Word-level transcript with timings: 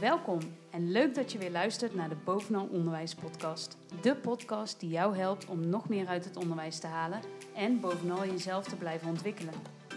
Welkom 0.00 0.38
en 0.70 0.90
leuk 0.90 1.14
dat 1.14 1.32
je 1.32 1.38
weer 1.38 1.50
luistert 1.50 1.94
naar 1.94 2.08
de 2.08 2.16
Bovenal 2.24 2.68
Onderwijs 2.72 3.14
podcast. 3.14 3.76
De 4.00 4.14
podcast 4.14 4.80
die 4.80 4.90
jou 4.90 5.16
helpt 5.16 5.46
om 5.46 5.68
nog 5.68 5.88
meer 5.88 6.06
uit 6.06 6.24
het 6.24 6.36
onderwijs 6.36 6.78
te 6.78 6.86
halen 6.86 7.20
en 7.54 7.80
bovenal 7.80 8.26
jezelf 8.26 8.64
te 8.64 8.76
blijven 8.76 9.08
ontwikkelen. 9.08 9.54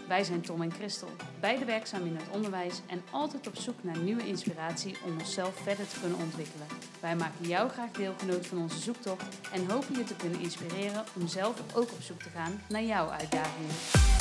Wij 0.08 0.24
zijn 0.24 0.40
Tom 0.40 0.62
en 0.62 0.72
Christel, 0.72 1.08
beide 1.40 1.64
werkzaam 1.64 2.06
in 2.06 2.16
het 2.16 2.28
onderwijs 2.32 2.80
en 2.86 3.02
altijd 3.10 3.46
op 3.46 3.56
zoek 3.56 3.82
naar 3.82 3.98
nieuwe 3.98 4.26
inspiratie 4.26 4.96
om 5.04 5.12
onszelf 5.18 5.54
verder 5.54 5.88
te 5.88 6.00
kunnen 6.00 6.18
ontwikkelen. 6.18 6.66
Wij 7.00 7.16
maken 7.16 7.48
jou 7.48 7.68
graag 7.68 7.90
deelgenoot 7.90 8.46
van 8.46 8.58
onze 8.58 8.78
zoektocht 8.78 9.50
en 9.52 9.70
hopen 9.70 9.96
je 9.96 10.04
te 10.04 10.16
kunnen 10.16 10.40
inspireren 10.40 11.04
om 11.20 11.26
zelf 11.26 11.76
ook 11.76 11.92
op 11.92 12.00
zoek 12.00 12.22
te 12.22 12.30
gaan 12.30 12.60
naar 12.68 12.84
jouw 12.84 13.08
uitdagingen. 13.08 14.15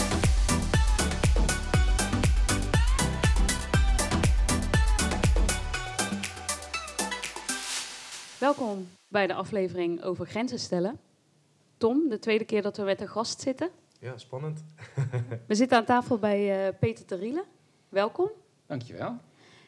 Welkom 8.46 8.88
bij 9.08 9.28
de 9.28 9.34
aflevering 9.34 10.04
over 10.04 10.26
grenzen 10.26 10.60
stellen. 10.60 11.00
Tom, 11.78 12.10
de 12.10 12.20
tweede 12.20 12.46
keer 12.46 12.62
dat 12.62 12.78
we 12.78 12.84
met 12.84 13.02
een 13.02 13.08
gast 13.08 13.42
zitten. 13.42 13.70
Ja, 14.00 14.18
spannend. 14.18 14.64
We 15.48 15.56
zitten 15.56 15.78
aan 15.78 15.86
tafel 15.86 16.20
bij 16.20 16.68
uh, 16.68 16.74
Peter 16.80 17.06
Teriele. 17.06 17.44
Welkom. 17.90 18.30
Dankjewel. 18.66 19.18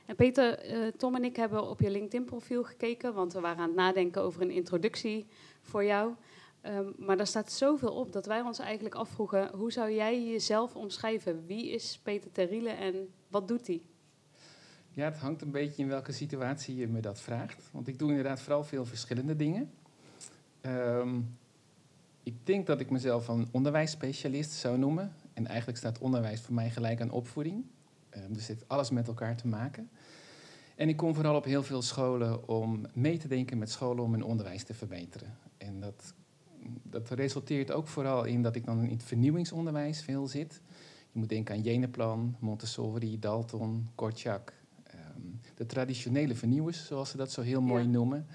En 0.06 0.16
Peter, 0.16 0.72
uh, 0.72 0.88
Tom 0.88 1.16
en 1.16 1.24
ik 1.24 1.36
hebben 1.36 1.70
op 1.70 1.80
je 1.80 1.90
LinkedIn-profiel 1.90 2.64
gekeken, 2.64 3.14
want 3.14 3.34
we 3.34 3.40
waren 3.40 3.60
aan 3.60 3.68
het 3.68 3.78
nadenken 3.78 4.22
over 4.22 4.42
een 4.42 4.52
introductie 4.52 5.28
voor 5.62 5.84
jou. 5.84 6.14
Um, 6.64 6.94
maar 6.98 7.18
daar 7.18 7.28
staat 7.28 7.52
zoveel 7.52 7.92
op 7.92 8.12
dat 8.12 8.26
wij 8.26 8.42
ons 8.42 8.60
eigenlijk 8.60 8.96
afvroegen: 8.96 9.50
hoe 9.56 9.72
zou 9.72 9.92
jij 9.92 10.28
jezelf 10.28 10.76
omschrijven? 10.76 11.46
Wie 11.46 11.70
is 11.70 12.00
Peter 12.04 12.32
Teriele 12.32 12.70
en 12.70 13.14
wat 13.28 13.48
doet 13.48 13.68
hij? 13.68 13.82
Ja, 14.98 15.06
het 15.06 15.18
hangt 15.18 15.42
een 15.42 15.52
beetje 15.52 15.82
in 15.82 15.88
welke 15.88 16.12
situatie 16.12 16.76
je 16.76 16.88
me 16.88 17.00
dat 17.00 17.22
vraagt. 17.22 17.70
Want 17.72 17.88
ik 17.88 18.00
doe 18.00 18.10
inderdaad 18.10 18.42
vooral 18.42 18.64
veel 18.64 18.86
verschillende 18.86 19.36
dingen. 19.36 19.72
Um, 20.62 21.38
ik 22.24 22.34
denk 22.44 22.68
dat 22.68 22.80
ik 22.80 22.90
mezelf 22.90 23.28
een 23.28 23.48
onderwijsspecialist 23.52 24.52
zou 24.52 24.78
noemen. 24.78 25.14
En 25.34 25.48
eigenlijk 25.48 25.78
staat 25.78 26.00
onderwijs 26.00 26.42
voor 26.42 26.54
mij 26.54 26.70
gelijk 26.70 27.02
aan 27.02 27.12
opvoeding. 27.12 27.66
Um, 28.16 28.34
dus 28.34 28.38
het 28.38 28.48
heeft 28.48 28.70
alles 28.70 28.90
met 28.90 29.08
elkaar 29.08 29.36
te 29.36 29.48
maken. 29.48 29.90
En 30.76 30.90
ik 30.90 30.98
kom 30.98 31.16
vooral 31.16 31.36
op 31.36 31.46
heel 31.46 31.64
veel 31.64 31.82
scholen 31.82 32.48
om 32.48 32.86
mee 32.94 33.18
te 33.18 33.28
denken 33.28 33.58
met 33.58 33.72
scholen 33.72 34.04
om 34.04 34.12
hun 34.12 34.24
onderwijs 34.24 34.64
te 34.64 34.74
verbeteren. 34.74 35.38
En 35.58 35.80
dat, 35.80 36.14
dat 36.84 37.10
resulteert 37.10 37.72
ook 37.72 37.88
vooral 37.88 38.24
in 38.24 38.42
dat 38.42 38.56
ik 38.56 38.66
dan 38.66 38.84
in 38.84 38.90
het 38.90 39.04
vernieuwingsonderwijs 39.04 40.02
veel 40.02 40.28
zit. 40.28 40.62
Je 41.12 41.20
moet 41.20 41.30
denken 41.30 41.56
aan 41.56 41.62
Jeneplan, 41.62 42.36
Montessori, 42.40 43.20
Dalton, 43.20 43.90
Kortjak, 43.96 44.54
de 45.58 45.66
traditionele 45.66 46.36
vernieuwers, 46.36 46.86
zoals 46.86 47.10
ze 47.10 47.18
dat 47.18 47.32
zo 47.32 47.42
heel 47.42 47.62
mooi 47.62 47.84
ja. 47.84 47.90
noemen. 47.90 48.28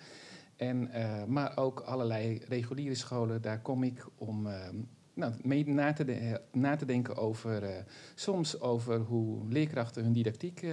En, 0.56 0.88
uh, 0.94 1.24
maar 1.24 1.56
ook 1.56 1.80
allerlei 1.80 2.40
reguliere 2.48 2.94
scholen, 2.94 3.42
daar 3.42 3.60
kom 3.60 3.82
ik 3.82 4.06
om 4.14 4.46
uh, 4.46 4.68
nou, 5.14 5.32
mee 5.42 5.68
na 5.68 5.92
te, 5.92 6.04
de, 6.04 6.40
na 6.52 6.76
te 6.76 6.84
denken 6.84 7.16
over, 7.16 7.62
uh, 7.62 7.68
soms 8.14 8.60
over 8.60 8.98
hoe 9.00 9.48
leerkrachten 9.48 10.02
hun 10.02 10.12
didactiek 10.12 10.64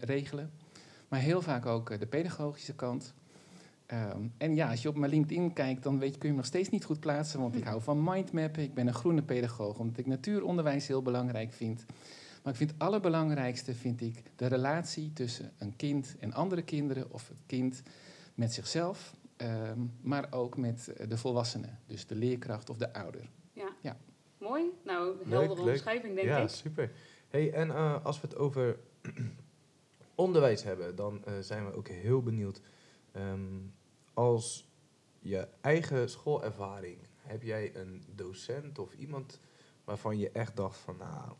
regelen, 0.00 0.50
maar 1.08 1.20
heel 1.20 1.42
vaak 1.42 1.66
ook 1.66 2.00
de 2.00 2.06
pedagogische 2.06 2.74
kant. 2.74 3.14
Um, 3.92 4.32
en 4.38 4.54
ja, 4.54 4.70
als 4.70 4.82
je 4.82 4.88
op 4.88 4.96
mijn 4.96 5.10
LinkedIn 5.10 5.52
kijkt, 5.52 5.82
dan 5.82 5.98
weet 5.98 6.12
je, 6.12 6.18
kun 6.18 6.28
je 6.28 6.34
me 6.34 6.40
nog 6.40 6.50
steeds 6.50 6.68
niet 6.68 6.84
goed 6.84 7.00
plaatsen, 7.00 7.40
want 7.40 7.56
ik 7.56 7.64
hou 7.64 7.82
van 7.82 8.04
mindmappen. 8.04 8.62
Ik 8.62 8.74
ben 8.74 8.86
een 8.86 8.94
groene 8.94 9.22
pedagoog, 9.22 9.78
omdat 9.78 9.98
ik 9.98 10.06
natuuronderwijs 10.06 10.86
heel 10.86 11.02
belangrijk 11.02 11.52
vind. 11.52 11.84
Maar 12.42 12.52
ik 12.52 12.58
vind 12.58 12.70
het 12.70 12.80
allerbelangrijkste 12.80 13.74
vind 13.74 14.00
ik 14.00 14.22
de 14.36 14.46
relatie 14.46 15.12
tussen 15.12 15.52
een 15.58 15.76
kind 15.76 16.16
en 16.18 16.32
andere 16.32 16.62
kinderen 16.62 17.12
of 17.12 17.28
het 17.28 17.42
kind 17.46 17.82
met 18.34 18.52
zichzelf, 18.52 19.14
um, 19.36 19.92
maar 20.00 20.26
ook 20.30 20.56
met 20.56 20.92
de 21.08 21.16
volwassenen, 21.16 21.78
dus 21.86 22.06
de 22.06 22.14
leerkracht 22.14 22.70
of 22.70 22.76
de 22.76 22.92
ouder. 22.92 23.28
Ja, 23.52 23.68
ja. 23.80 23.96
mooi. 24.38 24.64
Nou, 24.84 25.16
heldere 25.28 25.64
leuk, 25.64 25.74
omschrijving 25.74 26.14
denk 26.14 26.26
ja, 26.26 26.36
ik. 26.36 26.42
Ja, 26.42 26.48
super. 26.48 26.92
Hey, 27.28 27.52
en 27.52 27.68
uh, 27.68 28.04
als 28.04 28.20
we 28.20 28.26
het 28.26 28.36
over 28.36 28.78
onderwijs 30.14 30.62
hebben, 30.62 30.96
dan 30.96 31.22
uh, 31.28 31.34
zijn 31.40 31.66
we 31.66 31.72
ook 31.72 31.88
heel 31.88 32.22
benieuwd. 32.22 32.60
Um, 33.16 33.74
als 34.14 34.68
je 35.18 35.48
eigen 35.60 36.10
schoolervaring, 36.10 36.98
heb 37.16 37.42
jij 37.42 37.76
een 37.76 38.04
docent 38.14 38.78
of 38.78 38.94
iemand 38.94 39.40
waarvan 39.84 40.18
je 40.18 40.30
echt 40.30 40.56
dacht 40.56 40.78
van, 40.78 40.96
nou, 40.96 41.32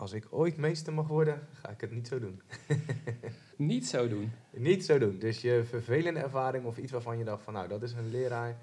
als 0.00 0.12
ik 0.12 0.26
ooit 0.30 0.56
meester 0.56 0.92
mag 0.92 1.06
worden, 1.06 1.46
ga 1.52 1.70
ik 1.70 1.80
het 1.80 1.90
niet 1.90 2.08
zo 2.08 2.18
doen. 2.18 2.42
niet 3.56 3.86
zo 3.86 4.08
doen? 4.08 4.30
Niet 4.50 4.84
zo 4.84 4.98
doen. 4.98 5.18
Dus 5.18 5.40
je 5.40 5.62
vervelende 5.64 6.20
ervaring 6.20 6.64
of 6.64 6.78
iets 6.78 6.92
waarvan 6.92 7.18
je 7.18 7.24
dacht 7.24 7.42
van, 7.42 7.52
nou, 7.52 7.68
dat 7.68 7.82
is 7.82 7.92
een 7.92 8.10
leraar. 8.10 8.56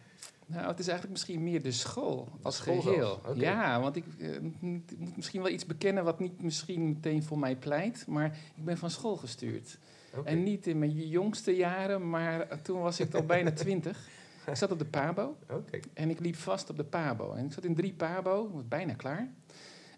Nou, 0.46 0.68
het 0.68 0.80
is 0.80 0.88
eigenlijk 0.88 1.12
misschien 1.12 1.44
meer 1.44 1.64
de 1.64 1.72
school 1.72 2.28
als 2.42 2.56
school 2.56 2.82
geheel. 2.82 3.12
Okay. 3.12 3.36
Ja, 3.36 3.82
want 3.82 3.96
ik 3.96 4.06
uh, 4.18 4.38
moet 4.60 5.16
misschien 5.16 5.42
wel 5.42 5.52
iets 5.52 5.66
bekennen 5.66 6.04
wat 6.04 6.20
niet 6.20 6.42
misschien 6.42 6.88
meteen 6.88 7.24
voor 7.24 7.40
mij 7.40 7.56
pleit, 7.56 8.08
maar 8.08 8.38
ik 8.56 8.66
ben 8.66 8.78
van 8.78 8.90
school 8.90 9.18
gestuurd. 9.18 9.78
Okay. 10.16 10.34
En 10.34 10.44
niet 10.44 10.68
in 10.68 10.80
mijn 10.80 11.08
jongste 11.08 11.56
jaren, 11.56 12.10
maar 12.10 12.62
toen 12.62 12.82
was 12.82 13.00
ik 13.00 13.14
al 13.14 13.26
bijna 13.26 13.52
twintig. 13.64 14.08
Ik 14.46 14.56
zat 14.56 14.72
op 14.72 14.80
de 14.80 14.86
PABO 14.86 15.38
okay. 15.50 15.82
en 15.94 16.10
ik 16.10 16.20
liep 16.20 16.36
vast 16.36 16.70
op 16.70 16.78
de 16.78 16.84
PABO. 16.84 17.34
En 17.34 17.46
ik 17.46 17.54
zat 17.54 17.64
in 17.64 17.76
drie 17.76 17.94
PABO, 17.94 18.52
was 18.54 18.68
bijna 18.68 18.94
klaar. 18.94 19.30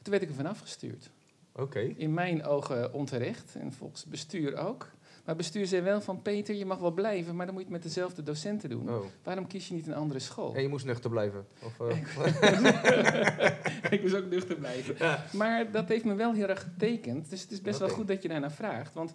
Toen 0.01 0.11
werd 0.11 0.23
ik 0.23 0.29
er 0.29 0.35
vanaf 0.35 0.59
gestuurd. 0.59 1.11
Okay. 1.59 1.93
In 1.97 2.13
mijn 2.13 2.43
ogen 2.43 2.93
onterecht 2.93 3.55
en 3.59 3.73
volgens 3.73 4.05
bestuur 4.05 4.57
ook. 4.57 4.87
Maar 5.25 5.37
bestuur 5.37 5.67
zei 5.67 5.81
wel 5.81 6.01
van 6.01 6.21
Peter, 6.21 6.55
je 6.55 6.65
mag 6.65 6.77
wel 6.77 6.91
blijven, 6.91 7.35
maar 7.35 7.45
dan 7.45 7.55
moet 7.55 7.63
je 7.63 7.73
het 7.73 7.83
met 7.83 7.93
dezelfde 7.93 8.23
docenten 8.23 8.69
doen. 8.69 8.89
Oh. 8.89 9.05
Waarom 9.23 9.47
kies 9.47 9.67
je 9.67 9.73
niet 9.73 9.87
een 9.87 9.93
andere 9.93 10.19
school? 10.19 10.55
En 10.55 10.61
je 10.61 10.67
moest 10.67 10.85
nuchter 10.85 11.09
blijven? 11.09 11.47
Of, 11.63 11.79
uh... 11.79 11.97
ik 13.93 14.01
moest 14.01 14.15
ook 14.15 14.29
nuchter 14.29 14.55
blijven. 14.55 14.95
Ja. 14.97 15.25
Maar 15.33 15.71
dat 15.71 15.87
heeft 15.87 16.05
me 16.05 16.13
wel 16.13 16.33
heel 16.33 16.47
erg 16.47 16.61
getekend. 16.61 17.29
Dus 17.29 17.41
het 17.41 17.51
is 17.51 17.61
best 17.61 17.75
okay. 17.75 17.87
wel 17.87 17.97
goed 17.97 18.07
dat 18.07 18.21
je 18.21 18.27
daarnaar 18.27 18.51
vraagt. 18.51 18.93
Want 18.93 19.13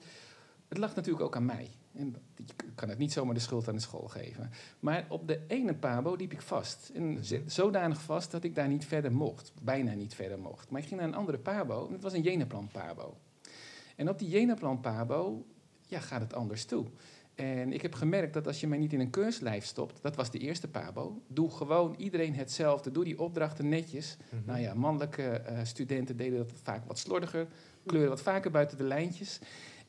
het 0.69 0.79
lag 0.79 0.95
natuurlijk 0.95 1.25
ook 1.25 1.37
aan 1.37 1.45
mij. 1.45 1.71
En 1.95 2.17
ik 2.37 2.65
kan 2.75 2.89
het 2.89 2.99
niet 2.99 3.13
zomaar 3.13 3.35
de 3.35 3.41
schuld 3.41 3.69
aan 3.69 3.75
de 3.75 3.81
school 3.81 4.09
geven. 4.09 4.51
Maar 4.81 5.07
op 5.09 5.29
de 5.29 5.41
ene 5.47 5.75
pabo 5.75 6.15
liep 6.15 6.33
ik 6.33 6.43
vast. 6.43 6.91
En 6.95 7.19
zodanig 7.47 8.03
vast 8.03 8.31
dat 8.31 8.45
ik 8.45 8.55
daar 8.55 8.69
niet 8.69 8.85
verder 8.85 9.13
mocht. 9.13 9.53
Bijna 9.63 9.93
niet 9.93 10.15
verder 10.15 10.39
mocht. 10.39 10.71
Maar 10.71 10.81
ik 10.81 10.87
ging 10.87 11.01
naar 11.01 11.09
een 11.09 11.15
andere 11.15 11.39
pabo. 11.39 11.87
En 11.87 11.93
het 11.93 12.03
was 12.03 12.13
een 12.13 12.23
Jenaplan 12.23 12.69
pabo. 12.73 13.17
En 13.97 14.09
op 14.09 14.19
die 14.19 14.29
Jenaplan 14.29 14.81
pabo 14.81 15.47
ja, 15.87 16.01
gaat 16.01 16.21
het 16.21 16.35
anders 16.35 16.65
toe. 16.65 16.87
En 17.35 17.73
ik 17.73 17.83
heb 17.83 17.95
gemerkt 17.95 18.35
dat 18.35 18.47
als 18.47 18.61
je 18.61 18.67
mij 18.67 18.79
niet 18.79 18.93
in 18.93 19.01
een 19.01 19.11
keurslijf 19.11 19.65
stopt, 19.65 20.03
dat 20.03 20.17
was 20.17 20.31
de 20.31 20.39
eerste 20.39 20.69
pabo, 20.69 21.23
doe 21.27 21.51
gewoon 21.51 21.95
iedereen 21.99 22.35
hetzelfde, 22.35 22.91
doe 22.91 23.05
die 23.05 23.21
opdrachten 23.21 23.69
netjes. 23.69 24.17
Mm 24.19 24.39
-hmm. 24.39 24.47
Nou 24.47 24.61
ja, 24.61 24.75
mannelijke 24.75 25.43
uh, 25.51 25.59
studenten 25.63 26.17
deden 26.17 26.39
dat 26.39 26.53
vaak 26.63 26.87
wat 26.87 26.99
slordiger, 26.99 27.47
kleuren 27.87 28.11
wat 28.11 28.23
vaker 28.23 28.51
buiten 28.51 28.79
de 28.79 28.85
lijntjes. 28.85 29.39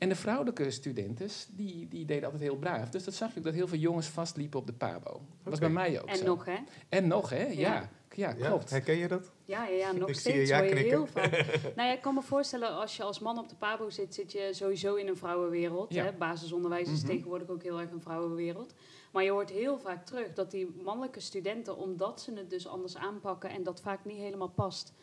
En 0.06 0.12
de 0.12 0.18
vrouwelijke 0.18 0.72
studenten, 0.72 1.30
die, 1.52 1.88
die 1.88 2.06
deden 2.06 2.24
altijd 2.24 2.42
heel 2.42 2.56
braaf. 2.56 2.90
Dus 2.90 3.04
dat 3.04 3.14
zag 3.14 3.32
je 3.34 3.38
ook, 3.38 3.44
dat 3.46 3.54
heel 3.54 3.68
veel 3.68 3.78
jongens 3.78 4.08
vastliepen 4.08 4.60
op 4.60 4.68
de 4.68 4.74
pabo. 4.74 5.04
Dat 5.04 5.14
okay. 5.14 5.30
was 5.44 5.60
bij 5.60 5.70
mij 5.70 6.02
ook 6.02 6.08
En 6.08 6.16
zo. 6.18 6.26
nog, 6.26 6.46
hè? 6.46 6.58
En 6.90 7.08
nog, 7.08 7.30
hè? 7.30 7.44
Ja. 7.46 7.54
ja. 7.54 7.90
Ja, 8.16 8.34
klopt. 8.34 8.70
Ja, 8.70 8.76
herken 8.76 8.98
je 8.98 9.08
dat? 9.08 9.32
Ja, 9.46 9.66
ja, 9.68 9.76
ja 9.76 9.92
nog 9.92 10.10
ik 10.10 10.16
steeds 10.16 10.36
zie 10.36 10.42
je 10.42 10.48
ja 10.48 10.58
hoor 10.60 10.68
je 10.68 10.76
heel 10.76 11.08
vaak. 11.08 11.32
nou 11.76 11.88
ja, 11.88 11.92
ik 11.92 12.02
kan 12.02 12.14
me 12.14 12.22
voorstellen, 12.22 12.70
als 12.76 12.98
je 12.98 13.04
als 13.04 13.20
man 13.20 13.38
op 13.40 13.50
de 13.50 13.56
pabo 13.56 13.90
zit, 13.90 14.14
zit 14.14 14.32
je 14.32 14.50
sowieso 14.52 14.96
in 14.96 15.08
een 15.08 15.18
vrouwenwereld. 15.18 15.94
Ja. 15.94 16.04
Hè? 16.04 16.12
Basisonderwijs 16.12 16.90
is 16.90 17.02
Mhm. 17.02 17.12
tegenwoordig 17.12 17.50
ook 17.50 17.64
heel 17.64 17.80
erg 17.80 17.92
een 17.92 18.02
vrouwenwereld. 18.02 18.74
Maar 19.12 19.24
je 19.24 19.32
hoort 19.32 19.50
heel 19.50 19.80
vaak 19.80 20.06
terug 20.06 20.34
dat 20.34 20.52
die 20.52 20.76
mannelijke 20.84 21.20
studenten, 21.20 21.78
omdat 21.78 22.22
ze 22.22 22.34
het 22.34 22.50
dus 22.50 22.68
anders 22.68 22.98
aanpakken 22.98 23.50
en 23.50 23.64
dat 23.64 23.82
vaak 23.82 24.06
niet 24.06 24.18
helemaal 24.18 24.50
past 24.50 24.94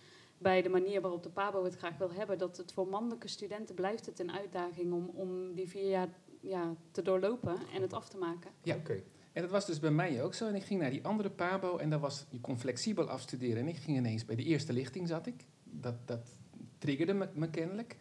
bij 0.42 0.62
de 0.62 0.68
manier 0.68 1.00
waarop 1.00 1.22
de 1.22 1.30
pabo 1.30 1.64
het 1.64 1.76
graag 1.76 1.98
wil 1.98 2.12
hebben, 2.12 2.38
dat 2.38 2.56
het 2.56 2.72
voor 2.72 2.88
mannelijke 2.88 3.28
studenten 3.28 3.74
blijft 3.74 4.06
het 4.06 4.18
een 4.18 4.32
uitdaging 4.32 4.92
om, 4.92 5.10
om 5.14 5.54
die 5.54 5.68
vier 5.68 5.88
jaar 5.88 6.08
ja, 6.40 6.74
te 6.90 7.02
doorlopen 7.02 7.56
en 7.74 7.82
het 7.82 7.92
af 7.92 8.08
te 8.08 8.18
maken. 8.18 8.50
Ja. 8.62 8.76
Oké. 8.76 9.02
En 9.32 9.42
dat 9.42 9.50
was 9.50 9.66
dus 9.66 9.78
bij 9.78 9.90
mij 9.90 10.22
ook 10.22 10.34
zo. 10.34 10.48
En 10.48 10.54
ik 10.54 10.64
ging 10.64 10.80
naar 10.80 10.90
die 10.90 11.04
andere 11.04 11.30
pabo 11.30 11.76
en 11.76 11.90
daar 11.90 11.98
was, 11.98 12.26
je 12.30 12.40
kon 12.40 12.58
flexibel 12.58 13.08
afstuderen. 13.08 13.56
En 13.56 13.68
ik 13.68 13.76
ging 13.76 13.96
ineens 13.96 14.24
bij 14.24 14.36
de 14.36 14.42
eerste 14.42 14.72
lichting 14.72 15.08
zat 15.08 15.26
ik. 15.26 15.44
Dat, 15.64 15.94
dat 16.04 16.38
triggerde 16.78 17.12
me, 17.12 17.28
me 17.34 17.50
kennelijk. 17.50 17.96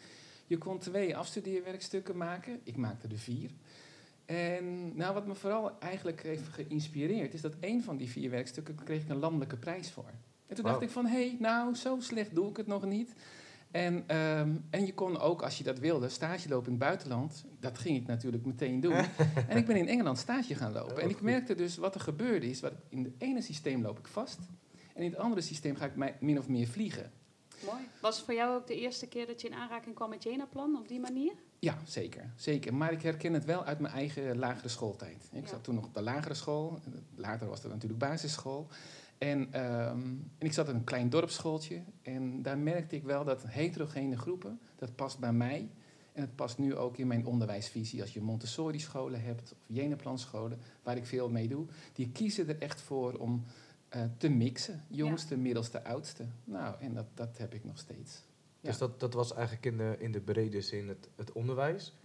Je 0.47 0.57
kon 0.57 0.79
twee 0.79 1.17
afstudeerwerkstukken 1.17 2.17
maken. 2.17 2.59
Ik 2.63 2.77
maakte 2.77 3.07
er 3.07 3.17
vier. 3.17 3.51
En 4.25 4.95
nou, 4.95 5.13
wat 5.13 5.27
me 5.27 5.35
vooral 5.35 5.79
eigenlijk 5.79 6.23
heeft 6.23 6.47
geïnspireerd, 6.47 7.33
is 7.33 7.41
dat 7.41 7.55
één 7.59 7.83
van 7.83 7.97
die 7.97 8.09
vier 8.09 8.29
werkstukken 8.29 8.75
kreeg 8.75 9.01
ik 9.01 9.09
een 9.09 9.19
landelijke 9.19 9.57
prijs 9.57 9.91
voor. 9.91 10.11
En 10.51 10.57
toen 10.57 10.65
dacht 10.65 10.81
ik 10.81 10.89
van, 10.89 11.05
hé, 11.05 11.27
hey, 11.27 11.35
nou, 11.39 11.75
zo 11.75 11.99
slecht 11.99 12.35
doe 12.35 12.49
ik 12.49 12.57
het 12.57 12.67
nog 12.67 12.85
niet. 12.85 13.13
En, 13.71 14.03
ehm, 14.07 14.55
en 14.69 14.85
je 14.85 14.93
kon 14.93 15.19
ook, 15.19 15.41
als 15.41 15.57
je 15.57 15.63
dat 15.63 15.79
wilde, 15.79 16.09
stage 16.09 16.49
lopen 16.49 16.65
in 16.65 16.71
het 16.71 16.79
buitenland. 16.79 17.45
Dat 17.59 17.77
ging 17.77 17.97
ik 17.97 18.07
natuurlijk 18.07 18.45
meteen 18.45 18.79
doen. 18.79 18.93
en 19.49 19.57
ik 19.57 19.65
ben 19.65 19.75
in 19.75 19.87
Engeland 19.87 20.17
stage 20.17 20.55
gaan 20.55 20.71
lopen. 20.71 20.95
Oh, 20.95 21.01
en 21.01 21.09
ik 21.09 21.15
goed. 21.15 21.23
merkte 21.25 21.55
dus 21.55 21.77
wat 21.77 21.95
er 21.95 22.01
gebeurde 22.01 22.49
is, 22.49 22.59
wat, 22.59 22.73
in 22.89 23.03
het 23.03 23.13
ene 23.17 23.41
systeem 23.41 23.81
loop 23.81 23.99
ik 23.99 24.07
vast. 24.07 24.39
En 24.93 25.03
in 25.03 25.09
het 25.09 25.19
andere 25.19 25.41
systeem 25.41 25.75
ga 25.75 25.85
ik 25.85 25.95
mij- 25.95 26.17
min 26.19 26.37
of 26.39 26.47
meer 26.47 26.67
vliegen. 26.67 27.11
Mooi. 27.65 27.81
Was 28.01 28.15
het 28.15 28.25
voor 28.25 28.33
jou 28.33 28.55
ook 28.55 28.67
de 28.67 28.79
eerste 28.79 29.07
keer 29.07 29.27
dat 29.27 29.41
je 29.41 29.47
in 29.47 29.53
aanraking 29.53 29.95
kwam 29.95 30.09
met 30.09 30.23
Jenaplan 30.23 30.77
op 30.77 30.87
die 30.87 30.99
manier? 30.99 31.33
Ja, 31.59 31.77
zeker, 31.85 32.33
zeker. 32.35 32.73
Maar 32.73 32.91
ik 32.91 33.01
herken 33.01 33.33
het 33.33 33.45
wel 33.45 33.63
uit 33.63 33.79
mijn 33.79 33.93
eigen 33.93 34.37
lagere 34.37 34.67
schooltijd. 34.67 35.29
Ik 35.31 35.41
Ja. 35.43 35.47
zat 35.49 35.63
toen 35.63 35.75
nog 35.75 35.85
op 35.85 35.93
de 35.93 36.01
lagere 36.01 36.33
school. 36.33 36.79
Later 37.15 37.47
was 37.47 37.61
dat 37.61 37.71
natuurlijk 37.71 37.99
basisschool. 37.99 38.67
En, 39.21 39.53
ehm, 39.53 39.99
en 40.37 40.45
ik 40.45 40.53
zat 40.53 40.69
in 40.69 40.75
een 40.75 40.83
klein 40.83 41.09
dorpsschooltje. 41.09 41.83
En 42.01 42.41
daar 42.41 42.57
merkte 42.57 42.95
ik 42.95 43.03
wel 43.03 43.23
dat 43.23 43.43
heterogene 43.47 44.17
groepen, 44.17 44.59
dat 44.75 44.95
past 44.95 45.19
bij 45.19 45.33
mij. 45.33 45.69
En 46.13 46.21
het 46.21 46.35
past 46.35 46.57
nu 46.57 46.75
ook 46.75 46.97
in 46.97 47.07
mijn 47.07 47.25
onderwijsvisie. 47.25 48.01
Als 48.01 48.13
je 48.13 48.21
Montessori-scholen 48.21 49.21
hebt 49.21 49.51
of 49.51 49.57
Jenaplan-scholen, 49.65 50.59
waar 50.83 50.97
ik 50.97 51.05
veel 51.05 51.29
mee 51.29 51.47
doe. 51.47 51.65
Die 51.93 52.09
kiezen 52.09 52.47
er 52.47 52.59
echt 52.59 52.81
voor 52.81 53.13
om 53.13 53.43
eh, 53.89 54.03
te 54.17 54.29
mixen. 54.29 54.85
Jongste, 54.87 55.37
middelste, 55.37 55.83
oudste. 55.83 56.25
Nou, 56.43 56.75
en 56.79 56.93
dat, 56.93 57.07
dat 57.13 57.37
heb 57.37 57.53
ik 57.53 57.63
nog 57.63 57.77
steeds. 57.77 58.23
Ja. 58.59 58.69
Dus 58.69 58.77
dat, 58.77 58.99
dat 58.99 59.13
was 59.13 59.33
eigenlijk 59.33 59.65
in 59.65 59.77
de, 59.77 59.95
in 59.99 60.11
de 60.11 60.21
brede 60.21 60.61
zin 60.61 60.87
het, 60.87 61.09
het 61.15 61.31
onderwijs. 61.31 61.97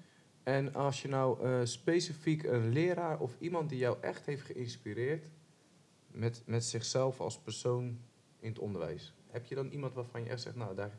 En 0.43 0.75
als 0.75 1.03
je 1.03 1.09
nou 1.09 1.45
eh, 1.45 1.61
specifiek 1.65 2.43
een 2.43 2.73
leraar 2.73 3.21
of 3.21 3.37
iemand 3.39 3.69
die 3.69 3.79
jou 3.79 3.97
echt 4.01 4.27
heeft 4.27 4.43
geïnspireerd 4.43 5.29
met, 6.17 6.43
met 6.45 6.65
zichzelf 6.65 7.21
als 7.21 7.39
persoon 7.39 7.99
in 8.39 8.49
het 8.49 8.59
onderwijs, 8.59 9.15
heb 9.31 9.47
je 9.47 9.55
dan 9.55 9.69
iemand 9.69 9.95
waarvan 9.95 10.23
je 10.25 10.29
echt 10.31 10.41
zegt, 10.41 10.57
nou 10.57 10.75
daar 10.75 10.99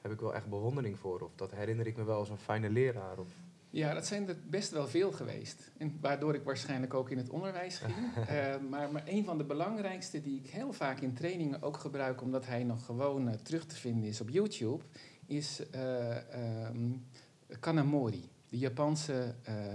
heb 0.00 0.12
ik 0.12 0.20
wel 0.20 0.34
echt 0.34 0.48
bewondering 0.48 0.98
voor, 0.98 1.20
of 1.20 1.34
dat 1.34 1.50
herinner 1.50 1.86
ik 1.86 1.96
me 1.96 2.04
wel 2.04 2.18
als 2.18 2.28
een 2.28 2.38
fijne 2.38 2.70
leraar? 2.70 3.18
Of, 3.18 3.28
Ja, 3.70 3.94
dat 3.94 4.06
zijn 4.06 4.28
er 4.28 4.36
best 4.46 4.70
wel 4.70 4.88
veel 4.88 5.12
geweest. 5.12 5.70
En 5.78 5.98
waardoor 6.00 6.34
ik 6.34 6.44
waarschijnlijk 6.44 6.94
ook 6.94 7.10
in 7.10 7.18
het 7.18 7.30
onderwijs 7.30 7.78
ging. 7.78 7.94
Eh, 8.28 8.54
maar, 8.70 8.92
maar 8.92 9.02
een 9.06 9.24
van 9.24 9.38
de 9.38 9.44
belangrijkste 9.44 10.22
die 10.22 10.38
ik 10.38 10.50
heel 10.50 10.72
vaak 10.72 11.00
in 11.00 11.14
trainingen 11.14 11.62
ook 11.62 11.76
gebruik, 11.76 12.22
omdat 12.22 12.46
hij 12.46 12.64
nog 12.64 12.84
gewoon 12.84 13.28
eh, 13.28 13.34
terug 13.34 13.66
te 13.66 13.76
vinden 13.76 14.08
is 14.08 14.20
op 14.20 14.28
YouTube, 14.28 14.84
is 15.26 15.70
eh 15.70 16.66
ehm, 16.66 16.90
Kanamori. 17.60 18.30
De 18.48 18.58
Japanse 18.58 19.34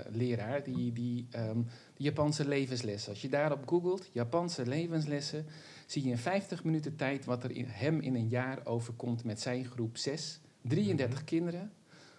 leraar, 0.09 0.63
die, 0.63 0.93
die, 0.93 1.27
ehm, 1.31 1.61
de 1.97 2.03
Japanse 2.03 2.47
levenslessen. 2.47 3.11
Als 3.11 3.21
je 3.21 3.29
daarop 3.29 3.67
googelt, 3.67 4.09
Japanse 4.11 4.65
levenslessen, 4.65 5.45
zie 5.85 6.03
je 6.03 6.09
in 6.09 6.17
50 6.17 6.63
minuten 6.63 6.95
tijd 6.95 7.25
wat 7.25 7.43
er 7.43 7.51
in, 7.51 7.65
hem 7.67 7.99
in 7.99 8.15
een 8.15 8.27
jaar 8.27 8.59
overkomt 8.65 9.23
met 9.23 9.41
zijn 9.41 9.65
groep 9.65 9.97
6. 9.97 10.39
33 10.61 11.23
kinderen. 11.23 11.71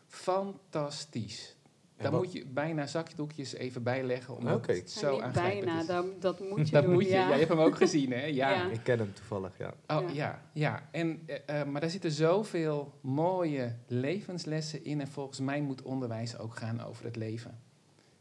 Fantastisch. 0.06 1.56
Daar 1.96 2.12
moet 2.12 2.32
je 2.32 2.46
bijna 2.46 2.86
zakdoekjes 2.86 3.52
even 3.52 3.82
bijleggen, 3.82 4.36
omdat 4.36 4.54
Oké. 4.56 4.72
het 4.72 4.90
zo 4.90 5.12
niet 5.12 5.20
aangrijpend 5.22 5.64
bijna, 5.64 5.80
is. 5.80 5.86
dat, 5.86 6.20
dat 6.22 6.40
moet 6.40 6.66
je 6.68 6.72
dat 6.74 6.82
doen. 6.84 6.92
moet 6.92 7.04
je. 7.04 7.08
ja. 7.10 7.30
Hebt 7.32 7.48
hem 7.48 7.58
ook 7.58 7.76
gezien, 7.76 8.12
hè? 8.12 8.24
Ja. 8.24 8.50
Ja. 8.50 8.70
Ik 8.70 8.80
ken 8.82 8.98
hem 8.98 9.12
toevallig, 9.14 9.58
ja. 9.58 9.74
Oh, 9.86 10.00
Ja. 10.00 10.12
ja. 10.12 10.42
ja, 10.52 10.88
En, 10.92 11.22
eh, 11.26 11.60
eh, 11.60 11.66
maar 11.68 11.80
daar 11.80 11.90
zitten 11.90 12.10
zoveel 12.10 12.92
mooie 13.00 13.76
levenslessen 13.86 14.84
in. 14.84 15.00
En 15.00 15.08
volgens 15.08 15.40
mij 15.40 15.60
moet 15.60 15.82
onderwijs 15.82 16.38
ook 16.38 16.56
gaan 16.56 16.80
over 16.82 17.04
het 17.04 17.16
leven. 17.16 17.58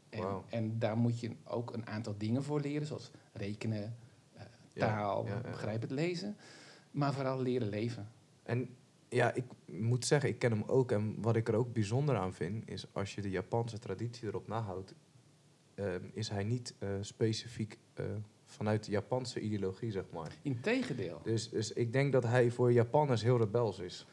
En, 0.08 0.42
en 0.48 0.78
daar 0.78 0.96
moet 0.96 1.20
je 1.20 1.30
ook 1.44 1.72
een 1.72 1.86
aantal 1.86 2.14
dingen 2.18 2.42
voor 2.42 2.60
leren, 2.60 2.86
zoals 2.86 3.10
rekenen, 3.32 3.96
eh, 4.32 4.42
taal, 4.72 5.24
ja, 5.24 5.30
ja, 5.30 5.40
ja. 5.44 5.50
begrijp 5.50 5.80
het 5.80 5.90
lezen. 5.90 6.36
Maar 6.90 7.14
vooral 7.14 7.40
leren 7.42 7.68
leven. 7.68 8.08
En 8.42 8.68
ja, 9.08 9.34
ik 9.34 9.44
moet 9.66 10.06
zeggen, 10.06 10.28
ik 10.28 10.38
ken 10.38 10.50
hem 10.50 10.62
ook. 10.66 10.92
En 10.92 11.20
wat 11.20 11.36
ik 11.36 11.48
er 11.48 11.54
ook 11.54 11.72
bijzonder 11.72 12.16
aan 12.16 12.34
vind, 12.34 12.68
is 12.68 12.86
als 12.92 13.14
je 13.14 13.22
de 13.22 13.30
Japanse 13.30 13.78
traditie 13.78 14.28
erop 14.28 14.48
nahoudt, 14.48 14.94
ehm, 15.74 16.04
is 16.12 16.28
hij 16.28 16.44
niet 16.44 16.74
eh, 16.78 16.88
specifiek 17.00 17.78
eh, 17.94 18.04
vanuit 18.58 18.84
de 18.84 18.90
Japanse 18.90 19.40
ideologie, 19.40 19.90
zeg 19.90 20.04
maar. 20.12 20.32
Integendeel, 20.42 21.20
Dus, 21.22 21.50
dus 21.50 21.72
ik 21.72 21.92
denk 21.92 22.12
dat 22.12 22.24
hij 22.24 22.50
voor 22.50 22.72
Japanners 22.72 23.22
heel 23.22 23.38
rebels 23.38 23.78
is. 23.78 24.06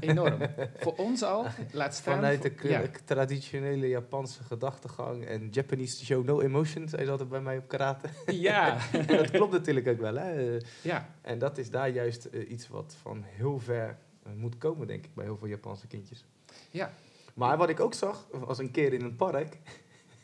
enorm. 0.00 0.38
voor 0.82 0.94
ons 0.96 1.22
al, 1.22 1.46
laat 1.72 1.94
staan... 1.94 2.14
Vanuit 2.14 2.42
de 2.42 2.52
ja. 2.62 2.82
traditionele 3.04 3.88
Japanse 3.88 4.42
gedachtegang 4.42 5.24
en 5.24 5.48
Japanese 5.50 6.04
show 6.04 6.24
no 6.24 6.40
emotions, 6.40 6.92
hij 6.92 7.04
zat 7.04 7.20
er 7.20 7.28
bij 7.28 7.40
mij 7.40 7.58
op 7.58 7.68
karate. 7.68 8.08
ja, 8.26 8.78
en 8.92 9.16
dat 9.16 9.30
klopt 9.30 9.52
natuurlijk 9.52 9.88
ook 9.88 10.00
wel, 10.00 10.14
hè. 10.14 10.58
ja, 10.82 11.08
En 11.20 11.38
dat 11.38 11.58
is 11.58 11.70
daar 11.70 11.88
juist 11.88 12.24
eh, 12.24 12.50
iets 12.50 12.68
wat 12.68 12.96
van 13.02 13.22
heel 13.26 13.58
ver 13.58 13.98
eh, 14.22 14.32
moet 14.32 14.58
komen, 14.58 14.86
denk 14.86 15.04
ik, 15.04 15.14
bij 15.14 15.24
heel 15.24 15.36
veel 15.36 15.48
Japanse 15.48 15.86
kindjes. 15.86 16.24
ja. 16.70 16.92
Maar 17.34 17.56
wat 17.56 17.68
ik 17.68 17.80
ook 17.80 17.94
zag, 17.94 18.26
was 18.30 18.58
een 18.58 18.70
keer 18.70 18.92
in 18.92 19.02
een 19.02 19.16
park. 19.16 19.58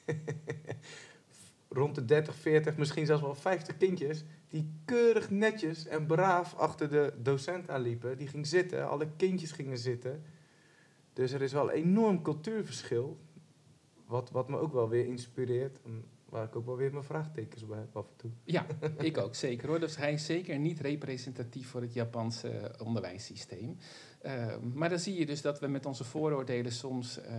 rond 1.69 1.95
de 1.95 2.05
30, 2.05 2.35
40, 2.35 2.77
misschien 2.77 3.07
zelfs 3.07 3.23
wel 3.23 3.35
50 3.35 3.77
kindjes. 3.77 4.25
die 4.49 4.73
keurig 4.85 5.31
netjes 5.31 5.87
en 5.87 6.07
braaf 6.07 6.55
achter 6.55 6.89
de 6.91 7.13
docent 7.23 7.71
aanliepen. 7.71 8.17
Die 8.19 8.27
ging 8.29 8.47
zitten, 8.47 8.89
alle 8.89 9.09
kindjes 9.17 9.53
gingen 9.53 9.79
zitten. 9.79 10.23
Dus 11.13 11.33
er 11.33 11.43
is 11.43 11.53
wel 11.53 11.65
een 11.73 11.77
enorm 11.77 12.23
cultuurverschil. 12.23 13.19
Wat, 14.07 14.31
wat 14.31 14.49
me 14.49 14.59
ook 14.59 14.73
wel 14.73 14.89
weer 14.89 15.07
inspireert. 15.07 15.79
Waar 16.29 16.45
ik 16.45 16.57
ook 16.57 16.67
wel 16.67 16.77
weer 16.77 16.93
mijn 16.93 17.05
vraagtekens 17.05 17.67
bij 17.67 17.79
heb 17.79 17.97
af 17.97 18.07
en 18.09 18.17
toe. 18.17 18.31
Ja, 18.45 18.67
ik 18.99 19.19
ook 19.19 19.35
zeker 19.35 19.69
hoor. 19.69 19.81
Dus 19.81 19.97
hij 19.97 20.13
is 20.13 20.25
zeker 20.25 20.59
niet 20.59 20.81
representatief 20.81 21.69
voor 21.69 21.81
het 21.81 21.93
Japanse 21.93 22.49
eh, 22.49 22.87
onderwijssysteem. 22.87 23.77
Eh, 24.19 24.57
maar 24.75 24.89
dan 24.89 24.99
zie 24.99 25.15
je 25.19 25.27
dus 25.27 25.43
dat 25.43 25.61
we 25.61 25.67
met 25.67 25.87
onze 25.87 26.05
vooroordelen 26.05 26.73
soms 26.73 27.21
eh, 27.21 27.35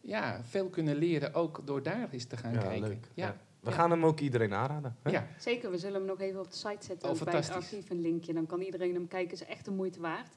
ja, 0.00 0.44
veel 0.44 0.68
kunnen 0.68 0.96
leren, 0.96 1.34
ook 1.34 1.66
door 1.66 1.82
daar 1.82 2.08
eens 2.10 2.24
te 2.24 2.36
gaan 2.36 2.52
Ja, 2.52 2.60
kijken. 2.60 2.88
leuk. 2.88 3.06
Ja, 3.14 3.26
Ja. 3.26 3.36
We 3.60 3.70
Ja. 3.70 3.76
gaan 3.76 3.90
hem 3.90 4.04
ook 4.04 4.20
iedereen 4.20 4.54
aanraden. 4.54 4.96
hè? 5.02 5.10
ja. 5.10 5.26
Zeker, 5.38 5.70
we 5.70 5.78
zullen 5.78 5.94
hem 5.96 6.04
nog 6.04 6.20
even 6.20 6.40
op 6.40 6.50
de 6.50 6.56
site 6.56 6.86
zetten. 6.86 7.10
Oh, 7.10 7.20
bij 7.22 7.34
het 7.34 7.50
archief 7.50 7.90
een 7.90 8.00
linkje. 8.00 8.32
Dan 8.32 8.46
kan 8.46 8.60
iedereen 8.60 8.94
hem 8.94 9.08
kijken. 9.08 9.32
is 9.32 9.44
echt 9.44 9.64
de 9.64 9.70
moeite 9.70 10.00
waard. 10.00 10.34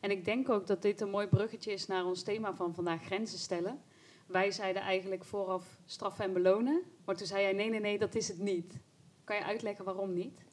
En 0.00 0.10
ik 0.10 0.24
denk 0.24 0.48
ook 0.48 0.66
dat 0.66 0.82
dit 0.82 1.00
een 1.00 1.10
mooi 1.10 1.26
bruggetje 1.26 1.72
is 1.72 1.86
naar 1.86 2.04
ons 2.04 2.22
thema 2.22 2.54
van 2.54 2.74
vandaag, 2.74 3.02
grenzen 3.04 3.38
stellen. 3.38 3.78
Wij 4.26 4.50
zeiden 4.50 4.82
eigenlijk 4.82 5.24
vooraf 5.24 5.78
straffen 5.84 6.24
en 6.24 6.32
belonen. 6.32 6.82
Maar 7.04 7.16
toen 7.16 7.26
zei 7.26 7.42
jij, 7.42 7.52
nee, 7.52 7.70
nee, 7.70 7.80
nee, 7.80 7.98
dat 7.98 8.14
is 8.14 8.28
het 8.28 8.38
niet. 8.38 8.78
Kan 9.24 9.36
je 9.36 9.44
uitleggen 9.44 9.84
waarom 9.84 10.12
niet? 10.14 10.44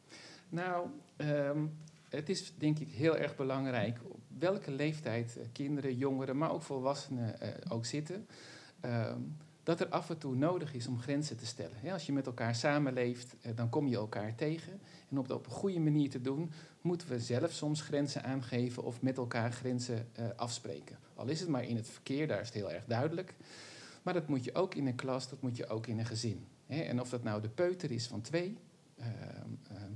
Nou, 0.50 0.88
ehm, 1.16 1.66
het 2.10 2.30
is 2.30 2.54
denk 2.58 2.80
ik 2.80 2.90
heel 2.90 3.18
erg 3.18 3.36
belangrijk 3.36 4.00
op 4.08 4.20
welke 4.38 4.72
leeftijd 4.72 5.38
kinderen, 5.52 5.96
jongeren, 5.96 6.38
maar 6.38 6.52
ook 6.52 6.62
volwassenen 6.62 7.40
eh, 7.40 7.50
ook 7.70 7.86
zitten. 7.86 8.28
ehm, 8.81 9.20
dat 9.63 9.80
er 9.80 9.88
af 9.88 10.10
en 10.10 10.18
toe 10.18 10.36
nodig 10.36 10.74
is 10.74 10.88
om 10.88 11.00
grenzen 11.00 11.38
te 11.38 11.45
stellen. 11.45 11.92
Als 11.92 12.06
je 12.06 12.13
met 12.13 12.25
elkaar 12.25 12.56
samenleeft, 12.56 13.36
eh, 13.42 13.51
dan 13.56 13.69
kom 13.69 13.88
je 13.88 13.95
elkaar 13.95 14.36
tegen. 14.36 14.81
En 15.10 15.18
om 15.18 15.27
dat 15.27 15.38
op 15.38 15.45
een 15.45 15.51
goede 15.51 15.80
manier 15.80 16.10
te 16.10 16.21
doen, 16.21 16.51
moeten 16.81 17.07
we 17.07 17.19
zelf 17.19 17.51
soms 17.51 17.81
grenzen 17.81 18.24
aangeven 18.24 18.83
of 18.83 19.01
met 19.01 19.18
elkaar 19.18 19.51
grenzen 19.51 20.07
eh, 20.13 20.25
afspreken. 20.36 20.98
Al 21.15 21.27
is 21.27 21.39
het 21.39 21.50
maar 21.50 21.63
in 21.63 21.75
het 21.75 21.89
verkeer, 21.89 22.27
daar 22.27 22.39
is 22.39 22.45
het 22.45 22.56
heel 22.56 22.71
erg 22.71 22.86
duidelijk. 22.86 23.36
Maar 24.04 24.13
dat 24.13 24.27
moet 24.27 24.44
je 24.44 24.56
ook 24.56 24.75
in 24.75 24.88
een 24.88 24.95
klas, 24.95 25.30
dat 25.30 25.42
moet 25.42 25.57
je 25.57 25.68
ook 25.68 25.88
in 25.88 26.00
een 26.00 26.06
gezin. 26.06 26.45
En 26.68 27.01
of 27.01 27.10
dat 27.10 27.24
nou 27.24 27.41
de 27.41 27.50
peuter 27.50 27.91
is 27.91 28.08
van 28.08 28.22
twee, 28.22 28.58
ehm, 28.98 29.10
ehm, 29.70 29.91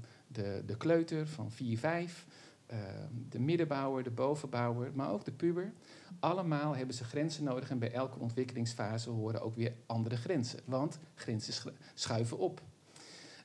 de, 0.65 0.75
kleuter 0.77 1.27
van 1.27 1.51
4, 1.51 1.77
5, 1.77 2.25
ehm, 2.67 3.12
de 3.29 3.39
middenbouwer, 3.39 4.03
de 4.03 4.12
bovenbouwer, 4.12 4.91
maar 4.93 5.12
ook 5.12 5.25
de 5.25 5.31
puber. 5.31 5.74
Allemaal 6.19 6.75
hebben 6.75 6.95
ze 6.95 7.03
grenzen 7.03 7.43
nodig 7.43 7.69
en 7.69 7.79
bij 7.79 7.91
elke 7.91 8.19
ontwikkelingsfase 8.19 9.09
horen 9.09 9.41
ook 9.41 9.55
weer 9.55 9.74
andere 9.86 10.15
grenzen. 10.15 10.59
Want 10.65 11.00
grenzen 11.15 11.53
schu- 11.53 11.75
schuiven 11.93 12.38
op. 12.38 12.62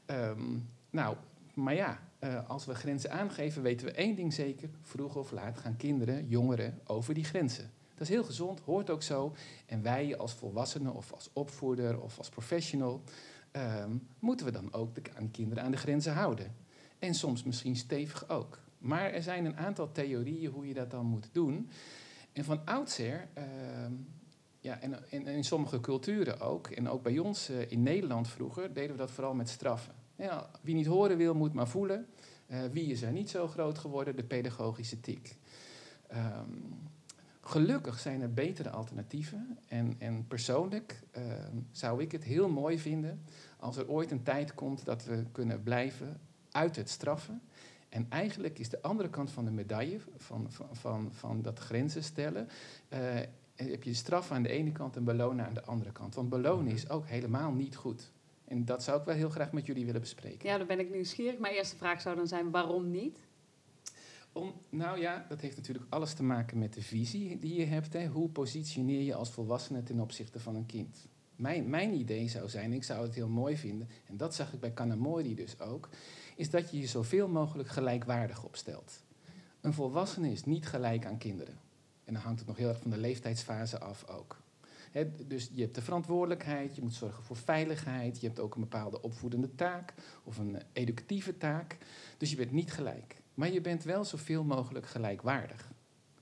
Ehm, 0.06 0.58
nou, 0.90 1.16
maar 1.54 1.74
ja, 1.74 2.00
eh, 2.18 2.48
als 2.48 2.64
we 2.64 2.74
grenzen 2.74 3.10
aangeven, 3.10 3.62
weten 3.62 3.86
we 3.86 3.92
één 3.92 4.14
ding 4.14 4.32
zeker. 4.32 4.68
Vroeg 4.82 5.16
of 5.16 5.30
laat 5.30 5.58
gaan 5.58 5.76
kinderen, 5.76 6.28
jongeren 6.28 6.80
over 6.84 7.14
die 7.14 7.24
grenzen. 7.24 7.70
Dat 7.94 8.00
is 8.00 8.08
heel 8.08 8.24
gezond, 8.24 8.60
hoort 8.60 8.90
ook 8.90 9.02
zo. 9.02 9.34
En 9.66 9.82
wij 9.82 10.16
als 10.16 10.32
volwassenen 10.32 10.94
of 10.94 11.12
als 11.12 11.30
opvoeder 11.32 12.00
of 12.00 12.18
als 12.18 12.28
professional... 12.28 13.02
ehm, 13.50 13.90
moeten 14.18 14.46
we 14.46 14.52
dan 14.52 14.72
ook 14.72 14.94
de, 14.94 15.02
kinderen 15.30 15.64
aan 15.64 15.70
de 15.70 15.76
grenzen 15.76 16.12
houden. 16.12 16.54
En 16.98 17.14
soms 17.14 17.42
misschien 17.42 17.76
stevig 17.76 18.28
ook. 18.28 18.61
Maar 18.82 19.10
er 19.12 19.22
zijn 19.22 19.44
een 19.44 19.56
aantal 19.56 19.92
theorieën 19.92 20.50
hoe 20.50 20.66
je 20.66 20.74
dat 20.74 20.90
dan 20.90 21.06
moet 21.06 21.28
doen. 21.32 21.70
En 22.32 22.44
van 22.44 22.60
oudsher, 22.64 23.28
ehm, 23.32 23.92
ja, 24.60 24.80
en, 24.80 25.26
in 25.26 25.44
sommige 25.44 25.80
culturen 25.80 26.40
ook, 26.40 26.66
en 26.66 26.88
ook 26.88 27.02
bij 27.02 27.18
ons 27.18 27.48
eh, 27.48 27.70
in 27.70 27.82
Nederland 27.82 28.28
vroeger, 28.28 28.72
deden 28.72 28.90
we 28.90 28.96
dat 28.96 29.10
vooral 29.10 29.34
met 29.34 29.48
straffen. 29.48 29.94
Ja, 30.16 30.50
wie 30.60 30.74
niet 30.74 30.86
horen 30.86 31.16
wil, 31.16 31.34
moet 31.34 31.52
maar 31.52 31.68
voelen. 31.68 32.06
Eh, 32.46 32.58
wie 32.72 32.90
is 32.90 33.02
er 33.02 33.12
niet 33.12 33.30
zo 33.30 33.48
groot 33.48 33.78
geworden? 33.78 34.16
De 34.16 34.24
pedagogische 34.24 35.00
tik. 35.00 35.36
Ehm, 36.06 36.50
gelukkig 37.40 37.98
zijn 37.98 38.20
er 38.20 38.32
betere 38.32 38.70
alternatieven. 38.70 39.58
En, 39.68 39.94
en 39.98 40.26
persoonlijk 40.26 41.02
ehm, 41.10 41.56
zou 41.70 42.02
ik 42.02 42.12
het 42.12 42.24
heel 42.24 42.48
mooi 42.48 42.78
vinden 42.78 43.24
als 43.58 43.76
er 43.76 43.88
ooit 43.88 44.10
een 44.10 44.22
tijd 44.22 44.54
komt 44.54 44.84
dat 44.84 45.04
we 45.04 45.24
kunnen 45.32 45.62
blijven 45.62 46.20
uit 46.50 46.76
het 46.76 46.90
straffen. 46.90 47.42
En 47.92 48.06
eigenlijk 48.08 48.58
is 48.58 48.68
de 48.68 48.82
andere 48.82 49.10
kant 49.10 49.30
van 49.30 49.44
de 49.44 49.50
medaille, 49.50 50.00
van, 50.16 50.46
van, 50.50 50.68
van, 50.72 51.12
van 51.12 51.42
dat 51.42 51.58
grenzen 51.58 52.02
stellen, 52.02 52.48
eh, 52.88 53.20
heb 53.54 53.82
je 53.82 53.94
straf 53.94 54.30
aan 54.30 54.42
de 54.42 54.48
ene 54.48 54.72
kant 54.72 54.96
en 54.96 55.04
belonen 55.04 55.46
aan 55.46 55.54
de 55.54 55.64
andere 55.64 55.92
kant. 55.92 56.14
Want 56.14 56.28
belonen 56.28 56.72
is 56.72 56.88
ook 56.88 57.06
helemaal 57.06 57.52
niet 57.52 57.76
goed. 57.76 58.12
En 58.44 58.64
dat 58.64 58.82
zou 58.82 58.98
ik 59.00 59.04
wel 59.04 59.14
heel 59.14 59.30
graag 59.30 59.52
met 59.52 59.66
jullie 59.66 59.84
willen 59.84 60.00
bespreken. 60.00 60.48
Ja, 60.48 60.58
dan 60.58 60.66
ben 60.66 60.78
ik 60.78 60.90
nieuwsgierig. 60.90 61.38
Mijn 61.38 61.54
eerste 61.54 61.76
vraag 61.76 62.00
zou 62.00 62.16
dan 62.16 62.26
zijn, 62.26 62.50
waarom 62.50 62.90
niet? 62.90 63.18
Om, 64.32 64.52
nou 64.68 65.00
ja, 65.00 65.26
dat 65.28 65.40
heeft 65.40 65.56
natuurlijk 65.56 65.86
alles 65.88 66.14
te 66.14 66.22
maken 66.22 66.58
met 66.58 66.72
de 66.72 66.82
visie 66.82 67.38
die 67.38 67.54
je 67.54 67.66
hebt. 67.66 67.92
Hè. 67.92 68.06
Hoe 68.06 68.28
positioneer 68.28 69.02
je 69.02 69.14
als 69.14 69.30
volwassene 69.30 69.82
ten 69.82 70.00
opzichte 70.00 70.40
van 70.40 70.54
een 70.54 70.66
kind? 70.66 71.08
Mijn, 71.36 71.70
mijn 71.70 71.94
idee 71.94 72.28
zou 72.28 72.48
zijn, 72.48 72.72
ik 72.72 72.84
zou 72.84 73.02
het 73.02 73.14
heel 73.14 73.28
mooi 73.28 73.56
vinden, 73.56 73.88
en 74.06 74.16
dat 74.16 74.34
zag 74.34 74.52
ik 74.52 74.60
bij 74.60 74.70
Kanamori 74.70 75.34
dus 75.34 75.60
ook, 75.60 75.88
is 76.36 76.50
dat 76.50 76.70
je 76.70 76.78
je 76.78 76.86
zoveel 76.86 77.28
mogelijk 77.28 77.68
gelijkwaardig 77.68 78.44
opstelt. 78.44 79.02
Een 79.60 79.72
volwassene 79.72 80.30
is 80.30 80.44
niet 80.44 80.66
gelijk 80.66 81.06
aan 81.06 81.18
kinderen. 81.18 81.58
En 82.04 82.14
dan 82.14 82.22
hangt 82.22 82.38
het 82.38 82.48
nog 82.48 82.56
heel 82.56 82.68
erg 82.68 82.80
van 82.80 82.90
de 82.90 82.96
leeftijdsfase 82.96 83.78
af 83.78 84.08
ook. 84.08 84.40
Dus 85.26 85.50
je 85.52 85.60
hebt 85.60 85.74
de 85.74 85.82
verantwoordelijkheid, 85.82 86.76
je 86.76 86.82
moet 86.82 86.94
zorgen 86.94 87.24
voor 87.24 87.36
veiligheid, 87.36 88.20
je 88.20 88.26
hebt 88.26 88.40
ook 88.40 88.54
een 88.54 88.60
bepaalde 88.60 89.02
opvoedende 89.02 89.54
taak 89.54 89.94
of 90.24 90.38
een 90.38 90.62
educatieve 90.72 91.38
taak. 91.38 91.78
Dus 92.16 92.30
je 92.30 92.36
bent 92.36 92.52
niet 92.52 92.72
gelijk. 92.72 93.16
Maar 93.34 93.52
je 93.52 93.60
bent 93.60 93.84
wel 93.84 94.04
zoveel 94.04 94.44
mogelijk 94.44 94.86
gelijkwaardig. 94.86 95.70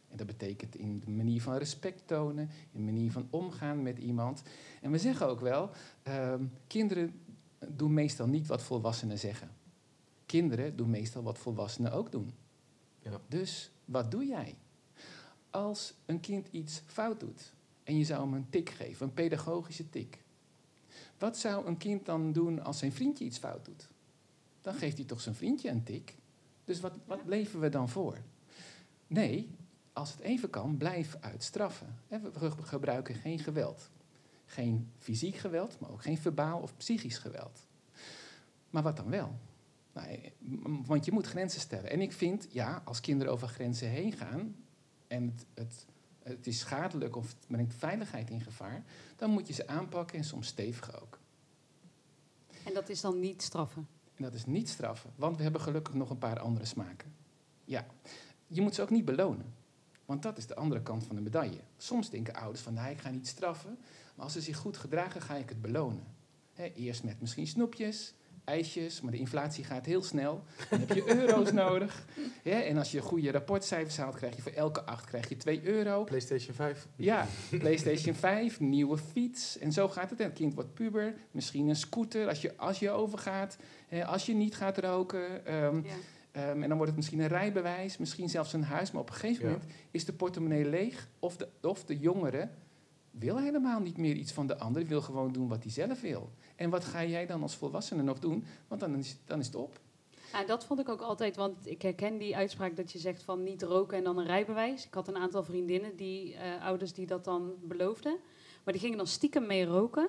En 0.09 0.17
dat 0.17 0.27
betekent 0.27 0.77
in 0.77 1.01
de 1.05 1.11
manier 1.11 1.43
van 1.43 1.57
respect 1.57 2.03
tonen, 2.07 2.51
in 2.73 2.87
de 2.87 2.93
manier 2.93 3.13
van 3.13 3.27
omgaan 3.31 3.83
met 3.83 3.99
iemand. 3.99 4.43
En 4.83 4.91
we 4.91 4.99
zeggen 4.99 5.27
ook 5.29 5.41
wel, 5.41 5.71
ehm, 6.03 6.45
kinderen 6.67 7.21
doen 7.69 7.95
meestal 7.95 8.27
niet 8.27 8.47
wat 8.47 8.63
volwassenen 8.63 9.19
zeggen. 9.19 9.51
Kinderen 10.31 10.77
doen 10.77 10.91
meestal 10.91 11.23
wat 11.23 11.39
volwassenen 11.39 11.93
ook 11.93 12.13
doen. 12.13 12.33
Ja. 12.99 13.21
Dus 13.29 13.71
wat 13.85 14.11
doe 14.11 14.27
jij? 14.27 14.57
Als 15.51 15.95
een 16.07 16.21
kind 16.21 16.49
iets 16.51 16.83
fout 16.87 17.21
doet 17.21 17.53
en 17.85 17.97
je 17.99 18.05
zou 18.05 18.21
hem 18.23 18.35
een 18.35 18.51
tik 18.51 18.71
geven, 18.71 19.07
een 19.07 19.13
pedagogische 19.15 19.91
tik. 19.91 20.23
Wat 21.19 21.39
zou 21.39 21.67
een 21.67 21.77
kind 21.77 22.07
dan 22.07 22.33
doen 22.33 22.65
als 22.65 22.79
zijn 22.79 22.93
vriendje 22.93 23.25
iets 23.25 23.39
fout 23.39 23.65
doet? 23.65 23.89
Dan 24.61 24.75
geeft 24.75 24.97
hij 24.97 25.07
toch 25.07 25.21
zijn 25.21 25.35
vriendje 25.35 25.71
een 25.71 25.83
tik. 25.83 26.17
Dus 26.65 26.81
wat, 26.81 26.93
wat 27.05 27.21
leven 27.27 27.61
we 27.61 27.69
dan 27.69 27.89
voor? 27.89 28.19
Nee, 29.07 29.51
als 29.93 30.11
het 30.13 30.21
even 30.21 30.51
kan, 30.51 30.77
blijf 30.77 31.17
uitstraffen. 31.21 31.99
Hè, 32.09 32.21
We 32.21 32.31
ge- 32.39 32.63
gebruiken 32.63 33.15
geen 33.15 33.39
geweld. 33.39 33.91
Geen 34.47 34.91
fysiek 34.99 35.37
geweld, 35.37 35.81
maar 35.81 35.91
ook 35.91 36.03
geen 36.03 36.19
verbaal 36.19 36.61
of 36.61 36.77
psychisch 36.77 37.19
geweld. 37.19 37.67
Maar 38.71 38.83
wat 38.83 38.97
dan 38.97 39.11
wel? 39.11 39.39
Nou, 40.01 40.83
want 40.87 41.05
je 41.05 41.13
moet 41.13 41.27
grenzen 41.27 41.61
stellen. 41.61 41.91
En 41.91 42.01
ik 42.01 42.13
vind, 42.13 42.47
ja, 42.51 42.83
als 42.85 43.01
kinderen 43.01 43.33
over 43.33 43.49
grenzen 43.49 43.89
heen 43.89 44.13
gaan 44.13 44.57
en 45.07 45.25
het, 45.25 45.47
het, 45.55 45.87
het 46.23 46.47
is 46.47 46.59
schadelijk 46.59 47.17
of 47.17 47.29
het 47.29 47.47
brengt 47.47 47.75
veiligheid 47.75 48.31
in 48.31 48.41
gevaar, 48.41 48.85
dan 49.17 49.31
moet 49.31 49.47
je 49.47 49.53
ze 49.53 49.67
aanpakken 49.67 50.19
en 50.19 50.25
soms 50.25 50.47
stevig 50.47 51.03
ook. 51.03 51.19
En 52.65 52.75
dat 52.75 52.89
is 52.89 53.01
dan 53.01 53.21
niet 53.21 53.43
straffen. 53.43 53.89
En 54.15 54.23
dat 54.23 54.35
is 54.35 54.47
niet 54.47 54.69
straffen, 54.69 55.13
want 55.17 55.37
we 55.37 55.43
hebben 55.43 55.61
gelukkig 55.61 55.95
nog 55.95 56.11
een 56.11 56.19
paar 56.19 56.39
andere 56.39 56.65
smaken. 56.65 57.15
Ja, 57.65 57.87
je 58.47 58.61
moet 58.61 58.75
ze 58.75 58.83
ook 58.83 58.91
niet 58.91 59.05
belonen. 59.05 59.55
Want 60.05 60.23
dat 60.23 60.39
is 60.39 60.47
de 60.47 60.55
andere 60.55 60.83
kant 60.83 61.05
van 61.05 61.17
de 61.17 61.23
medaille. 61.23 61.61
Soms 61.77 62.11
denken 62.11 62.35
ouders 62.35 62.61
van, 62.61 62.75
nou, 62.75 62.91
ik 62.91 62.99
ga 62.99 63.11
niet 63.11 63.27
straffen, 63.27 63.79
maar 64.15 64.25
als 64.25 64.33
ze 64.33 64.41
zich 64.41 64.57
goed 64.57 64.77
gedragen, 64.77 65.23
ga 65.23 65.35
ik 65.35 65.49
het 65.49 65.61
belonen. 65.61 66.07
Eerst 66.75 67.05
met 67.05 67.21
misschien 67.21 67.47
snoepjes, 67.47 68.15
ijsjes, 68.51 69.01
maar 69.01 69.13
de 69.13 69.19
inflatie 69.19 69.65
gaat 69.65 69.87
heel 69.87 70.03
snel. 70.03 70.43
Dan 70.71 70.79
heb 70.81 70.93
je 70.93 71.17
euro's 71.17 71.53
nodig. 71.65 72.05
Hè, 72.43 72.51
en 72.51 72.77
als 72.79 72.91
je 72.91 73.01
goede 73.01 73.31
rapportcijfers 73.31 73.97
haalt, 73.97 74.15
krijg 74.17 74.37
je 74.37 74.43
voor 74.43 74.53
elke 74.53 74.83
acht 74.85 75.05
krijg 75.05 75.29
je 75.29 75.37
2 75.37 75.61
euro. 75.63 76.05
PlayStation 76.05 76.55
5. 76.55 76.87
Ja, 76.97 77.27
PlayStation 77.59 78.15
5, 78.15 78.61
nieuwe 78.61 78.97
fiets. 78.99 79.59
En 79.59 79.73
zo 79.73 79.89
gaat 79.89 80.11
het. 80.11 80.19
Het 80.19 80.33
kind 80.33 80.55
wordt 80.55 80.75
puber. 80.75 81.15
Misschien 81.31 81.69
een 81.69 81.77
scooter 81.77 82.29
als 82.29 82.43
je, 82.43 82.57
als 82.57 82.79
je 82.79 82.91
overgaat. 82.91 83.57
Hè, 83.89 84.05
als 84.07 84.27
je 84.27 84.35
niet 84.35 84.57
gaat 84.57 84.79
roken. 84.79 85.47
ehm, 85.47 85.77
Ja. 85.85 85.91
ehm, 86.33 86.63
en 86.63 86.69
dan 86.69 86.77
wordt 86.77 86.87
het 86.87 86.97
misschien 86.97 87.21
een 87.21 87.29
rijbewijs. 87.29 87.97
Misschien 87.99 88.29
zelfs 88.29 88.53
een 88.53 88.65
huis. 88.65 88.91
Maar 88.91 89.01
op 89.03 89.09
een 89.09 89.15
gegeven 89.15 89.45
Ja. 89.45 89.51
moment 89.51 89.71
is 89.91 90.05
de 90.05 90.13
portemonnee 90.13 90.65
leeg. 90.69 91.09
Of 91.19 91.37
de, 91.37 91.49
of 91.63 91.85
de 91.85 91.99
jongere 91.99 92.49
wil 93.11 93.39
helemaal 93.39 93.81
niet 93.81 93.97
meer 93.97 94.15
iets 94.15 94.33
van 94.33 94.47
de 94.47 94.59
ander. 94.59 94.87
Wil 94.87 95.03
gewoon 95.03 95.33
doen 95.33 95.49
wat 95.49 95.63
hij 95.63 95.73
zelf 95.73 96.01
wil. 96.01 96.31
En 96.57 96.71
wat 96.71 96.85
ga 96.85 97.05
jij 97.05 97.27
dan 97.27 97.43
als 97.43 97.57
volwassene 97.57 98.03
nog 98.03 98.19
doen? 98.19 98.45
Want 98.69 98.81
dan 98.81 98.97
is, 98.97 99.17
dan 99.25 99.39
is 99.39 99.47
het 99.47 99.55
op. 99.55 99.81
Dat 100.47 100.65
vond 100.65 100.81
ik 100.81 100.89
ook 100.89 101.01
altijd, 101.01 101.37
want 101.37 101.67
ik 101.67 101.83
herken 101.83 102.19
die 102.19 102.37
uitspraak 102.37 102.77
dat 102.77 102.93
je 102.93 102.99
zegt 102.99 103.23
van 103.23 103.43
niet 103.43 103.63
roken 103.63 103.99
en 103.99 104.05
dan 104.05 104.19
een 104.19 104.27
rijbewijs. 104.27 104.87
Ik 104.87 104.95
had 104.95 105.09
een 105.09 105.17
aantal 105.17 105.43
vriendinnen, 105.43 105.97
die 105.97 106.35
eh, 106.35 106.65
ouders 106.65 106.93
die 106.93 107.07
dat 107.07 107.25
dan 107.25 107.55
beloofden. 107.63 108.17
Maar 108.65 108.73
die 108.73 108.83
gingen 108.83 108.97
dan 108.97 109.07
stiekem 109.07 109.47
mee 109.47 109.65
roken. 109.65 110.09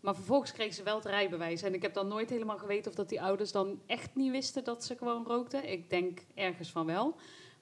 Maar 0.00 0.14
vervolgens 0.14 0.52
kregen 0.52 0.74
ze 0.74 0.82
wel 0.82 0.96
het 0.96 1.04
rijbewijs. 1.04 1.62
En 1.62 1.74
ik 1.74 1.82
heb 1.82 1.94
dan 1.94 2.08
nooit 2.08 2.30
helemaal 2.30 2.58
geweten 2.58 2.90
of 2.90 2.96
dat 2.96 3.08
die 3.08 3.22
ouders 3.22 3.52
dan 3.52 3.80
echt 3.86 4.14
niet 4.14 4.30
wisten 4.30 4.64
dat 4.64 4.84
ze 4.84 4.96
gewoon 4.96 5.24
rookten. 5.24 5.70
Ik 5.70 5.90
denk 5.90 6.20
ergens 6.34 6.70
van 6.70 6.86
wel. 6.86 7.16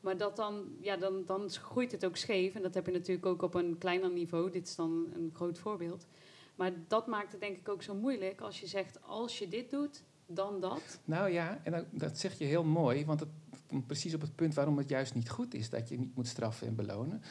Maar 0.06 0.16
dat 0.16 0.36
dan, 0.36 0.64
ja, 0.80 0.96
dan, 0.96 1.22
dan 1.24 1.50
groeit 1.50 1.92
het 1.92 2.04
ook 2.04 2.16
scheef. 2.16 2.54
En 2.54 2.62
dat 2.62 2.74
heb 2.74 2.86
je 2.86 2.92
natuurlijk 2.92 3.26
ook 3.26 3.42
op 3.42 3.54
een 3.54 3.78
kleiner 3.78 4.10
niveau. 4.10 4.50
Dit 4.50 4.66
is 4.68 4.76
dan 4.76 5.06
een 5.14 5.30
groot 5.34 5.58
voorbeeld. 5.58 6.06
Maar 6.54 6.72
dat 6.88 7.06
maakt 7.06 7.32
het 7.32 7.40
denk 7.40 7.56
ik 7.56 7.68
ook 7.68 7.82
zo 7.82 7.94
moeilijk 7.94 8.40
als 8.40 8.60
je 8.60 8.66
zegt, 8.66 9.02
als 9.02 9.38
je 9.38 9.48
dit 9.48 9.70
doet, 9.70 10.02
dan 10.26 10.60
dat. 10.60 11.00
Nou 11.04 11.30
ja, 11.30 11.60
en 11.64 11.72
dat, 11.72 11.84
dat 11.90 12.18
zeg 12.18 12.38
je 12.38 12.44
heel 12.44 12.64
mooi, 12.64 13.04
want 13.04 13.20
het 13.20 13.28
komt 13.66 13.86
precies 13.86 14.14
op 14.14 14.20
het 14.20 14.34
punt 14.34 14.54
waarom 14.54 14.78
het 14.78 14.88
juist 14.88 15.14
niet 15.14 15.30
goed 15.30 15.54
is 15.54 15.70
dat 15.70 15.88
je 15.88 15.98
niet 15.98 16.14
moet 16.16 16.28
straffen 16.28 16.66
en 16.66 16.74
belonen. 16.74 17.22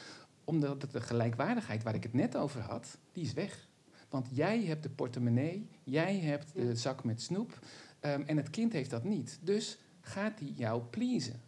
Omdat 0.44 0.86
de 0.92 1.00
gelijkwaardigheid 1.00 1.82
waar 1.82 1.94
ik 1.94 2.02
het 2.02 2.12
net 2.14 2.36
over 2.36 2.60
had, 2.60 2.98
die 3.12 3.24
is 3.24 3.32
weg. 3.32 3.68
Want 4.08 4.28
jij 4.32 4.64
hebt 4.64 4.82
de 4.82 4.90
portemonnee, 4.90 5.68
jij 5.84 6.18
hebt 6.18 6.54
de 6.54 6.64
Ja. 6.64 6.74
zak 6.74 7.04
met 7.04 7.22
snoep 7.22 7.58
ehm, 8.00 8.22
en 8.26 8.36
het 8.36 8.50
kind 8.50 8.72
heeft 8.72 8.90
dat 8.90 9.04
niet. 9.04 9.38
Dus 9.42 9.78
gaat 10.00 10.38
die 10.38 10.52
jou 10.54 10.82
pleasen. 10.82 11.45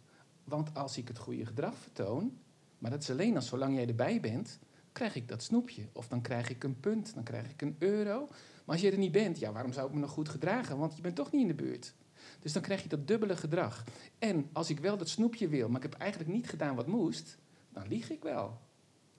Want 0.49 0.75
als 0.75 0.97
ik 0.97 1.07
het 1.07 1.17
goede 1.17 1.45
gedrag 1.45 1.75
vertoon, 1.77 2.37
maar 2.77 2.91
dat 2.91 3.01
is 3.01 3.09
alleen 3.09 3.35
als 3.35 3.47
zolang 3.47 3.75
jij 3.75 3.87
erbij 3.87 4.19
bent, 4.19 4.59
krijg 4.91 5.15
ik 5.15 5.27
dat 5.27 5.43
snoepje. 5.43 5.87
Of 5.93 6.07
dan 6.07 6.21
krijg 6.21 6.49
ik 6.49 6.63
een 6.63 6.79
punt, 6.79 7.13
dan 7.13 7.23
krijg 7.23 7.49
ik 7.49 7.61
een 7.61 7.75
euro. 7.79 8.27
Maar 8.65 8.75
als 8.75 8.81
je 8.81 8.91
er 8.91 8.97
niet 8.97 9.11
bent, 9.11 9.39
ja, 9.39 9.51
waarom 9.51 9.73
zou 9.73 9.87
ik 9.87 9.93
me 9.93 9.99
nog 9.99 10.11
goed 10.11 10.29
gedragen? 10.29 10.77
Want 10.77 10.95
je 10.95 11.01
bent 11.01 11.15
toch 11.15 11.31
niet 11.31 11.41
in 11.41 11.47
de 11.47 11.53
buurt. 11.53 11.93
Dus 12.39 12.53
dan 12.53 12.61
krijg 12.61 12.83
je 12.83 12.89
dat 12.89 13.07
dubbele 13.07 13.37
gedrag. 13.37 13.83
En 14.19 14.49
als 14.53 14.69
ik 14.69 14.79
wel 14.79 14.97
dat 14.97 15.09
snoepje 15.09 15.47
wil, 15.47 15.67
maar 15.67 15.83
ik 15.83 15.91
heb 15.91 16.01
eigenlijk 16.01 16.31
niet 16.31 16.49
gedaan 16.49 16.75
wat 16.75 16.87
moest, 16.87 17.37
dan 17.69 17.87
lieg 17.87 18.09
ik 18.09 18.23
wel. 18.23 18.59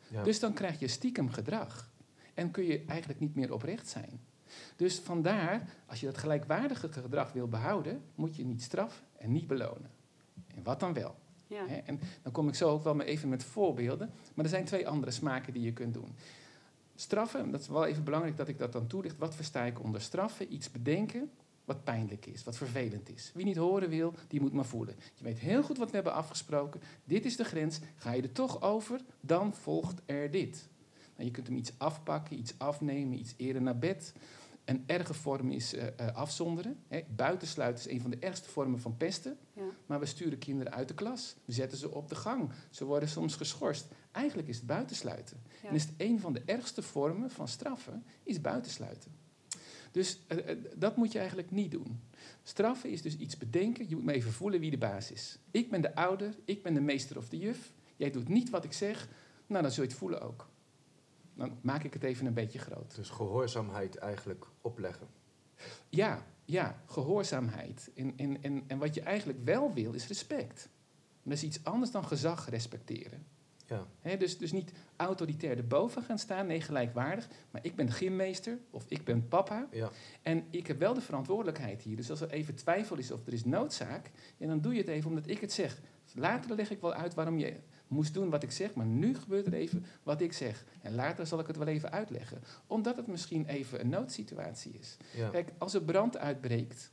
Ja. 0.08 0.22
Dus 0.22 0.40
dan 0.40 0.52
krijg 0.52 0.78
je 0.78 0.88
stiekem 0.88 1.30
gedrag. 1.30 1.92
En 2.34 2.50
kun 2.50 2.64
je 2.64 2.84
eigenlijk 2.86 3.20
niet 3.20 3.34
meer 3.34 3.52
oprecht 3.52 3.88
zijn. 3.88 4.20
Dus 4.76 4.98
vandaar, 4.98 5.68
als 5.86 6.00
je 6.00 6.06
dat 6.06 6.18
gelijkwaardige 6.18 6.92
gedrag 6.92 7.32
wil 7.32 7.48
behouden, 7.48 8.02
moet 8.14 8.36
je 8.36 8.44
niet 8.44 8.62
straffen 8.62 9.04
en 9.16 9.32
niet 9.32 9.46
belonen. 9.46 9.90
En 10.54 10.62
wat 10.62 10.80
dan 10.80 10.92
wel? 10.92 11.14
Ja. 11.46 11.66
En 11.84 12.00
dan 12.22 12.32
kom 12.32 12.48
ik 12.48 12.54
zo 12.54 12.70
ook 12.70 12.84
wel 12.84 12.94
maar 12.94 13.06
even 13.06 13.28
met 13.28 13.44
voorbeelden. 13.44 14.10
Maar 14.34 14.44
er 14.44 14.50
zijn 14.50 14.64
twee 14.64 14.88
andere 14.88 15.12
smaken 15.12 15.52
die 15.52 15.62
je 15.62 15.72
kunt 15.72 15.94
doen. 15.94 16.14
Straffen, 16.94 17.50
dat 17.50 17.60
is 17.60 17.68
wel 17.68 17.86
even 17.86 18.04
belangrijk 18.04 18.36
dat 18.36 18.48
ik 18.48 18.58
dat 18.58 18.72
dan 18.72 18.86
toelicht. 18.86 19.18
Wat 19.18 19.34
versta 19.34 19.64
ik 19.64 19.82
onder 19.82 20.00
straffen? 20.00 20.52
Iets 20.52 20.70
bedenken 20.70 21.30
wat 21.70 21.84
pijnlijk 21.84 22.26
is, 22.26 22.44
wat 22.44 22.56
vervelend 22.56 23.08
is. 23.08 23.30
Wie 23.34 23.44
niet 23.44 23.56
horen 23.56 23.88
wil, 23.88 24.14
die 24.28 24.40
moet 24.40 24.52
maar 24.52 24.64
voelen. 24.64 24.96
Je 25.14 25.24
weet 25.24 25.38
heel 25.38 25.62
goed 25.62 25.78
wat 25.78 25.88
we 25.88 25.94
hebben 25.94 26.12
afgesproken. 26.12 26.80
Dit 27.04 27.24
is 27.24 27.36
de 27.36 27.44
grens. 27.44 27.80
Ga 27.96 28.12
je 28.12 28.22
er 28.22 28.32
toch 28.32 28.62
over, 28.62 29.00
dan 29.20 29.54
volgt 29.54 30.02
er 30.06 30.30
dit. 30.30 30.68
Nou, 31.14 31.24
je 31.24 31.30
kunt 31.30 31.46
hem 31.46 31.56
iets 31.56 31.72
afpakken, 31.78 32.38
iets 32.38 32.54
afnemen, 32.58 33.18
iets 33.18 33.34
eerder 33.36 33.62
naar 33.62 33.78
bed. 33.78 34.12
Een 34.64 34.82
erge 34.86 35.14
vorm 35.14 35.50
is 35.50 35.74
eh, 35.74 35.86
eh, 35.96 36.14
afzonderen. 36.14 36.76
Hè. 36.88 37.00
Buitensluiten 37.16 37.84
is 37.84 37.92
een 37.92 38.00
van 38.00 38.10
de 38.10 38.18
ergste 38.20 38.48
vormen 38.48 38.80
van 38.80 38.96
pesten. 38.96 39.38
Ja. 39.52 39.62
Maar 39.90 40.00
we 40.00 40.06
sturen 40.06 40.38
kinderen 40.38 40.72
uit 40.72 40.88
de 40.88 40.94
klas. 40.94 41.36
We 41.44 41.52
zetten 41.52 41.78
ze 41.78 41.90
op 41.90 42.08
de 42.08 42.14
gang. 42.14 42.50
Ze 42.70 42.84
worden 42.84 43.08
soms 43.08 43.34
geschorst. 43.34 43.86
Eigenlijk 44.10 44.48
is 44.48 44.56
het 44.56 44.66
buitensluiten. 44.66 45.42
Ja. 45.62 45.68
En 45.68 45.74
is 45.74 45.82
het 45.82 45.92
een 45.96 46.20
van 46.20 46.32
de 46.32 46.42
ergste 46.44 46.82
vormen 46.82 47.30
van 47.30 47.48
straffen, 47.48 48.04
is 48.22 48.40
buitensluiten. 48.40 49.12
Dus 49.90 50.18
eh, 50.26 50.50
eh, 50.50 50.58
dat 50.76 50.96
moet 50.96 51.12
je 51.12 51.18
eigenlijk 51.18 51.50
niet 51.50 51.70
doen. 51.70 52.00
Straffen 52.42 52.90
is 52.90 53.02
dus 53.02 53.16
iets 53.16 53.36
bedenken. 53.36 53.88
Je 53.88 53.94
moet 53.94 54.04
me 54.04 54.12
even 54.12 54.32
voelen 54.32 54.60
wie 54.60 54.70
de 54.70 54.78
baas 54.78 55.10
is. 55.10 55.38
Ik 55.50 55.70
ben 55.70 55.80
de 55.80 55.94
ouder, 55.94 56.34
ik 56.44 56.62
ben 56.62 56.74
de 56.74 56.80
meester 56.80 57.16
of 57.16 57.28
de 57.28 57.38
juf. 57.38 57.72
Jij 57.96 58.10
doet 58.10 58.28
niet 58.28 58.50
wat 58.50 58.64
ik 58.64 58.72
zeg. 58.72 59.08
Nou, 59.46 59.62
dan 59.62 59.72
zul 59.72 59.82
je 59.82 59.88
het 59.88 59.98
voelen 59.98 60.20
ook. 60.20 60.48
Dan 61.34 61.58
maak 61.60 61.84
ik 61.84 61.92
het 61.92 62.02
even 62.02 62.26
een 62.26 62.34
beetje 62.34 62.58
groot. 62.58 62.94
Dus 62.94 63.08
gehoorzaamheid 63.08 63.96
eigenlijk 63.96 64.46
opleggen. 64.60 65.08
Ja, 65.88 66.26
ja, 66.50 66.82
gehoorzaamheid. 66.86 67.90
En, 67.94 68.12
en, 68.16 68.42
en, 68.42 68.64
en 68.66 68.78
wat 68.78 68.94
je 68.94 69.00
eigenlijk 69.00 69.44
wel 69.44 69.72
wil, 69.72 69.92
is 69.92 70.06
respect. 70.06 70.68
Dat 71.22 71.32
is 71.32 71.42
iets 71.42 71.64
anders 71.64 71.90
dan 71.90 72.04
gezag 72.04 72.48
respecteren. 72.48 73.26
Ja. 73.66 74.16
Dus, 74.16 74.38
dus 74.38 74.52
niet 74.52 74.72
autoritair 74.96 75.56
erboven 75.56 76.02
gaan 76.02 76.18
staan, 76.18 76.46
nee, 76.46 76.60
gelijkwaardig. 76.60 77.28
Maar 77.50 77.64
ik 77.64 77.76
ben 77.76 77.86
de 77.86 77.92
gymmeester 77.92 78.58
of 78.70 78.84
ik 78.88 79.04
ben 79.04 79.28
papa. 79.28 79.68
Ja. 79.70 79.90
En 80.22 80.44
ik 80.50 80.66
heb 80.66 80.78
wel 80.78 80.94
de 80.94 81.00
verantwoordelijkheid 81.00 81.82
hier. 81.82 81.96
Dus 81.96 82.10
als 82.10 82.20
er 82.20 82.30
even 82.30 82.54
twijfel 82.54 82.96
is 82.96 83.10
of 83.10 83.26
er 83.26 83.32
is 83.32 83.44
noodzaak, 83.44 84.10
ja, 84.36 84.46
dan 84.46 84.60
doe 84.60 84.72
je 84.72 84.78
het 84.78 84.88
even 84.88 85.08
omdat 85.08 85.28
ik 85.28 85.40
het 85.40 85.52
zeg. 85.52 85.80
Later 86.14 86.56
leg 86.56 86.70
ik 86.70 86.80
wel 86.80 86.92
uit 86.92 87.14
waarom 87.14 87.38
je 87.38 87.56
moest 87.90 88.14
doen 88.14 88.30
wat 88.30 88.42
ik 88.42 88.50
zeg, 88.50 88.74
maar 88.74 88.86
nu 88.86 89.14
gebeurt 89.14 89.46
er 89.46 89.52
even 89.54 89.84
wat 90.02 90.20
ik 90.20 90.32
zeg. 90.32 90.64
En 90.82 90.94
later 90.94 91.26
zal 91.26 91.38
ik 91.38 91.46
het 91.46 91.56
wel 91.56 91.66
even 91.66 91.92
uitleggen. 91.92 92.38
Omdat 92.66 92.96
het 92.96 93.06
misschien 93.06 93.46
even 93.46 93.80
een 93.80 93.88
noodsituatie 93.88 94.72
is. 94.80 94.96
Ja. 95.16 95.28
Kijk, 95.28 95.52
als 95.58 95.74
er 95.74 95.82
brand 95.82 96.18
uitbreekt, 96.18 96.90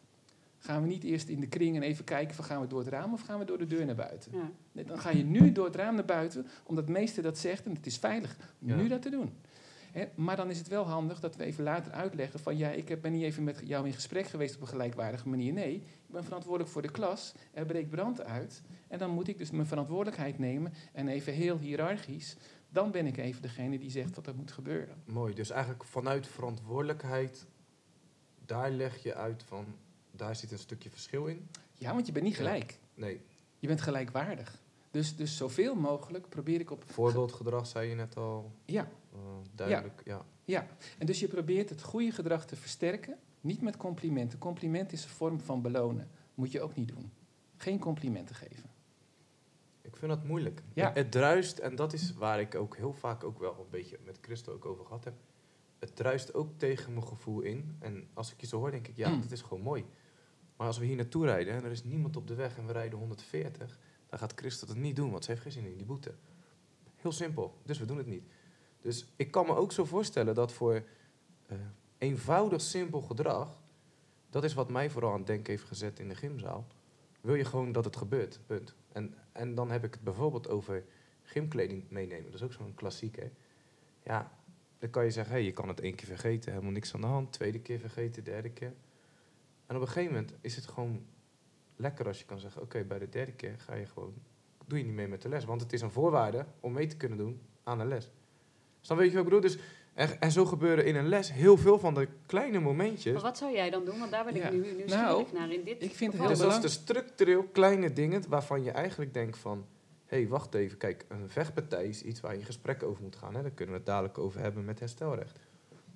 gaan 0.60 0.82
we 0.82 0.88
niet 0.88 1.04
eerst 1.04 1.28
in 1.28 1.40
de 1.40 1.48
kring 1.48 1.76
en 1.76 1.82
even 1.82 2.04
kijken 2.04 2.36
van 2.36 2.46
gaan 2.46 2.62
we 2.62 2.68
door 2.68 2.80
het 2.80 2.88
raam 2.88 3.14
of 3.14 3.22
gaan 3.22 3.40
we 3.40 3.46
door 3.46 3.58
de 3.58 3.68
deur 3.68 3.86
naar 3.86 3.96
buiten? 3.96 4.32
Ja. 4.34 4.52
Nee, 4.72 4.86
dan 4.86 5.00
ga 5.00 5.10
je 5.10 5.24
nu 5.24 5.52
door 5.52 5.66
het 5.66 5.76
raam 5.76 5.96
naar 5.96 6.06
buiten, 6.06 6.48
omdat 6.64 6.86
de 6.86 6.92
meester 6.92 7.24
dat 7.24 7.38
zegt 7.38 7.66
en 7.66 7.74
het 7.74 7.86
is 7.86 7.98
veilig 7.98 8.38
Ja. 8.60 8.76
nu 8.76 8.88
dat 8.88 9.02
te 9.02 9.10
doen. 9.10 9.34
Hè, 9.92 10.06
maar 10.16 10.36
dan 10.36 10.50
is 10.50 10.58
het 10.58 10.68
wel 10.68 10.88
handig 10.88 11.20
dat 11.20 11.36
we 11.36 11.44
even 11.44 11.64
later 11.64 11.92
uitleggen 11.92 12.40
van 12.40 12.58
ja, 12.58 12.70
ik 12.70 12.90
heb- 12.90 13.02
ben 13.02 13.12
niet 13.12 13.24
even 13.24 13.44
met 13.44 13.62
jou 13.64 13.86
in 13.86 13.94
gesprek 13.94 14.26
geweest 14.28 14.56
op 14.56 14.62
een 14.62 14.68
gelijkwaardige 14.68 15.30
manier. 15.30 15.54
Nee, 15.54 15.84
ik 16.08 16.14
ben 16.14 16.24
verantwoordelijk 16.24 16.72
voor 16.72 16.82
de 16.82 16.92
klas, 16.92 17.34
er 17.52 17.66
breekt 17.66 17.90
brand 17.90 18.22
uit 18.22 18.62
en 18.88 19.00
dan 19.00 19.10
moet 19.10 19.28
ik 19.28 19.38
dus 19.38 19.52
mijn 19.52 19.68
verantwoordelijkheid 19.68 20.40
nemen 20.40 20.74
en 20.94 21.08
even 21.08 21.34
heel 21.34 21.58
hiërarchisch, 21.58 22.36
dan 22.70 22.92
ben 22.92 23.06
ik 23.06 23.18
even 23.18 23.42
degene 23.42 23.80
die 23.80 23.90
zegt 23.92 24.16
wat 24.16 24.28
er 24.28 24.36
moet 24.36 24.52
gebeuren. 24.52 25.02
Mooi, 25.06 25.34
dus 25.34 25.50
eigenlijk 25.50 25.84
vanuit 25.84 26.28
verantwoordelijkheid, 26.28 27.46
daar 28.46 28.72
leg 28.72 29.04
je 29.04 29.16
uit 29.16 29.44
van, 29.44 29.66
daar 30.12 30.36
zit 30.36 30.52
een 30.52 30.58
stukje 30.60 30.90
verschil 30.90 31.26
in. 31.26 31.48
Ja, 31.74 31.94
want 31.94 32.06
je 32.06 32.12
bent 32.12 32.26
niet 32.26 32.36
Ja. 32.36 32.44
gelijk, 32.44 32.80
Nee, 32.94 33.22
je 33.60 33.68
bent 33.68 33.82
gelijkwaardig. 33.82 34.62
Dus, 34.92 35.16
dus 35.16 35.38
zoveel 35.38 35.76
mogelijk 35.76 36.30
probeer 36.30 36.60
ik 36.60 36.72
op 36.72 36.84
voorbeeldgedrag 36.92 37.68
zei 37.68 37.90
je 37.90 37.96
net 37.96 38.18
al, 38.18 38.52
Ja, 38.66 38.88
eh, 39.14 39.20
duidelijk, 39.56 40.02
ja. 40.06 40.26
Ja, 40.46 40.68
en 40.98 41.06
dus 41.06 41.20
je 41.20 41.28
probeert 41.28 41.70
het 41.70 41.82
goede 41.84 42.12
gedrag 42.12 42.46
te 42.46 42.56
versterken, 42.56 43.18
niet 43.42 43.62
met 43.62 43.78
complimenten. 43.78 44.40
Compliment 44.40 44.92
is 44.92 45.04
een 45.04 45.10
vorm 45.10 45.40
van 45.40 45.62
belonen. 45.62 46.10
Moet 46.36 46.52
je 46.52 46.62
ook 46.62 46.76
niet 46.76 46.88
doen. 46.88 47.12
Geen 47.58 47.80
complimenten 47.80 48.36
geven. 48.36 48.70
Ik 49.82 49.96
vind 49.96 50.12
dat 50.12 50.24
moeilijk. 50.24 50.64
Ja. 50.74 50.92
Het, 50.94 51.12
druist, 51.12 51.58
en 51.58 51.76
dat 51.76 51.94
is 51.94 52.14
waar 52.14 52.40
ik 52.40 52.56
ook 52.56 52.76
heel 52.76 52.94
vaak 52.94 53.24
ook 53.24 53.40
wel 53.40 53.60
een 53.60 53.70
beetje 53.70 54.00
met 54.06 54.18
Christo 54.22 54.54
ook 54.54 54.66
over 54.66 54.86
gehad 54.86 55.04
heb. 55.04 55.14
Het 55.80 55.96
druist 55.96 56.34
ook 56.34 56.50
tegen 56.58 56.94
mijn 56.94 57.08
gevoel 57.08 57.42
in. 57.42 57.76
En 57.80 58.08
als 58.14 58.32
ik 58.32 58.42
je 58.42 58.48
zo 58.48 58.58
hoor, 58.58 58.72
denk 58.72 58.88
ik, 58.88 58.96
ja, 58.96 59.10
Mm. 59.10 59.22
dit 59.22 59.32
is 59.32 59.42
gewoon 59.42 59.64
mooi. 59.64 59.86
Maar 60.56 60.68
als 60.68 60.78
we 60.78 60.86
hier 60.86 60.96
naartoe 60.96 61.26
rijden 61.26 61.54
en 61.54 61.64
er 61.64 61.72
is 61.72 61.84
niemand 61.84 62.16
op 62.16 62.28
de 62.28 62.36
weg 62.36 62.58
en 62.58 62.66
we 62.66 62.72
rijden 62.72 63.00
140, 63.00 63.80
dan 64.10 64.20
gaat 64.20 64.34
Christo 64.36 64.68
dat 64.68 64.76
niet 64.76 64.96
doen, 64.96 65.12
want 65.12 65.24
ze 65.24 65.30
heeft 65.30 65.44
geen 65.44 65.52
zin 65.52 65.66
in 65.66 65.78
die 65.78 65.86
boete. 65.86 66.14
Heel 66.96 67.12
simpel, 67.12 67.62
dus 67.66 67.80
we 67.80 67.86
doen 67.86 67.98
het 67.98 68.08
niet. 68.08 68.24
Dus 68.82 69.06
ik 69.16 69.32
kan 69.32 69.46
me 69.46 69.56
ook 69.56 69.72
zo 69.72 69.86
voorstellen 69.86 70.36
dat 70.36 70.52
voor 70.52 70.84
eh, 71.48 71.58
eenvoudig 71.98 72.62
simpel 72.62 73.02
gedrag, 73.02 73.62
dat 74.30 74.44
is 74.44 74.54
wat 74.54 74.70
mij 74.70 74.90
vooral 74.90 75.12
aan 75.12 75.18
het 75.18 75.28
denken 75.28 75.52
heeft 75.52 75.64
gezet 75.64 76.00
in 76.00 76.10
de 76.10 76.16
gymzaal, 76.16 76.68
wil 77.22 77.36
je 77.36 77.46
gewoon 77.46 77.72
dat 77.72 77.86
het 77.86 77.96
gebeurt, 77.96 78.40
punt. 78.46 78.76
En, 78.92 79.14
en 79.32 79.56
dan 79.56 79.72
heb 79.72 79.84
ik 79.84 79.94
het 79.94 80.04
bijvoorbeeld 80.04 80.50
over 80.50 80.84
gymkleding 81.24 81.84
meenemen. 81.90 82.26
Dat 82.26 82.34
is 82.34 82.44
ook 82.44 82.54
zo'n 82.54 82.76
klassieker. 82.76 83.32
Ja, 84.04 84.32
dan 84.80 84.90
kan 84.90 85.04
je 85.04 85.12
zeggen, 85.12 85.34
hey, 85.34 85.44
je 85.44 85.54
kan 85.54 85.68
het 85.68 85.80
één 85.80 85.96
keer 85.96 86.08
vergeten, 86.08 86.52
helemaal 86.52 86.72
niks 86.72 86.94
aan 86.94 87.02
de 87.02 87.08
hand. 87.08 87.34
Tweede 87.34 87.60
keer 87.60 87.80
vergeten, 87.80 88.24
derde 88.24 88.50
keer. 88.50 88.74
En 89.66 89.76
op 89.76 89.82
een 89.82 89.88
gegeven 89.88 90.14
moment 90.14 90.34
is 90.42 90.56
het 90.56 90.66
gewoon 90.66 91.06
lekker 91.76 92.08
als 92.08 92.20
je 92.20 92.26
kan 92.26 92.40
zeggen, 92.40 92.62
oké, 92.62 92.84
bij 92.84 93.00
de 93.00 93.10
derde 93.10 93.32
keer 93.32 93.60
ga 93.60 93.76
je 93.76 93.86
gewoon, 93.86 94.14
doe 94.66 94.78
je 94.78 94.84
niet 94.84 94.94
mee 94.94 95.08
met 95.08 95.22
de 95.22 95.30
les. 95.30 95.46
Want 95.46 95.62
het 95.62 95.74
is 95.74 95.82
een 95.82 95.92
voorwaarde 95.92 96.46
om 96.60 96.74
mee 96.74 96.88
te 96.88 96.98
kunnen 96.98 97.18
doen 97.18 97.42
aan 97.64 97.78
de 97.78 97.86
les. 97.86 98.12
Dus 98.80 98.88
dan 98.88 98.98
weet 98.98 99.08
je 99.12 99.18
wat 99.18 99.26
ik 99.26 99.30
bedoel? 99.30 99.50
Dus, 99.50 99.60
en, 99.98 100.20
en 100.20 100.32
zo 100.32 100.46
gebeuren 100.46 100.86
in 100.86 100.96
een 100.96 101.08
les 101.08 101.34
heel 101.34 101.58
veel 101.58 101.80
van 101.80 101.94
de 101.94 102.08
kleine 102.26 102.60
momentjes. 102.60 103.14
Maar 103.14 103.22
wat 103.22 103.38
zou 103.38 103.54
jij 103.54 103.70
dan 103.70 103.86
doen? 103.86 104.00
Want 104.00 104.12
daar 104.12 104.26
ben 104.26 104.36
ik 104.36 104.44
Ja. 104.44 104.50
nu 104.50 104.58
nieuwsgierig 104.58 104.92
Nou, 104.92 105.26
naar 105.34 105.52
in 105.52 105.64
dit 105.64 105.84
ik 105.84 105.96
vind 105.96 106.12
het 106.12 106.22
heel 106.22 106.30
Dus 106.30 106.40
dat 106.40 106.54
is 106.54 106.62
de 106.62 106.68
structureel 106.68 107.44
kleine 107.44 107.94
dingen 107.94 108.24
waarvan 108.30 108.64
je 108.64 108.72
eigenlijk 108.72 109.14
denkt 109.14 109.38
van... 109.38 109.66
hé, 110.06 110.18
hey, 110.18 110.28
wacht 110.28 110.54
even, 110.54 110.78
kijk, 110.78 111.06
een 111.08 111.30
vechtpartij 111.30 111.86
is 111.86 112.02
iets 112.02 112.20
waar 112.20 112.34
je 112.34 112.40
in 112.40 112.46
gesprek 112.46 112.84
over 112.84 113.04
moet 113.04 113.16
gaan. 113.16 113.36
Hè? 113.36 113.42
Daar 113.42 113.52
kunnen 113.52 113.74
we 113.74 113.80
het 113.80 113.90
dadelijk 113.90 114.18
over 114.18 114.40
hebben 114.40 114.66
met 114.66 114.80
herstelrecht. 114.80 115.40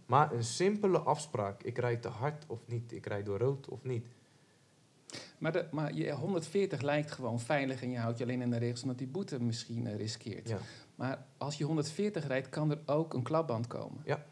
Maar 0.05 0.31
een 0.34 0.43
simpele 0.43 1.00
afspraak, 1.00 1.63
ik 1.63 1.77
rijd 1.77 2.01
te 2.01 2.08
hard 2.08 2.43
of 2.48 2.60
niet, 2.65 2.91
ik 2.91 3.05
rijd 3.05 3.25
door 3.25 3.39
rood 3.39 3.70
of 3.70 3.84
niet. 3.84 4.08
Maar, 5.38 5.51
de, 5.51 5.65
maar 5.72 5.93
je 5.93 6.12
140 6.12 6.81
lijkt 6.81 7.12
gewoon 7.12 7.39
veilig 7.39 7.81
en 7.81 7.91
je 7.91 7.98
houdt 7.98 8.17
je 8.17 8.24
alleen 8.24 8.43
aan 8.43 8.50
de 8.50 8.58
regels 8.58 8.81
omdat 8.81 8.98
die 8.98 9.08
boete 9.08 9.43
misschien 9.43 9.88
eh, 9.88 9.96
riskeert. 9.96 10.50
Ja. 10.50 10.58
Maar 11.01 11.25
als 11.38 11.58
je 11.58 11.63
140 11.63 12.27
rijdt, 12.27 12.50
kan 12.50 12.72
er 12.72 12.79
ook 12.86 13.13
een 13.13 13.24
klapband 13.24 13.67
komen. 13.67 14.01
Ja. 14.05 14.25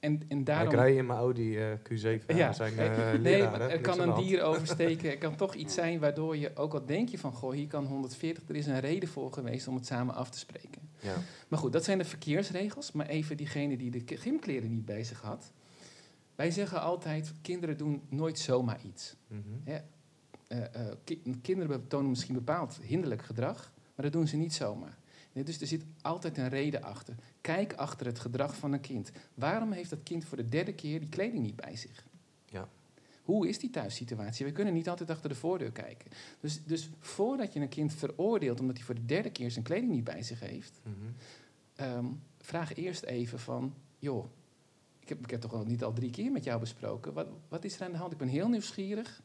En, 0.00 0.22
en 0.28 0.44
daarom... 0.44 0.72
Ik 0.72 0.78
rij 0.78 0.94
in 0.94 1.06
mijn 1.06 1.18
Audi 1.18 1.58
eh, 1.58 1.72
Q7, 1.78 2.26
hè? 2.26 2.34
Ja. 2.34 2.52
zijn 2.52 2.74
Nee, 2.74 2.88
eh 2.88 2.96
nee, 3.12 3.18
leraar, 3.18 3.50
maar 3.50 3.60
hè? 3.60 3.68
er 3.68 3.80
kan 3.80 4.00
een 4.00 4.14
dier 4.14 4.42
oversteken. 4.50 5.10
Er 5.10 5.18
kan 5.18 5.36
toch 5.36 5.54
iets 5.54 5.74
zijn 5.74 6.00
waardoor 6.00 6.36
je, 6.36 6.56
ook 6.56 6.74
al 6.74 6.86
denk 6.86 7.08
je 7.08 7.18
van... 7.18 7.32
goh, 7.32 7.52
hier 7.52 7.66
kan 7.66 7.84
140, 7.86 8.48
er 8.48 8.56
is 8.56 8.66
een 8.66 8.80
reden 8.80 9.08
voor 9.08 9.32
geweest 9.32 9.68
om 9.68 9.74
het 9.74 9.86
samen 9.86 10.14
af 10.14 10.30
te 10.30 10.38
spreken. 10.38 10.82
Ja. 10.98 11.14
Maar 11.48 11.58
goed, 11.58 11.72
dat 11.72 11.84
zijn 11.84 11.98
de 11.98 12.04
verkeersregels. 12.04 12.92
Maar 12.92 13.06
even 13.06 13.36
diegene 13.36 13.76
die 13.76 13.90
de 13.90 14.16
gymkleren 14.16 14.70
niet 14.70 14.84
bij 14.84 15.04
zich 15.04 15.20
had. 15.20 15.52
Wij 16.34 16.50
zeggen 16.50 16.80
altijd, 16.80 17.32
kinderen 17.42 17.76
doen 17.76 18.02
nooit 18.08 18.38
zomaar 18.38 18.80
iets. 18.82 19.16
Eh, 19.64 19.76
eh, 20.48 20.92
ki- 21.04 21.22
kinderen 21.42 21.88
tonen 21.88 22.08
misschien 22.10 22.34
bepaald 22.34 22.78
hinderlijk 22.82 23.22
gedrag, 23.22 23.72
maar 23.94 24.04
dat 24.04 24.12
doen 24.12 24.26
ze 24.28 24.36
niet 24.36 24.54
zomaar. 24.54 24.98
Nee, 25.34 25.44
dus 25.44 25.60
er 25.60 25.66
zit 25.66 25.84
altijd 26.00 26.38
een 26.38 26.48
reden 26.48 26.82
achter. 26.82 27.14
Kijk 27.40 27.74
achter 27.74 28.06
het 28.06 28.18
gedrag 28.18 28.56
van 28.56 28.72
een 28.72 28.80
kind. 28.80 29.10
Waarom 29.34 29.72
heeft 29.72 29.90
dat 29.90 30.02
kind 30.02 30.24
voor 30.24 30.36
de 30.36 30.48
derde 30.48 30.74
keer 30.74 31.00
die 31.00 31.08
kleding 31.08 31.42
niet 31.42 31.56
bij 31.56 31.76
zich? 31.76 32.06
Ja. 32.46 32.68
Hoe 33.22 33.48
is 33.48 33.58
die 33.58 33.70
thuissituatie? 33.70 34.46
We 34.46 34.52
kunnen 34.52 34.74
niet 34.74 34.88
altijd 34.88 35.10
achter 35.10 35.28
de 35.28 35.34
voordeur 35.34 35.72
kijken. 35.72 36.10
Dus, 36.40 36.64
dus 36.64 36.90
voordat 36.98 37.52
je 37.52 37.60
een 37.60 37.68
kind 37.68 37.94
veroordeelt 37.94 38.60
omdat 38.60 38.76
hij 38.76 38.84
voor 38.84 38.94
de 38.94 39.04
derde 39.04 39.30
keer 39.30 39.50
zijn 39.50 39.64
kleding 39.64 39.92
niet 39.92 40.04
bij 40.04 40.22
zich 40.22 40.40
heeft, 40.40 40.80
Mhm. 40.82 40.94
Ehm, 41.74 42.06
vraag 42.38 42.74
eerst 42.74 43.02
even 43.02 43.38
van, 43.38 43.74
joh, 43.98 44.24
ik 45.00 45.08
heb, 45.08 45.22
ik 45.22 45.30
heb 45.30 45.40
toch 45.40 45.52
al 45.52 45.64
niet 45.64 45.84
al 45.84 45.92
drie 45.92 46.10
keer 46.10 46.30
met 46.32 46.44
jou 46.44 46.60
besproken. 46.60 47.12
Wat, 47.12 47.26
wat 47.48 47.64
is 47.64 47.76
er 47.76 47.84
aan 47.84 47.92
de 47.92 47.98
hand? 47.98 48.12
Ik 48.12 48.18
ben 48.18 48.28
heel 48.28 48.48
nieuwsgierig. 48.48 49.22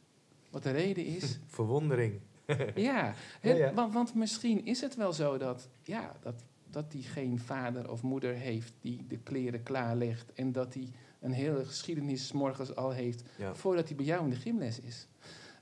Wat 0.49 0.63
de 0.63 0.71
reden 0.71 1.05
is. 1.05 1.39
Verwondering. 1.45 2.19
ja, 2.75 3.13
hè, 3.39 3.51
Ja, 3.51 3.55
ja. 3.55 3.73
Want, 3.73 3.93
want 3.93 4.15
misschien 4.15 4.65
is 4.65 4.81
het 4.81 4.95
wel 4.95 5.13
zo 5.13 5.37
dat, 5.37 5.69
ja, 5.83 6.15
dat, 6.21 6.43
dat 6.69 6.93
hij 6.93 7.01
geen 7.01 7.39
vader 7.39 7.91
of 7.91 8.01
moeder 8.01 8.33
heeft 8.33 8.73
die 8.81 9.05
de 9.07 9.17
kleren 9.17 9.63
klaarlegt. 9.63 10.33
En 10.33 10.51
dat 10.51 10.73
hij 10.73 10.91
een 11.19 11.31
hele 11.31 11.65
geschiedenis 11.65 12.31
morgens 12.31 12.75
al 12.75 12.91
heeft 12.91 13.23
Ja. 13.37 13.55
voordat 13.55 13.87
hij 13.87 13.95
bij 13.95 14.05
jou 14.05 14.23
in 14.23 14.29
de 14.29 14.35
gymles 14.35 14.79
is. 14.79 15.07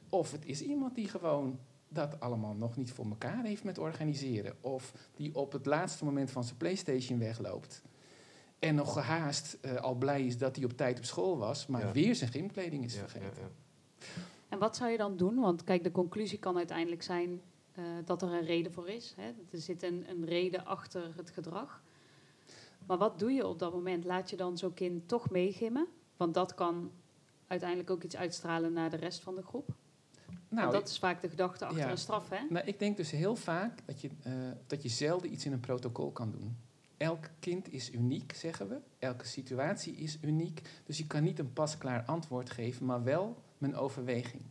Of 0.09 0.31
het 0.31 0.45
is 0.45 0.61
iemand 0.61 0.95
die 0.95 1.07
gewoon 1.07 1.59
dat 1.89 2.19
allemaal 2.19 2.53
nog 2.53 2.75
niet 2.77 2.91
voor 2.91 3.05
elkaar 3.05 3.43
heeft 3.43 3.63
met 3.63 3.77
organiseren. 3.77 4.55
Of 4.61 4.93
die 5.15 5.35
op 5.35 5.51
het 5.51 5.65
laatste 5.65 6.05
moment 6.05 6.31
van 6.31 6.43
zijn 6.43 6.57
PlayStation 6.57 7.19
wegloopt. 7.19 7.81
En 8.59 8.75
nog 8.75 8.93
gehaast 8.93 9.57
eh, 9.61 9.75
al 9.75 9.95
blij 9.95 10.25
is 10.25 10.37
dat 10.37 10.55
hij 10.55 10.65
op 10.65 10.71
tijd 10.77 10.97
op 10.97 11.05
school 11.05 11.37
was, 11.37 11.67
maar 11.67 11.91
weer 11.91 12.15
zijn 12.15 12.31
gymkleding 12.31 12.83
is 12.83 12.93
Ja, 12.95 12.99
vergeten. 13.07 13.43
En 14.57 14.63
wat 14.63 14.75
zou 14.75 14.91
je 14.91 14.97
dan 14.97 15.17
doen? 15.17 15.39
Want 15.39 15.63
kijk, 15.63 15.83
de 15.83 15.91
conclusie 15.91 16.39
kan 16.39 16.57
uiteindelijk 16.57 17.03
zijn 17.03 17.41
eh, 17.73 17.83
dat 18.05 18.21
er 18.21 18.33
een 18.33 18.45
reden 18.45 18.73
voor 18.73 18.89
is. 18.89 19.13
Hè? 19.17 19.27
Er 19.51 19.59
zit 19.59 19.83
een, 19.83 20.05
een 20.09 20.25
reden 20.25 20.65
achter 20.65 21.13
het 21.15 21.29
gedrag. 21.29 21.81
Maar 22.85 22.97
wat 22.97 23.19
doe 23.19 23.31
je 23.31 23.47
op 23.47 23.59
dat 23.59 23.73
moment? 23.73 24.03
Laat 24.03 24.29
je 24.29 24.35
dan 24.35 24.57
zo'n 24.57 24.73
kind 24.73 25.07
toch 25.07 25.29
meegimmen? 25.29 25.87
Want 26.15 26.33
dat 26.33 26.53
kan 26.53 26.91
uiteindelijk 27.47 27.89
ook 27.89 28.03
iets 28.03 28.15
uitstralen 28.15 28.73
naar 28.73 28.89
de 28.89 28.97
rest 28.97 29.19
van 29.19 29.35
de 29.35 29.41
groep. 29.41 29.69
Nou, 30.49 30.61
Want 30.61 30.71
dat 30.71 30.89
is 30.89 30.99
vaak 30.99 31.21
de 31.21 31.29
gedachte 31.29 31.65
achter 31.65 31.83
ja. 31.83 31.91
een 31.91 31.97
straf, 31.97 32.29
hè? 32.29 32.45
Nou, 32.49 32.65
ik 32.65 32.79
denk 32.79 32.97
dus 32.97 33.11
heel 33.11 33.35
vaak 33.35 33.79
dat 33.85 34.01
je, 34.01 34.09
eh, 34.23 34.33
dat 34.67 34.83
je 34.83 34.89
zelden 34.89 35.31
iets 35.31 35.45
in 35.45 35.51
een 35.51 35.59
protocol 35.59 36.11
kan 36.11 36.31
doen. 36.31 36.57
Elk 36.97 37.29
kind 37.39 37.73
is 37.73 37.91
uniek, 37.91 38.33
zeggen 38.33 38.69
we. 38.69 38.79
Elke 38.99 39.25
situatie 39.25 39.95
is 39.95 40.17
uniek. 40.21 40.61
Dus 40.85 40.97
je 40.97 41.07
kan 41.07 41.23
niet 41.23 41.39
een 41.39 41.53
pasklaar 41.53 42.03
antwoord 42.05 42.49
geven, 42.49 42.85
maar 42.85 43.03
wel 43.03 43.45
mijn 43.57 43.75
overweging. 43.75 44.41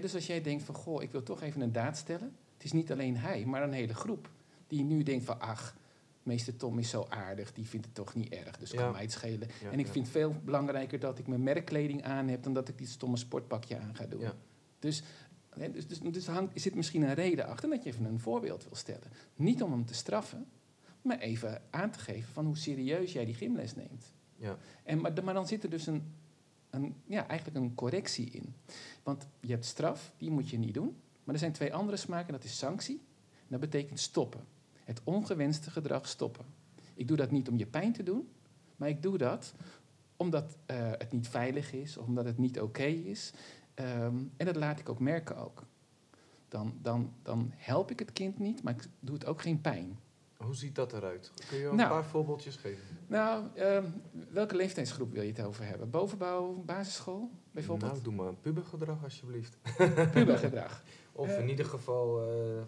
Dus 0.00 0.14
als 0.14 0.26
jij 0.26 0.40
denkt 0.40 0.62
van, 0.62 0.74
goh, 0.74 1.02
ik 1.02 1.12
wil 1.12 1.22
toch 1.22 1.42
even 1.42 1.60
een 1.60 1.72
daad 1.72 1.96
stellen. 1.96 2.36
Het 2.54 2.64
is 2.64 2.72
niet 2.72 2.92
alleen 2.92 3.16
hij, 3.16 3.44
maar 3.44 3.62
een 3.62 3.72
hele 3.72 3.94
groep. 3.94 4.30
Die 4.66 4.84
nu 4.84 5.02
denkt 5.02 5.24
van, 5.24 5.40
ach, 5.40 5.76
meester 6.22 6.56
Tom 6.56 6.78
is 6.78 6.90
zo 6.90 7.06
aardig, 7.08 7.52
die 7.52 7.66
vindt 7.66 7.86
het 7.86 7.94
toch 7.94 8.14
niet 8.14 8.32
erg. 8.32 8.58
Dus 8.58 8.70
Ja. 8.70 8.76
kan 8.76 8.92
mij 8.92 9.02
het 9.02 9.12
schelen. 9.12 9.48
Ja, 9.62 9.70
en 9.70 9.78
ik 9.78 9.86
ja. 9.86 9.92
vind 9.92 10.04
het 10.06 10.16
veel 10.16 10.34
belangrijker 10.44 11.00
dat 11.00 11.18
ik 11.18 11.26
mijn 11.26 11.42
merkkleding 11.42 12.02
aan 12.02 12.28
heb... 12.28 12.42
dan 12.42 12.52
dat 12.54 12.68
ik 12.68 12.78
die 12.78 12.86
stomme 12.86 13.16
sportpakje 13.16 13.78
aan 13.78 13.94
ga 13.94 14.06
doen. 14.06 14.20
Ja. 14.20 14.34
Dus, 14.78 15.02
dus, 15.72 15.86
dus, 15.86 15.98
dus 15.98 16.26
hangt, 16.26 16.54
er 16.54 16.60
zit 16.60 16.74
misschien 16.74 17.02
een 17.02 17.14
reden 17.14 17.46
achter 17.46 17.68
dat 17.68 17.82
je 17.82 17.90
even 17.90 18.04
een 18.04 18.20
voorbeeld 18.20 18.64
wil 18.64 18.76
stellen. 18.76 19.10
Niet 19.36 19.62
om 19.62 19.70
hem 19.72 19.84
te 19.84 19.94
straffen, 19.94 20.46
maar 21.02 21.18
even 21.18 21.62
aan 21.70 21.90
te 21.90 21.98
geven 21.98 22.32
van 22.32 22.46
hoe 22.46 22.56
serieus 22.56 23.12
jij 23.12 23.24
die 23.24 23.34
gymles 23.34 23.74
neemt. 23.74 24.14
Ja. 24.36 24.56
En, 24.82 25.00
maar, 25.00 25.24
maar 25.24 25.34
dan 25.34 25.46
zit 25.46 25.62
er 25.62 25.70
dus 25.70 25.86
een, 25.86 26.14
ja, 27.06 27.28
eigenlijk 27.28 27.58
een 27.58 27.74
correctie 27.74 28.30
in. 28.30 28.54
Want 29.02 29.26
je 29.40 29.52
hebt 29.52 29.64
straf, 29.64 30.12
die 30.18 30.30
moet 30.30 30.48
je 30.48 30.58
niet 30.58 30.74
doen. 30.74 30.96
Maar 31.24 31.34
er 31.34 31.40
zijn 31.40 31.52
twee 31.52 31.74
andere 31.74 31.96
smaken, 31.96 32.32
dat 32.32 32.44
is 32.44 32.58
sanctie. 32.58 33.00
Dat 33.48 33.60
betekent 33.60 34.00
stoppen. 34.00 34.44
Het 34.84 35.00
ongewenste 35.04 35.70
gedrag 35.70 36.08
stoppen. 36.08 36.44
Ik 36.94 37.08
doe 37.08 37.16
dat 37.16 37.30
niet 37.30 37.48
om 37.48 37.58
je 37.58 37.66
pijn 37.66 37.92
te 37.92 38.02
doen, 38.02 38.28
maar 38.76 38.88
ik 38.88 39.02
doe 39.02 39.18
dat 39.18 39.54
omdat 40.16 40.56
eh, 40.66 40.90
het 40.90 41.12
niet 41.12 41.28
veilig 41.28 41.72
is, 41.72 41.96
omdat 41.96 42.24
het 42.24 42.38
niet 42.38 42.60
oké 42.60 42.84
is. 42.84 43.32
Ehm, 43.74 44.16
en 44.36 44.46
dat 44.46 44.56
laat 44.56 44.78
ik 44.78 44.88
ook 44.88 44.98
merken 44.98 45.36
ook. 45.36 45.66
Dan, 46.48 46.78
dan, 46.82 47.12
dan 47.22 47.52
help 47.56 47.90
ik 47.90 47.98
het 47.98 48.12
kind 48.12 48.38
niet, 48.38 48.62
maar 48.62 48.74
ik 48.74 48.88
doe 49.00 49.14
het 49.14 49.26
ook 49.26 49.42
geen 49.42 49.60
pijn. 49.60 49.98
Hoe 50.36 50.54
ziet 50.54 50.74
dat 50.74 50.92
eruit? 50.92 51.30
Kun 51.48 51.58
je 51.58 51.66
een 51.66 51.76
Nou. 51.76 51.88
paar 51.88 52.04
voorbeeldjes 52.04 52.56
geven? 52.56 52.82
Nou, 53.06 53.44
ehm, 53.54 53.84
welke 54.30 54.56
leeftijdsgroep 54.56 55.12
wil 55.12 55.22
je 55.22 55.28
het 55.32 55.42
over 55.42 55.64
hebben? 55.66 55.90
Bovenbouw, 55.90 56.62
basisschool 56.66 57.30
bijvoorbeeld? 57.50 57.90
Nou, 57.92 58.02
doe 58.04 58.12
maar 58.14 58.26
een 58.26 58.40
pubergedrag 58.40 59.04
alsjeblieft. 59.04 59.56
Pubergedrag. 60.12 60.82
Of 61.16 61.28
Eh. 61.28 61.38
in 61.40 61.48
ieder 61.48 61.64
geval... 61.64 62.20
eh, 62.20 62.62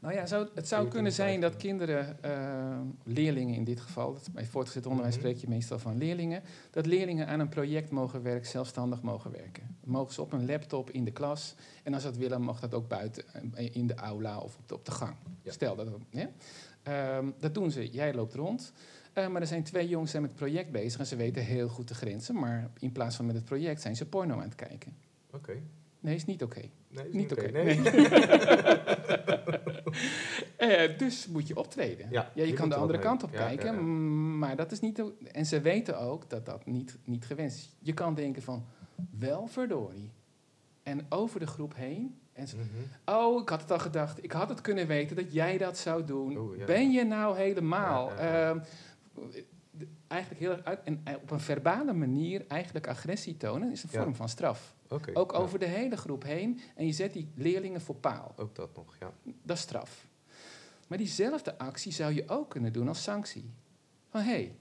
Nou 0.00 0.14
ja, 0.14 0.26
zou, 0.26 0.48
het 0.54 0.68
zou 0.68 0.88
kunnen 0.88 1.12
zijn 1.12 1.40
dat 1.40 1.50
15. 1.50 1.68
kinderen, 1.70 2.22
eh, 2.22 2.78
leerlingen 3.04 3.54
in 3.54 3.64
dit 3.64 3.80
geval, 3.80 4.12
dat, 4.12 4.28
bij 4.32 4.46
voortgezet 4.46 4.86
onderwijs 4.86 5.14
Mhm. 5.16 5.24
spreek 5.24 5.40
je 5.40 5.48
meestal 5.48 5.78
van 5.78 5.96
leerlingen, 5.98 6.42
dat 6.70 6.86
leerlingen 6.86 7.26
aan 7.26 7.40
een 7.40 7.48
project 7.48 7.90
mogen 7.90 8.22
werken, 8.22 8.48
zelfstandig 8.50 9.02
mogen 9.02 9.30
werken. 9.32 9.76
Mogen 9.84 10.14
ze 10.14 10.20
op 10.22 10.32
een 10.32 10.46
laptop 10.46 10.90
in 10.90 11.04
de 11.04 11.10
klas 11.10 11.54
en 11.82 11.94
als 11.94 12.02
ze 12.02 12.08
dat 12.08 12.18
willen, 12.18 12.42
mag 12.42 12.60
dat 12.60 12.74
ook 12.74 12.88
buiten 12.88 13.24
eh, 13.54 13.74
in 13.74 13.86
de 13.86 13.94
aula 13.94 14.38
of 14.38 14.56
op 14.56 14.68
de, 14.68 14.74
op 14.74 14.84
de 14.84 14.90
gang. 14.90 15.14
Ja. 15.42 15.52
Stel 15.52 15.76
dat. 15.76 15.88
Ja? 16.10 16.30
Ehm, 16.88 17.30
dat 17.38 17.54
doen 17.54 17.70
ze, 17.70 17.88
jij 17.90 18.14
loopt 18.14 18.34
rond. 18.34 18.72
Eh, 19.12 19.28
maar 19.28 19.40
er 19.40 19.46
zijn 19.46 19.62
twee 19.62 19.88
jongens 19.88 20.10
zijn 20.10 20.22
met 20.22 20.30
het 20.30 20.40
project 20.40 20.70
bezig 20.70 21.00
en 21.00 21.06
ze 21.06 21.16
weten 21.16 21.42
heel 21.42 21.68
goed 21.68 21.88
de 21.88 21.94
grenzen, 21.94 22.34
maar 22.34 22.70
in 22.78 22.92
plaats 22.92 23.16
van 23.16 23.26
met 23.26 23.34
het 23.34 23.44
project 23.44 23.80
zijn 23.80 23.96
ze 23.96 24.06
porno 24.06 24.34
aan 24.34 24.40
het 24.40 24.54
kijken. 24.54 24.96
Oké. 25.30 25.62
Nee, 26.00 26.14
is 26.14 26.24
niet 26.24 26.42
oké. 26.42 26.60
Nee, 26.88 27.08
is 27.08 27.14
Niet 27.14 27.32
oké. 27.32 27.50
Nee. 27.50 27.80
Eh, 30.56 30.98
dus 30.98 31.26
moet 31.26 31.48
je 31.48 31.56
optreden. 31.56 32.06
Ja, 32.10 32.30
Ja, 32.34 32.42
je 32.42 32.48
je 32.48 32.54
kan 32.54 32.68
de 32.68 32.74
er 32.74 32.80
andere 32.80 32.98
kant 32.98 33.22
op 33.22 33.32
Ja, 33.32 33.38
kijken, 33.38 33.74
ja, 33.74 33.80
maar 34.38 34.56
dat 34.56 34.72
is 34.72 34.80
niet... 34.80 35.02
En 35.32 35.46
ze 35.46 35.60
weten 35.60 35.98
ook 35.98 36.30
dat 36.30 36.46
dat 36.46 36.66
niet, 36.66 36.98
niet 37.04 37.26
gewenst 37.26 37.58
is. 37.58 37.76
Je 37.78 37.94
kan 37.94 38.14
denken 38.14 38.42
van, 38.42 38.64
wel 39.18 39.46
verdorie. 39.46 40.10
En 40.82 41.06
over 41.08 41.40
de 41.40 41.46
groep 41.46 41.74
heen. 41.74 42.18
En 42.38 42.48
ze- 42.48 42.56
Mhm. 42.56 43.16
oh, 43.18 43.42
ik 43.42 43.48
had 43.48 43.60
het 43.60 43.70
al 43.70 43.78
gedacht. 43.78 44.24
Ik 44.24 44.32
had 44.32 44.48
het 44.48 44.60
kunnen 44.60 44.86
weten 44.86 45.16
dat 45.16 45.32
jij 45.32 45.58
dat 45.58 45.78
zou 45.78 46.04
doen. 46.04 46.36
Oeh, 46.36 46.58
ja. 46.58 46.64
Ben 46.64 46.90
je 46.90 47.04
nou 47.04 47.36
helemaal... 47.36 48.08
Ja, 48.10 48.16
ehm, 48.50 48.58
eigenlijk 50.06 50.40
heel 50.40 50.50
erg 50.50 50.64
uit... 50.64 50.80
En 50.84 51.00
eh, 51.04 51.14
op 51.14 51.30
een 51.30 51.40
verbale 51.40 51.92
manier 51.92 52.44
eigenlijk 52.48 52.88
agressie 52.88 53.36
tonen 53.36 53.70
is 53.70 53.82
een 53.82 53.88
vorm 53.88 54.14
van 54.14 54.28
straf. 54.28 54.74
Oké. 54.88 55.10
Ook 55.14 55.32
over 55.32 55.58
de 55.58 55.66
hele 55.66 55.96
groep 55.96 56.22
heen. 56.22 56.60
En 56.74 56.86
je 56.86 56.92
zet 56.92 57.12
die 57.12 57.28
leerlingen 57.34 57.80
voor 57.80 57.94
paal. 57.94 58.32
Ook 58.36 58.54
dat 58.54 58.76
nog, 58.76 58.96
ja. 59.00 59.12
Dat 59.42 59.56
is 59.56 59.62
straf. 59.62 60.06
Maar 60.86 60.98
diezelfde 60.98 61.58
actie 61.58 61.92
zou 61.92 62.14
je 62.14 62.28
ook 62.28 62.50
kunnen 62.50 62.72
doen 62.72 62.88
als 62.88 63.02
sanctie. 63.02 63.50
Van 64.10 64.20
hé, 64.20 64.30
hey, 64.30 64.54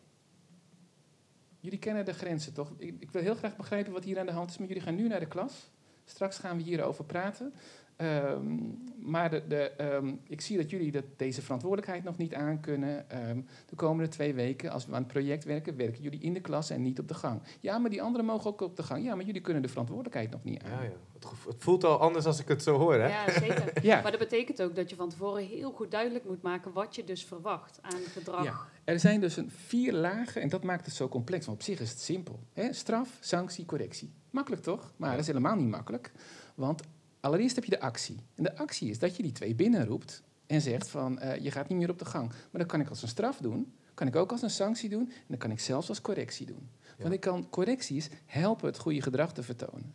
jullie 1.59 1.79
kennen 1.79 2.05
de 2.05 2.13
grenzen 2.13 2.53
toch? 2.53 2.71
Ik, 2.77 2.95
ik 2.99 3.11
wil 3.11 3.21
heel 3.21 3.35
graag 3.35 3.55
begrijpen 3.55 3.93
wat 3.93 4.03
hier 4.03 4.19
aan 4.19 4.25
de 4.25 4.31
hand 4.31 4.49
is, 4.49 4.57
maar 4.57 4.67
jullie 4.67 4.83
gaan 4.83 4.95
nu 4.95 5.07
naar 5.07 5.19
de 5.19 5.25
klas. 5.27 5.69
Straks 6.09 6.37
gaan 6.37 6.57
we 6.57 6.63
hierover 6.63 7.03
praten. 7.03 7.53
Ehm, 7.97 8.55
maar 8.99 9.29
de, 9.29 9.43
de, 9.47 9.69
ehm, 9.71 10.13
ik 10.27 10.41
zie 10.41 10.57
dat 10.57 10.69
jullie 10.69 10.91
dat, 10.91 11.03
deze 11.15 11.41
verantwoordelijkheid 11.41 12.03
nog 12.03 12.17
niet 12.17 12.33
aankunnen. 12.33 13.09
Ehm, 13.09 13.41
de 13.65 13.75
komende 13.75 14.09
twee 14.09 14.33
weken, 14.33 14.71
als 14.71 14.85
we 14.85 14.93
aan 14.93 15.01
het 15.01 15.11
project 15.11 15.43
werken, 15.43 15.77
werken 15.77 16.01
jullie 16.03 16.19
in 16.19 16.33
de 16.33 16.39
klas 16.41 16.69
en 16.69 16.81
niet 16.81 16.99
op 16.99 17.07
de 17.07 17.13
gang. 17.13 17.41
Ja, 17.59 17.77
maar 17.77 17.89
die 17.89 18.01
anderen 18.01 18.25
mogen 18.25 18.49
ook 18.49 18.61
op 18.61 18.75
de 18.75 18.83
gang. 18.83 19.03
Ja, 19.03 19.15
maar 19.15 19.25
jullie 19.25 19.41
kunnen 19.41 19.61
de 19.61 19.67
verantwoordelijkheid 19.67 20.31
nog 20.31 20.43
niet 20.43 20.63
aan. 20.63 20.71
Ja, 20.71 20.81
ja. 20.81 20.89
Het, 21.13 21.25
het 21.47 21.63
voelt 21.63 21.83
al 21.83 21.99
anders 21.99 22.25
als 22.25 22.39
ik 22.39 22.47
het 22.47 22.63
zo 22.63 22.77
hoor, 22.77 22.93
hè? 22.93 23.07
Ja, 23.07 23.31
zeker. 23.31 23.73
Ja. 23.81 24.01
Maar 24.01 24.11
dat 24.11 24.19
betekent 24.19 24.61
ook 24.61 24.75
dat 24.75 24.89
je 24.89 24.95
van 24.95 25.09
tevoren 25.09 25.45
heel 25.45 25.71
goed 25.71 25.91
duidelijk 25.91 26.25
moet 26.25 26.41
maken 26.41 26.73
wat 26.73 26.95
je 26.95 27.03
dus 27.03 27.25
verwacht 27.25 27.79
aan 27.81 27.99
gedrag. 28.13 28.43
Ja. 28.43 28.55
Er 28.83 28.99
zijn 28.99 29.19
dus 29.21 29.37
een 29.37 29.51
vier 29.51 29.93
lagen 29.93 30.41
en 30.41 30.49
dat 30.49 30.63
maakt 30.63 30.85
het 30.85 30.95
zo 30.95 31.07
complex. 31.07 31.45
Maar 31.45 31.55
op 31.55 31.61
zich 31.61 31.79
is 31.79 31.89
het 31.89 31.99
simpel. 32.01 32.39
Hè? 32.53 32.73
Straf, 32.73 33.17
sanctie, 33.19 33.65
correctie. 33.65 34.13
Makkelijk 34.29 34.61
toch? 34.63 34.91
Maar 34.97 35.07
Ja. 35.09 35.15
dat 35.15 35.21
is 35.23 35.27
helemaal 35.27 35.55
niet 35.55 35.69
makkelijk. 35.69 36.11
Want 36.55 36.81
allereerst 37.19 37.55
heb 37.55 37.63
je 37.63 37.71
de 37.71 37.79
actie. 37.79 38.17
En 38.35 38.43
de 38.43 38.57
actie 38.57 38.89
is 38.89 38.99
dat 38.99 39.15
je 39.15 39.23
die 39.23 39.31
twee 39.31 39.55
binnenroept 39.55 40.23
en 40.45 40.61
zegt 40.61 40.89
van 40.89 41.19
eh, 41.19 41.43
je 41.43 41.51
gaat 41.51 41.69
niet 41.69 41.77
meer 41.77 41.89
op 41.89 41.99
de 41.99 42.05
gang. 42.05 42.29
Maar 42.29 42.61
dat 42.61 42.65
kan 42.65 42.79
ik 42.79 42.89
als 42.89 43.01
een 43.01 43.07
straf 43.07 43.37
doen. 43.37 43.73
Kan 43.93 44.07
ik 44.07 44.15
ook 44.15 44.31
als 44.31 44.41
een 44.41 44.49
sanctie 44.49 44.89
doen. 44.89 45.09
En 45.09 45.25
dat 45.27 45.39
kan 45.39 45.51
ik 45.51 45.59
zelfs 45.59 45.89
als 45.89 46.01
correctie 46.01 46.45
doen. 46.45 46.69
Want 46.97 47.13
ik 47.13 47.19
kan 47.19 47.49
correcties 47.49 48.09
helpen 48.25 48.67
het 48.67 48.77
goede 48.77 49.01
gedrag 49.01 49.33
te 49.33 49.43
vertonen. 49.43 49.93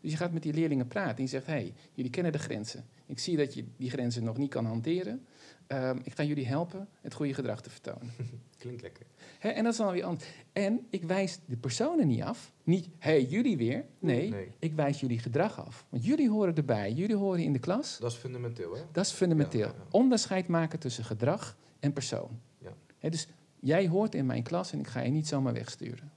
Dus 0.00 0.10
je 0.10 0.16
gaat 0.16 0.32
met 0.32 0.42
die 0.42 0.52
leerlingen 0.52 0.86
praten 0.86 1.16
en 1.16 1.22
je 1.22 1.28
zegt: 1.28 1.46
hé, 1.46 1.52
hey, 1.52 1.74
jullie 1.92 2.10
kennen 2.10 2.32
de 2.32 2.38
grenzen. 2.38 2.88
Ik 3.06 3.18
zie 3.18 3.36
dat 3.36 3.54
je 3.54 3.64
die 3.76 3.90
grenzen 3.90 4.24
nog 4.24 4.36
niet 4.36 4.50
kan 4.50 4.64
hanteren. 4.64 5.26
Ehm, 5.68 5.98
ik 6.02 6.14
ga 6.14 6.22
jullie 6.22 6.46
helpen 6.46 6.88
het 7.00 7.14
goede 7.14 7.34
gedrag 7.34 7.60
te 7.60 7.70
vertonen. 7.70 8.10
Klinkt 8.58 8.82
lekker. 8.82 9.06
En 9.38 9.64
dat 9.64 9.72
is 9.72 9.78
dan 9.78 9.92
weer 9.92 10.04
anders. 10.04 10.28
En 10.52 10.86
ik 10.90 11.04
wijs 11.04 11.38
de 11.46 11.56
personen 11.56 12.06
niet 12.06 12.22
af. 12.22 12.52
Niet, 12.64 12.84
hé, 12.98 13.10
hey, 13.10 13.24
jullie 13.24 13.56
weer. 13.56 13.84
Nee, 13.98 14.30
Nee. 14.30 14.52
ik 14.58 14.72
wijs 14.74 15.00
jullie 15.00 15.18
gedrag 15.18 15.66
af. 15.66 15.86
Want 15.88 16.04
jullie 16.04 16.30
horen 16.30 16.54
erbij, 16.54 16.92
jullie 16.92 17.16
horen 17.16 17.42
in 17.42 17.52
de 17.52 17.58
klas. 17.58 17.98
Dat 17.98 18.12
is 18.12 18.16
fundamenteel, 18.16 18.74
hè? 18.74 18.82
Dat 18.92 19.04
is 19.04 19.12
fundamenteel. 19.12 19.60
Ja, 19.60 19.66
ja, 19.66 19.72
ja. 19.78 19.86
Onderscheid 19.90 20.48
maken 20.48 20.78
tussen 20.78 21.04
gedrag 21.04 21.56
en 21.80 21.92
persoon. 21.92 22.40
Ja. 22.58 23.08
Dus 23.10 23.28
jij 23.60 23.88
hoort 23.88 24.14
in 24.14 24.26
mijn 24.26 24.42
klas 24.42 24.72
en 24.72 24.78
ik 24.78 24.86
ga 24.86 25.00
je 25.00 25.10
niet 25.10 25.28
zomaar 25.28 25.52
wegsturen. 25.52 26.12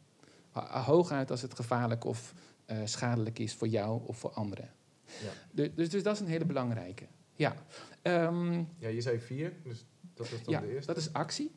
Hooguit 0.86 1.32
als 1.32 1.42
het 1.42 1.56
gevaarlijk 1.56 2.06
of 2.06 2.34
eh, 2.66 2.78
schadelijk 2.84 3.40
is 3.40 3.54
voor 3.54 3.68
jou 3.68 4.02
of 4.06 4.18
voor 4.18 4.32
anderen. 4.32 4.70
Ja. 5.06 5.70
Dus, 5.76 5.90
dus 5.90 6.04
dat 6.04 6.14
is 6.14 6.20
een 6.20 6.28
hele 6.28 6.46
belangrijke. 6.46 7.06
Ja, 7.42 7.56
Ehm, 8.02 8.64
Ja, 8.78 8.88
je 8.88 9.02
zei 9.02 9.20
vier, 9.20 9.54
dus 9.64 9.86
dat 10.14 10.26
is 10.32 10.44
dan 10.44 10.54
ja 10.54 10.60
de 10.60 10.68
eerste. 10.74 10.94
dat 10.94 10.98
is 11.02 11.14
actie. 11.14 11.52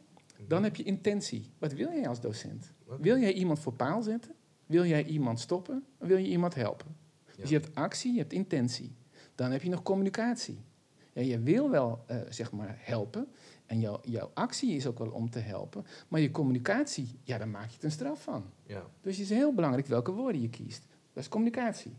Dan 0.46 0.62
heb 0.62 0.76
je 0.76 0.82
intentie. 0.82 1.50
Wat 1.58 1.72
wil 1.72 1.92
jij 1.92 2.08
als 2.08 2.20
docent? 2.20 2.72
Wil 3.00 3.18
jij 3.18 3.32
iemand 3.32 3.58
voor 3.58 3.72
paal 3.72 4.02
zetten? 4.02 4.34
Wil 4.66 4.84
jij 4.84 5.04
iemand 5.04 5.40
stoppen? 5.40 5.84
Wil 5.98 6.16
je 6.16 6.28
iemand 6.28 6.54
helpen? 6.54 6.96
Dus 7.36 7.48
je 7.48 7.54
hebt 7.54 7.74
actie, 7.74 8.12
je 8.12 8.18
hebt 8.18 8.32
intentie. 8.32 8.94
Dan 9.34 9.50
heb 9.50 9.62
je 9.62 9.68
nog 9.68 9.82
communicatie. 9.82 10.64
Ja, 11.12 11.22
je 11.22 11.38
wil 11.40 11.70
wel, 11.70 12.04
eh, 12.06 12.20
zeg 12.28 12.52
maar, 12.52 12.76
helpen. 12.80 13.28
En 13.66 13.80
jouw, 13.80 14.00
jouw 14.02 14.30
actie 14.34 14.74
is 14.76 14.86
ook 14.86 14.98
wel 14.98 15.10
om 15.10 15.30
te 15.30 15.38
helpen. 15.38 15.86
Maar 16.08 16.20
je 16.20 16.30
communicatie, 16.30 17.18
ja, 17.22 17.38
daar 17.38 17.48
maak 17.48 17.68
je 17.68 17.74
het 17.74 17.84
een 17.84 17.90
straf 17.90 18.22
van. 18.22 18.44
Ja. 18.66 18.86
Dus 19.00 19.16
het 19.16 19.30
is 19.30 19.36
heel 19.36 19.54
belangrijk 19.54 19.86
welke 19.86 20.12
woorden 20.12 20.40
je 20.40 20.50
kiest. 20.50 20.86
Dat 21.12 21.22
is 21.22 21.28
communicatie. 21.28 21.92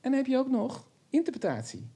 En 0.00 0.10
dan 0.10 0.12
heb 0.12 0.26
je 0.26 0.36
ook 0.36 0.50
nog 0.50 0.88
interpretatie. 1.10 1.88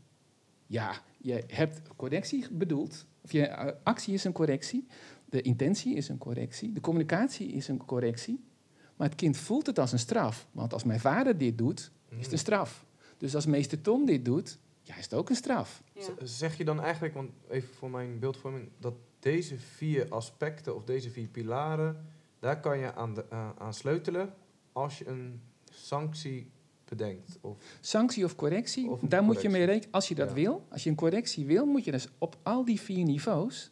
Ja, 0.67 1.03
je 1.19 1.45
hebt 1.47 1.81
correctie 1.97 2.47
bedoeld. 2.51 3.07
Of 3.21 3.33
je 3.33 3.47
eh, 3.47 3.73
actie 3.83 4.15
is 4.15 4.25
een 4.25 4.33
correctie. 4.33 4.87
De 5.25 5.43
intentie 5.43 5.95
is 5.95 6.09
een 6.09 6.19
correctie. 6.19 6.73
De 6.73 6.81
communicatie 6.81 7.53
is 7.53 7.69
een 7.69 7.85
correctie. 7.85 8.45
Maar 8.97 9.09
het 9.09 9.17
kind 9.17 9.37
voelt 9.37 9.67
het 9.67 9.79
als 9.79 9.93
een 9.93 9.99
straf. 9.99 10.49
Want 10.53 10.73
als 10.73 10.85
mijn 10.85 11.01
vader 11.01 11.39
dit 11.39 11.59
doet, 11.59 11.91
is 12.09 12.25
het 12.25 12.33
een 12.33 12.39
straf. 12.39 12.87
Dus 13.19 13.35
als 13.35 13.47
meester 13.47 13.81
Tom 13.81 14.07
dit 14.07 14.25
doet, 14.25 14.59
ja, 14.83 14.97
is 14.97 15.05
het 15.05 15.15
ook 15.15 15.29
een 15.29 15.37
straf. 15.37 15.83
Ja. 15.93 16.03
Zeg 16.23 16.57
je 16.57 16.65
dan 16.65 16.81
eigenlijk, 16.81 17.15
want 17.15 17.31
even 17.49 17.75
voor 17.75 17.91
mijn 17.91 18.19
beeldvorming, 18.19 18.69
dat 18.79 18.95
deze 19.19 19.59
vier 19.59 20.09
aspecten 20.09 20.75
of 20.75 20.85
deze 20.85 21.11
vier 21.11 21.29
pilaren, 21.29 22.07
daar 22.39 22.61
kan 22.61 22.79
je 22.79 22.95
aan, 22.95 23.15
de, 23.15 23.25
eh, 23.31 23.51
aan 23.59 23.75
sleutelen 23.75 24.35
als 24.73 24.99
je 24.99 25.07
een 25.07 25.41
sanctie 25.65 26.51
bedenkt? 26.97 27.39
Of, 27.41 27.57
Sanctie 27.81 28.25
of 28.25 28.37
correctie, 28.37 28.89
Of 28.91 29.01
daar 29.01 29.23
moet 29.23 29.43
je 29.43 29.49
mee 29.49 29.65
rekenen. 29.65 29.93
Als 29.93 30.09
je 30.09 30.15
dat 30.15 30.29
Ja. 30.29 30.35
wil, 30.35 30.65
als 30.69 30.85
je 30.85 30.91
een 30.91 30.97
correctie 30.97 31.47
wil, 31.47 31.67
moet 31.67 31.85
je 31.85 31.91
dus 31.91 32.09
op 32.19 32.37
al 32.43 32.65
die 32.65 32.81
vier 32.81 33.05
niveaus 33.05 33.71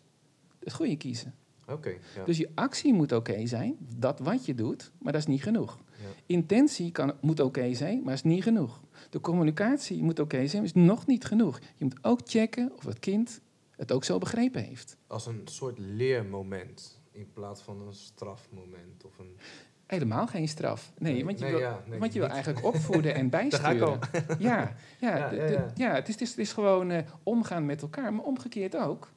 het 0.58 0.72
goede 0.72 0.96
kiezen. 0.96 1.34
Oké, 1.68 1.88
ja. 2.16 2.24
Dus 2.24 2.38
je 2.38 2.50
actie 2.54 2.92
moet 2.92 3.12
oké 3.12 3.46
zijn, 3.46 3.76
dat 3.96 4.18
wat 4.18 4.46
je 4.46 4.54
doet, 4.54 4.92
maar 4.98 5.12
dat 5.12 5.20
is 5.20 5.26
niet 5.26 5.42
genoeg. 5.42 5.78
ja. 6.00 6.06
Intentie 6.26 6.90
kan, 6.92 7.14
moet 7.20 7.40
oké 7.40 7.74
zijn, 7.74 8.02
maar 8.02 8.14
is 8.14 8.22
niet 8.22 8.42
genoeg. 8.42 8.80
De 9.10 9.20
communicatie 9.20 10.02
moet 10.02 10.18
oké 10.18 10.46
zijn, 10.46 10.62
maar 10.62 10.72
is 10.76 10.82
nog 10.82 11.06
niet 11.06 11.24
genoeg. 11.24 11.58
Je 11.76 11.84
moet 11.84 12.04
ook 12.04 12.20
checken 12.24 12.72
of 12.76 12.84
het 12.84 12.98
kind 12.98 13.40
het 13.76 13.92
ook 13.92 14.04
zo 14.04 14.18
begrepen 14.18 14.62
heeft. 14.64 14.96
Als 15.06 15.26
een 15.26 15.40
soort 15.44 15.78
leermoment 15.78 17.00
in 17.10 17.32
plaats 17.32 17.62
van 17.62 17.80
een 17.86 17.92
strafmoment 17.94 19.04
of 19.04 19.18
een... 19.18 19.36
Helemaal 19.92 20.26
geen 20.26 20.48
straf. 20.48 20.92
Nee, 20.98 21.12
Nee, 21.12 21.24
want 21.24 21.38
je, 21.38 21.44
nee, 21.44 21.52
wil, 21.54 21.62
ja, 21.62 21.82
nee, 21.88 21.98
want 21.98 22.12
je 22.12 22.18
wil 22.18 22.28
eigenlijk 22.28 22.64
opvoeden 22.64 23.14
en 23.14 23.30
bijsturen. 23.38 23.98
Ja, 24.38 24.74
ja, 25.00 25.16
Ja, 25.18 25.28
de- 25.28 25.36
ja, 25.36 25.46
de- 25.46 25.52
ja. 25.52 25.70
ja, 25.74 25.94
het, 25.94 26.08
is, 26.08 26.14
het, 26.14 26.22
is, 26.22 26.28
het 26.30 26.38
is 26.38 26.52
gewoon 26.52 26.90
eh, 26.90 27.06
omgaan 27.22 27.66
met 27.66 27.82
elkaar, 27.82 28.14
maar 28.14 28.24
omgekeerd 28.24 28.76
ook. 28.76 29.10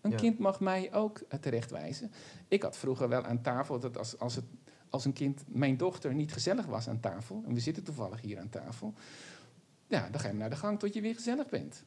Een 0.00 0.14
kind 0.14 0.38
mag 0.38 0.60
mij 0.60 0.92
ook 0.94 1.20
eh, 1.28 1.38
terechtwijzen. 1.38 2.12
Ik 2.48 2.62
had 2.62 2.76
vroeger 2.76 3.08
wel 3.08 3.24
aan 3.24 3.42
tafel 3.42 3.78
dat 3.80 3.98
als, 3.98 4.18
als, 4.18 4.34
het, 4.34 4.44
als 4.88 5.04
een 5.04 5.12
kind, 5.12 5.44
mijn 5.46 5.76
dochter, 5.76 6.14
niet 6.14 6.32
gezellig 6.32 6.66
was 6.66 6.88
aan 6.88 7.00
tafel, 7.00 7.42
en 7.46 7.54
we 7.54 7.60
zitten 7.60 7.82
toevallig 7.84 8.20
hier 8.20 8.38
aan 8.38 8.48
tafel, 8.48 8.94
ja, 9.86 10.08
dan 10.10 10.20
ga 10.20 10.28
je 10.28 10.34
naar 10.34 10.50
de 10.50 10.56
gang 10.56 10.78
tot 10.78 10.94
je 10.94 11.00
weer 11.00 11.14
gezellig 11.14 11.48
bent. 11.48 11.84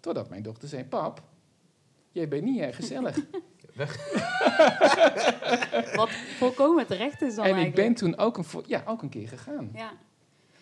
Totdat 0.00 0.28
mijn 0.28 0.42
dochter 0.42 0.68
zei: 0.68 0.84
Pap, 0.84 1.22
jij 2.10 2.28
bent 2.28 2.44
niet 2.44 2.60
erg 2.60 2.76
gezellig. 2.76 3.18
Wat 5.94 6.10
volkomen 6.38 6.86
terecht 6.86 7.22
is 7.22 7.34
dan 7.34 7.44
en 7.44 7.56
ik 7.56 7.74
ben 7.74 7.94
toen 7.94 8.16
ook 8.18 8.36
een, 8.36 8.44
ja, 8.66 8.82
ook 8.86 9.02
een 9.02 9.08
keer 9.08 9.28
gegaan. 9.28 9.70
Ja, 9.74 9.92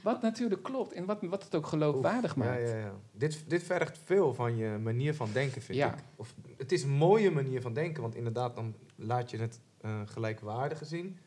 Wat 0.02 0.22
natuurlijk 0.22 0.62
klopt 0.62 0.92
en 0.92 1.04
wat, 1.04 1.18
wat 1.22 1.44
het 1.44 1.54
ook 1.54 1.66
geloofwaardig 1.66 2.30
Oef, 2.30 2.36
maakt. 2.36 2.68
Ja, 2.68 2.74
ja, 2.74 2.80
ja. 2.80 2.92
Dit, 3.12 3.44
dit 3.46 3.62
vergt 3.62 3.98
veel 4.04 4.34
van 4.34 4.56
je 4.56 4.78
manier 4.82 5.14
van 5.14 5.28
denken, 5.32 5.62
vind 5.62 5.78
Ja. 5.78 5.92
ik. 5.92 5.98
Of, 6.16 6.34
het 6.56 6.72
is 6.72 6.82
een 6.82 6.90
mooie 6.90 7.30
manier 7.30 7.60
van 7.60 7.72
denken, 7.72 8.02
want 8.02 8.14
inderdaad, 8.14 8.54
dan 8.54 8.74
laat 8.96 9.30
je 9.30 9.36
het 9.38 9.60
eh 9.80 10.00
gelijkwaardige 10.04 10.84
zien. 10.84 11.18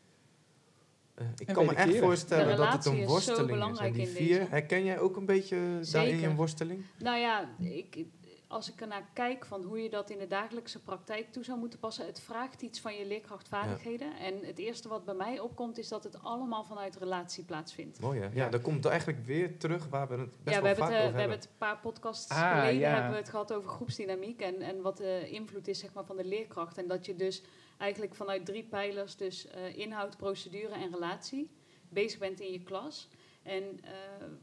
Eh, 1.14 1.26
ik 1.38 1.48
En 1.48 1.54
kan 1.54 1.66
me 1.66 1.74
echt 1.74 1.96
voorstellen 1.98 2.56
dat 2.56 2.72
het 2.72 2.84
een 2.84 2.96
is 2.96 3.06
worsteling 3.06 3.42
is. 3.48 3.48
En 3.54 3.58
belangrijk 3.58 3.94
die 3.94 4.02
in 4.08 4.14
vier, 4.14 4.50
herken 4.50 4.84
jij 4.84 4.98
ook 4.98 5.16
een 5.16 5.26
beetje 5.26 5.58
daarin 5.92 6.24
een 6.24 6.36
worsteling? 6.36 6.84
nou 6.98 7.18
ja, 7.18 7.48
ik, 7.58 8.04
als 8.50 8.72
ik 8.72 8.80
ernaar 8.80 9.08
kijk 9.12 9.44
van 9.44 9.62
hoe 9.62 9.82
je 9.82 9.90
dat 9.90 10.10
in 10.10 10.18
de 10.18 10.26
dagelijkse 10.26 10.82
praktijk 10.82 11.32
toe 11.32 11.44
zou 11.44 11.58
moeten 11.58 11.78
passen, 11.78 12.06
het 12.06 12.20
vraagt 12.20 12.62
iets 12.62 12.80
van 12.80 12.94
je 12.94 13.06
leerkrachtvaardigheden. 13.06 14.16
En 14.16 14.44
het 14.44 14.58
eerste 14.58 14.88
wat 14.88 15.04
bij 15.04 15.14
mij 15.14 15.40
opkomt, 15.40 15.78
is 15.78 15.88
dat 15.88 16.04
het 16.04 16.22
allemaal 16.22 16.64
vanuit 16.64 16.96
relatie 16.96 17.44
plaatsvindt. 17.44 18.00
Mooi 18.00 18.20
hè? 18.20 18.28
Ja, 18.32 18.48
dat 18.48 18.60
komt 18.62 18.84
eigenlijk 18.84 19.26
weer 19.26 19.58
terug 19.58 19.88
waar 19.88 20.08
we 20.08 20.14
het 20.16 20.36
best 20.42 20.56
ja, 20.56 20.62
we 20.62 20.62
wel 20.62 20.62
hebben, 20.62 20.84
vaak 20.84 20.92
het, 20.92 20.98
eh, 20.98 21.04
over 21.04 21.14
we 21.14 21.20
hebben 21.20 21.20
hebben. 21.20 21.38
het 21.38 21.46
een 21.46 21.58
paar 21.58 21.78
podcasts 21.78 22.30
Ah, 22.30 22.50
geleden 22.50 22.80
ja. 22.80 22.92
hebben 22.92 23.10
we 23.10 23.16
het 23.16 23.28
gehad 23.28 23.52
over 23.52 23.70
groepsdynamiek 23.70 24.40
en, 24.40 24.60
en 24.60 24.82
wat 24.82 24.96
de 24.96 25.28
invloed 25.30 25.68
is 25.68 25.78
zeg 25.78 25.92
maar, 25.92 26.04
van 26.04 26.16
de 26.16 26.24
leerkracht. 26.24 26.78
En 26.78 26.88
dat 26.88 27.06
je 27.06 27.16
dus 27.16 27.42
eigenlijk 27.78 28.14
vanuit 28.14 28.46
drie 28.46 28.64
pijlers, 28.64 29.16
dus 29.16 29.46
eh, 29.46 29.76
inhoud, 29.78 30.16
procedure 30.16 30.74
en 30.74 30.90
relatie, 30.92 31.50
bezig 31.88 32.18
bent 32.18 32.40
in 32.40 32.52
je 32.52 32.62
klas. 32.62 33.08
En 33.42 33.80
eh, 33.82 33.90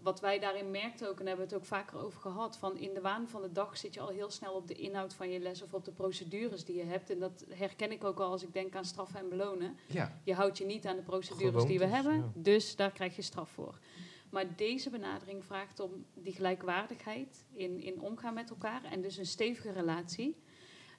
wat 0.01 0.19
wij 0.19 0.39
daarin 0.39 0.71
merkten 0.71 1.09
ook, 1.09 1.19
en 1.19 1.25
daar 1.25 1.37
hebben 1.37 1.47
we 1.47 1.53
het 1.53 1.63
ook 1.63 1.67
vaker 1.67 1.97
over 1.99 2.21
gehad, 2.21 2.57
van 2.57 2.77
in 2.77 2.93
de 2.93 3.01
waan 3.01 3.27
van 3.27 3.41
de 3.41 3.51
dag 3.51 3.77
zit 3.77 3.93
je 3.93 3.99
al 3.99 4.07
heel 4.07 4.29
snel 4.29 4.53
op 4.53 4.67
de 4.67 4.73
inhoud 4.73 5.13
van 5.13 5.29
je 5.29 5.39
les 5.39 5.61
of 5.61 5.73
op 5.73 5.85
de 5.85 5.91
procedures 5.91 6.65
die 6.65 6.75
je 6.75 6.83
hebt. 6.83 7.09
En 7.09 7.19
dat 7.19 7.45
herken 7.49 7.91
ik 7.91 8.03
ook 8.03 8.19
al 8.19 8.31
als 8.31 8.43
ik 8.43 8.53
denk 8.53 8.75
aan 8.75 8.85
straffen 8.85 9.19
en 9.19 9.29
belonen. 9.29 9.77
Ja, 9.87 10.19
Je 10.23 10.33
houdt 10.33 10.57
je 10.57 10.65
niet 10.65 10.85
aan 10.85 10.95
de 10.95 11.01
procedures 11.01 11.65
die 11.65 11.79
we 11.79 11.85
hebben, 11.85 12.15
ja. 12.15 12.31
dus 12.33 12.75
daar 12.75 12.91
krijg 12.91 13.15
je 13.15 13.21
straf 13.21 13.49
voor. 13.49 13.79
Maar 14.29 14.55
deze 14.55 14.89
benadering 14.89 15.45
vraagt 15.45 15.79
om 15.79 16.05
die 16.13 16.33
gelijkwaardigheid 16.33 17.45
in, 17.53 17.81
in 17.81 18.01
omgaan 18.01 18.33
met 18.33 18.49
elkaar 18.49 18.83
en 18.83 19.01
dus 19.01 19.17
een 19.17 19.25
stevige 19.25 19.71
relatie. 19.71 20.37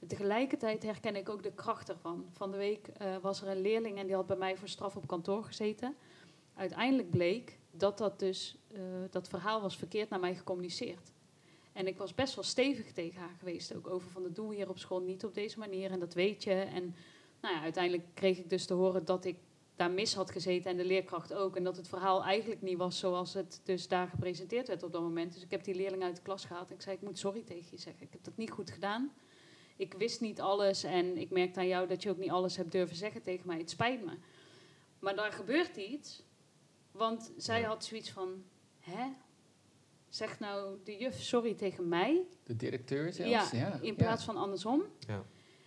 Tegelijkertijd 0.06 0.82
herken 0.82 1.16
ik 1.16 1.28
ook 1.28 1.42
de 1.42 1.52
kracht 1.52 1.88
ervan. 1.88 2.26
Van 2.32 2.50
de 2.50 2.56
week 2.56 2.88
eh, 2.88 3.16
was 3.16 3.42
er 3.42 3.48
een 3.48 3.60
leerling 3.60 3.98
en 3.98 4.06
die 4.06 4.14
had 4.14 4.26
bij 4.26 4.36
mij 4.36 4.56
voor 4.56 4.68
straf 4.68 4.96
op 4.96 5.06
kantoor 5.06 5.44
gezeten. 5.44 5.96
Uiteindelijk 6.54 7.10
bleek 7.10 7.57
dat 7.78 7.98
dat 7.98 8.18
dus, 8.18 8.56
eh, 8.72 8.80
dat 9.10 9.28
verhaal 9.28 9.60
was 9.60 9.76
verkeerd 9.76 10.08
naar 10.08 10.20
mij 10.20 10.34
gecommuniceerd. 10.34 11.12
En 11.72 11.86
ik 11.86 11.98
was 11.98 12.14
best 12.14 12.34
wel 12.34 12.44
stevig 12.44 12.92
tegen 12.92 13.20
haar 13.20 13.36
geweest 13.38 13.74
ook 13.74 13.86
over 13.86 14.10
van 14.10 14.22
dat 14.22 14.34
doen 14.34 14.48
we 14.48 14.54
hier 14.54 14.68
op 14.68 14.78
school 14.78 15.00
niet 15.00 15.24
op 15.24 15.34
deze 15.34 15.58
manier 15.58 15.90
en 15.90 15.98
dat 15.98 16.14
weet 16.14 16.44
je. 16.44 16.52
En 16.52 16.94
nou 17.40 17.54
ja, 17.54 17.62
uiteindelijk 17.62 18.04
kreeg 18.14 18.38
ik 18.38 18.50
dus 18.50 18.66
te 18.66 18.74
horen 18.74 19.04
dat 19.04 19.24
ik 19.24 19.36
daar 19.76 19.90
mis 19.90 20.14
had 20.14 20.30
gezeten 20.30 20.70
en 20.70 20.76
de 20.76 20.84
leerkracht 20.84 21.34
ook. 21.34 21.56
En 21.56 21.64
dat 21.64 21.76
het 21.76 21.88
verhaal 21.88 22.24
eigenlijk 22.24 22.62
niet 22.62 22.78
was 22.78 22.98
zoals 22.98 23.34
het 23.34 23.60
dus 23.64 23.88
daar 23.88 24.08
gepresenteerd 24.08 24.68
werd 24.68 24.82
op 24.82 24.92
dat 24.92 25.02
moment. 25.02 25.32
Dus 25.32 25.42
ik 25.42 25.50
heb 25.50 25.64
die 25.64 25.74
leerling 25.74 26.02
uit 26.02 26.16
de 26.16 26.22
klas 26.22 26.44
gehaald 26.44 26.68
en 26.68 26.74
ik 26.74 26.82
zei, 26.82 26.96
ik 26.96 27.02
moet 27.02 27.18
sorry 27.18 27.42
tegen 27.42 27.68
je 27.70 27.78
zeggen. 27.78 28.02
Ik 28.02 28.12
heb 28.12 28.24
dat 28.24 28.36
niet 28.36 28.50
goed 28.50 28.70
gedaan. 28.70 29.12
Ik 29.76 29.94
wist 29.94 30.20
niet 30.20 30.40
alles 30.40 30.82
en 30.82 31.16
ik 31.16 31.30
merkte 31.30 31.60
aan 31.60 31.68
jou 31.68 31.88
dat 31.88 32.02
je 32.02 32.10
ook 32.10 32.18
niet 32.18 32.30
alles 32.30 32.56
hebt 32.56 32.72
durven 32.72 32.96
zeggen 32.96 33.22
tegen 33.22 33.46
mij. 33.46 33.58
Het 33.58 33.70
spijt 33.70 34.04
me. 34.04 34.12
Maar 34.98 35.16
daar 35.16 35.32
gebeurt 35.32 35.76
iets. 35.76 36.22
Want 36.92 37.32
zij 37.36 37.60
Ja. 37.60 37.66
had 37.68 37.84
zoiets 37.84 38.10
van, 38.10 38.44
hè? 38.80 39.04
Zegt 40.08 40.40
nou 40.40 40.76
de 40.84 40.96
juf 40.96 41.22
sorry 41.22 41.54
tegen 41.54 41.88
mij? 41.88 42.26
de 42.44 42.56
directeur 42.56 43.12
zelfs. 43.12 43.50
Ja, 43.50 43.78
in 43.80 43.94
plaats 43.96 44.24
van 44.24 44.36
andersom. 44.36 44.82
Ja. 45.06 45.24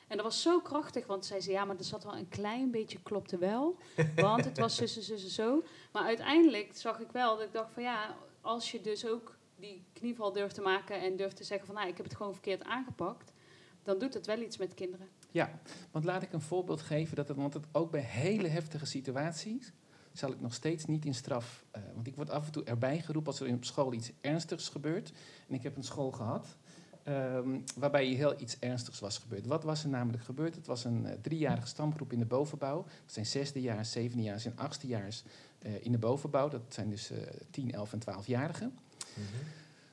En 0.07 0.17
dat 0.17 0.25
was 0.25 0.41
zo 0.41 0.59
krachtig, 0.59 1.05
want 1.05 1.25
zij 1.25 1.41
zei, 1.41 1.55
ja, 1.55 1.65
maar 1.65 1.77
er 1.77 1.83
zat 1.83 2.03
wel 2.03 2.15
een 2.17 2.27
klein 2.29 2.71
beetje, 2.71 3.01
klopte 3.03 3.37
wel. 3.37 3.77
Want 4.15 4.45
het 4.45 4.57
was 4.57 4.75
zussen, 4.75 5.03
zussen, 5.03 5.29
zo. 5.29 5.63
Maar 5.91 6.03
uiteindelijk 6.03 6.75
zag 6.75 6.99
ik 6.99 7.11
wel 7.11 7.37
dat 7.37 7.45
ik 7.45 7.53
dacht 7.53 7.73
van, 7.73 7.83
ja, 7.83 8.15
als 8.41 8.71
je 8.71 8.81
dus 8.81 9.07
ook 9.07 9.37
die 9.55 9.83
knieval 9.93 10.31
durft 10.31 10.55
te 10.55 10.61
maken 10.61 11.01
en 11.01 11.15
durft 11.15 11.35
te 11.35 11.43
zeggen 11.43 11.65
van, 11.65 11.75
nou, 11.75 11.87
ik 11.87 11.97
heb 11.97 12.05
het 12.05 12.15
gewoon 12.15 12.33
verkeerd 12.33 12.63
aangepakt, 12.63 13.33
dan 13.83 13.99
doet 13.99 14.13
het 14.13 14.25
wel 14.25 14.39
iets 14.41 14.57
met 14.57 14.73
kinderen. 14.73 15.09
Ja, 15.31 15.59
want 15.91 16.05
laat 16.05 16.21
ik 16.21 16.33
een 16.33 16.41
voorbeeld 16.41 16.81
geven, 16.81 17.15
dat 17.15 17.27
het, 17.27 17.37
want 17.37 17.53
het 17.53 17.65
ook 17.71 17.91
bij 17.91 18.01
hele 18.01 18.47
heftige 18.47 18.85
situaties 18.85 19.71
zal 20.13 20.31
ik 20.31 20.41
nog 20.41 20.53
steeds 20.53 20.85
niet 20.85 21.05
in 21.05 21.13
straf. 21.13 21.63
eh, 21.71 21.81
want 21.93 22.07
ik 22.07 22.15
word 22.15 22.29
af 22.29 22.45
en 22.45 22.51
toe 22.51 22.63
erbij 22.63 22.99
geroepen 22.99 23.31
als 23.31 23.41
er 23.41 23.53
op 23.53 23.65
school 23.65 23.93
iets 23.93 24.11
ernstigs 24.21 24.69
gebeurt. 24.69 25.11
En 25.47 25.55
ik 25.55 25.63
heb 25.63 25.77
een 25.77 25.83
school 25.83 26.11
gehad 26.11 26.45
ehm, 27.03 27.59
waarbij 27.75 28.05
heel 28.05 28.41
iets 28.41 28.59
ernstigs 28.59 28.99
was 28.99 29.17
gebeurd. 29.17 29.45
Wat 29.45 29.63
was 29.63 29.83
er 29.83 29.89
namelijk 29.89 30.23
gebeurd? 30.23 30.55
Het 30.55 30.67
was 30.67 30.83
een 30.83 31.05
eh, 31.05 31.17
driejarige 31.21 31.67
stamgroep 31.67 32.11
in 32.13 32.19
de 32.19 32.25
bovenbouw. 32.25 32.83
Dat 32.83 33.13
zijn 33.13 33.25
zesdejaars, 33.25 33.91
zevendejaars 33.91 34.45
en 34.45 34.57
achtstejaars 34.57 35.23
eh 35.59 35.85
in 35.85 35.91
de 35.91 35.97
bovenbouw. 35.97 36.49
Dat 36.49 36.61
zijn 36.69 36.89
dus 36.89 37.11
10, 37.51 37.71
11 37.71 37.93
en 37.93 37.99
12-jarigen. 37.99 38.77
Mhm. 39.13 39.43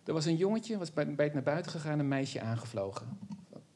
Er 0.05 0.15
was 0.15 0.25
een 0.25 0.37
jongetje, 0.37 0.79
was 0.79 0.93
bij, 0.93 1.15
bij 1.15 1.25
het 1.25 1.35
naar 1.35 1.43
buiten 1.43 1.73
gegaan, 1.73 1.99
een 1.99 2.09
meisje 2.09 2.41
aangevlogen. 2.41 3.19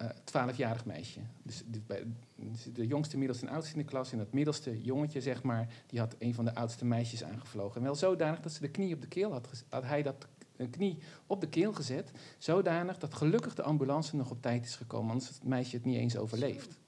Eh, 0.02 0.08
Twaalfjarig 0.24 0.84
meisje. 0.84 1.20
Dus 1.42 1.62
de, 1.66 1.80
bij- 1.86 2.06
dus 2.36 2.64
de 2.72 2.86
jongste, 2.86 3.18
middelste 3.18 3.46
en 3.46 3.52
oudste 3.52 3.72
in 3.72 3.78
de 3.78 3.84
klas. 3.84 4.12
En 4.12 4.18
dat 4.18 4.32
middelste 4.32 4.82
jongetje, 4.82 5.20
zeg 5.20 5.42
maar, 5.42 5.68
die 5.86 5.98
had 5.98 6.14
een 6.18 6.34
van 6.34 6.44
de 6.44 6.54
oudste 6.54 6.84
meisjes 6.84 7.24
aangevlogen. 7.24 7.76
En 7.76 7.82
wel 7.82 7.94
zodanig 7.94 8.40
dat 8.40 8.52
ze 8.52 8.60
de 8.60 8.70
knie 8.70 8.94
op 8.94 9.00
de 9.00 9.08
keel 9.08 9.32
had 9.32 9.46
gezet. 9.46 9.66
Had 9.70 9.82
hij 9.82 10.02
dat 10.02 10.26
een 10.56 10.70
knie 10.70 10.98
op 11.26 11.40
de 11.40 11.48
keel 11.48 11.72
gezet. 11.72 12.10
Zodanig 12.38 12.98
dat 12.98 13.14
gelukkig 13.14 13.54
de 13.54 13.62
ambulance 13.62 14.16
nog 14.16 14.30
op 14.30 14.42
tijd 14.42 14.64
is 14.64 14.76
gekomen. 14.76 15.10
Anders 15.10 15.28
het 15.28 15.44
meisje 15.44 15.76
het 15.76 15.84
niet 15.84 15.96
eens 15.96 16.16
overleefd. 16.16 16.78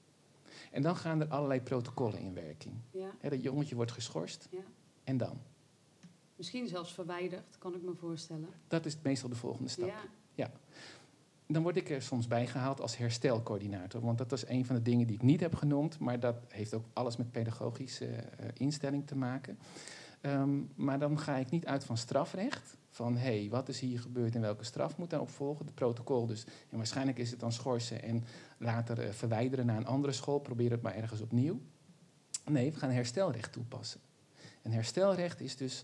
En 0.71 0.81
dan 0.81 0.95
gaan 0.95 1.21
er 1.21 1.27
allerlei 1.27 1.61
protocollen 1.61 2.19
in 2.19 2.33
werking. 2.33 2.75
Ja, 2.91 3.29
dat 3.29 3.43
jongetje 3.43 3.75
wordt 3.75 3.91
geschorst. 3.91 4.47
Ja. 4.51 4.59
En 5.03 5.17
dan? 5.17 5.37
misschien 6.35 6.67
zelfs 6.67 6.93
verwijderd, 6.93 7.57
kan 7.57 7.75
ik 7.75 7.81
me 7.81 7.93
voorstellen. 7.95 8.49
Dat 8.67 8.85
is 8.85 8.97
meestal 9.03 9.29
de 9.29 9.35
volgende 9.35 9.69
stap. 9.69 9.93
Ja, 10.33 10.51
Dan 11.47 11.63
word 11.63 11.75
ik 11.75 11.89
er 11.89 12.01
soms 12.01 12.27
bijgehaald 12.27 12.81
als 12.81 12.97
herstelcoördinator. 12.97 14.01
Want 14.01 14.17
dat 14.17 14.31
was 14.31 14.47
een 14.47 14.65
van 14.65 14.75
de 14.75 14.81
dingen 14.81 15.07
die 15.07 15.15
ik 15.15 15.21
niet 15.21 15.39
heb 15.39 15.55
genoemd. 15.55 15.99
Maar 15.99 16.19
dat 16.19 16.35
heeft 16.47 16.73
ook 16.73 16.85
alles 16.93 17.17
met 17.17 17.31
pedagogische 17.31 18.05
eh, 18.05 18.47
instelling 18.53 19.07
te 19.07 19.15
maken. 19.15 19.59
Ehm, 20.21 20.61
maar 20.75 20.99
dan 20.99 21.19
ga 21.19 21.35
ik 21.35 21.49
niet 21.49 21.65
uit 21.65 21.83
van 21.83 21.97
strafrecht. 21.97 22.77
Van 22.89 23.17
hé, 23.17 23.39
hey, 23.39 23.49
wat 23.49 23.69
is 23.69 23.79
hier 23.79 23.99
gebeurd 23.99 24.35
en 24.35 24.41
welke 24.41 24.63
straf 24.63 24.97
moet 24.97 25.09
daarop 25.09 25.29
volgen? 25.29 25.65
Het 25.65 25.75
protocol 25.75 26.25
dus. 26.25 26.45
En 26.69 26.77
waarschijnlijk 26.77 27.17
is 27.17 27.31
het 27.31 27.39
dan 27.39 27.51
schorsen 27.51 28.03
en 28.03 28.23
later 28.57 28.99
eh, 28.99 29.11
verwijderen 29.11 29.65
naar 29.65 29.77
een 29.77 29.85
andere 29.85 30.13
school. 30.13 30.39
Probeer 30.39 30.71
het 30.71 30.81
maar 30.81 30.95
ergens 30.95 31.21
opnieuw. 31.21 31.59
Nee, 32.45 32.71
we 32.71 32.77
gaan 32.77 32.89
herstelrecht 32.89 33.51
toepassen. 33.51 33.99
En 34.61 34.71
herstelrecht 34.71 35.41
is 35.41 35.55
dus, 35.55 35.83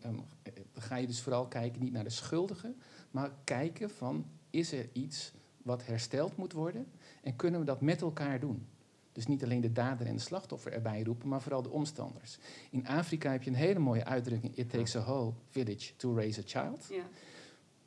dan 0.00 0.26
ga 0.74 0.96
je 0.96 1.06
dus 1.06 1.20
vooral 1.20 1.46
kijken 1.46 1.82
niet 1.82 1.92
naar 1.92 2.04
de 2.04 2.10
schuldigen, 2.10 2.76
maar 3.10 3.30
kijken 3.44 3.90
van, 3.90 4.26
is 4.50 4.72
er 4.72 4.88
iets 4.92 5.32
wat 5.62 5.86
hersteld 5.86 6.36
moet 6.36 6.52
worden 6.52 6.86
en 7.22 7.36
kunnen 7.36 7.60
we 7.60 7.66
dat 7.66 7.80
met 7.80 8.00
elkaar 8.00 8.40
doen? 8.40 8.66
Dus 9.12 9.26
niet 9.26 9.44
alleen 9.44 9.60
de 9.60 9.72
dader 9.72 10.06
en 10.06 10.14
de 10.14 10.22
slachtoffer 10.22 10.72
erbij 10.72 11.02
roepen, 11.02 11.28
maar 11.28 11.42
vooral 11.42 11.62
de 11.62 11.70
omstanders. 11.70 12.38
In 12.70 12.86
Afrika 12.86 13.30
heb 13.30 13.42
je 13.42 13.50
een 13.50 13.56
hele 13.56 13.78
mooie 13.78 14.04
uitdrukking, 14.04 14.56
it 14.56 14.70
takes 14.70 14.96
a 14.96 15.00
whole 15.00 15.32
village 15.50 15.96
to 15.96 16.14
raise 16.14 16.40
a 16.40 16.42
child. 16.46 16.86
ja. 16.90 17.02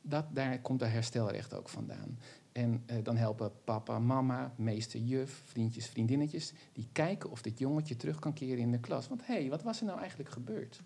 Dat, 0.01 0.25
daar 0.33 0.59
komt 0.59 0.79
dat 0.79 0.89
herstelrecht 0.89 1.53
ook 1.53 1.69
vandaan. 1.69 2.17
En 2.51 2.83
eh, 2.85 2.97
dan 3.03 3.17
helpen 3.17 3.51
papa, 3.63 3.99
mama, 3.99 4.53
meester, 4.55 4.99
juf, 4.99 5.41
vriendjes, 5.45 5.87
vriendinnetjes... 5.87 6.53
die 6.73 6.87
kijken 6.91 7.31
of 7.31 7.41
dit 7.41 7.59
jongetje 7.59 7.95
terug 7.95 8.19
kan 8.19 8.33
keren 8.33 8.57
in 8.57 8.71
de 8.71 8.79
klas. 8.79 9.07
Want 9.07 9.25
hé, 9.25 9.33
hey, 9.33 9.49
wat 9.49 9.63
was 9.63 9.79
er 9.79 9.85
nou 9.85 9.99
eigenlijk 9.99 10.29
gebeurd? 10.29 10.81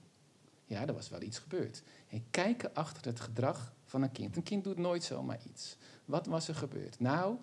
Ja, 0.65 0.87
er 0.87 0.93
was 0.93 1.09
wel 1.09 1.21
iets 1.21 1.39
gebeurd. 1.39 1.83
En 2.09 2.23
kijken 2.29 2.73
achter 2.73 3.05
het 3.05 3.19
gedrag 3.19 3.73
een 4.03 4.11
kind. 4.11 4.35
Een 4.35 4.43
kind 4.43 4.63
doet 4.63 4.77
nooit 4.77 5.03
zomaar 5.03 5.39
iets. 5.49 5.77
Wat 6.05 6.25
was 6.25 6.47
er 6.47 6.55
gebeurd? 6.55 6.99
Nou, 6.99 7.37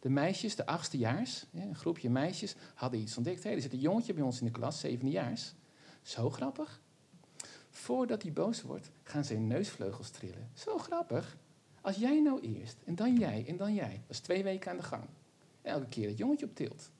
de 0.00 0.08
meisjes, 0.08 0.56
de 0.56 0.66
achtstejaars, 0.66 1.46
een 1.52 1.74
groepje 1.74 2.10
meisjes... 2.10 2.54
hadden 2.74 3.00
iets 3.00 3.16
ontdekt. 3.16 3.42
Hé, 3.42 3.50
er 3.50 3.60
zit 3.60 3.72
een 3.72 3.78
jongetje 3.78 4.14
bij 4.14 4.22
ons 4.22 4.38
in 4.38 4.46
de 4.46 4.52
klas, 4.52 4.80
zevendejaars. 4.80 5.54
Zo 6.02 6.30
grappig. 6.30 6.80
Voordat 7.70 8.22
hij 8.22 8.32
boos 8.32 8.62
wordt, 8.62 8.90
gaan 9.02 9.24
zijn 9.24 9.46
neusvleugels 9.46 10.10
trillen. 10.10 10.50
Zo 10.54 10.78
grappig. 10.78 11.36
Als 11.80 11.96
jij 11.96 12.20
nou 12.20 12.40
eerst, 12.40 12.76
en 12.84 12.94
dan 12.94 13.16
jij, 13.16 13.44
en 13.48 13.56
dan 13.56 13.74
jij. 13.74 14.00
Dat 14.06 14.16
is 14.16 14.20
twee 14.20 14.42
weken 14.42 14.70
aan 14.70 14.76
de 14.76 14.82
gang. 14.82 15.04
Elke 15.62 15.86
keer 15.86 16.08
het 16.08 16.18
jongetje 16.18 16.46
op 16.46 16.54
tilt. 16.54 16.90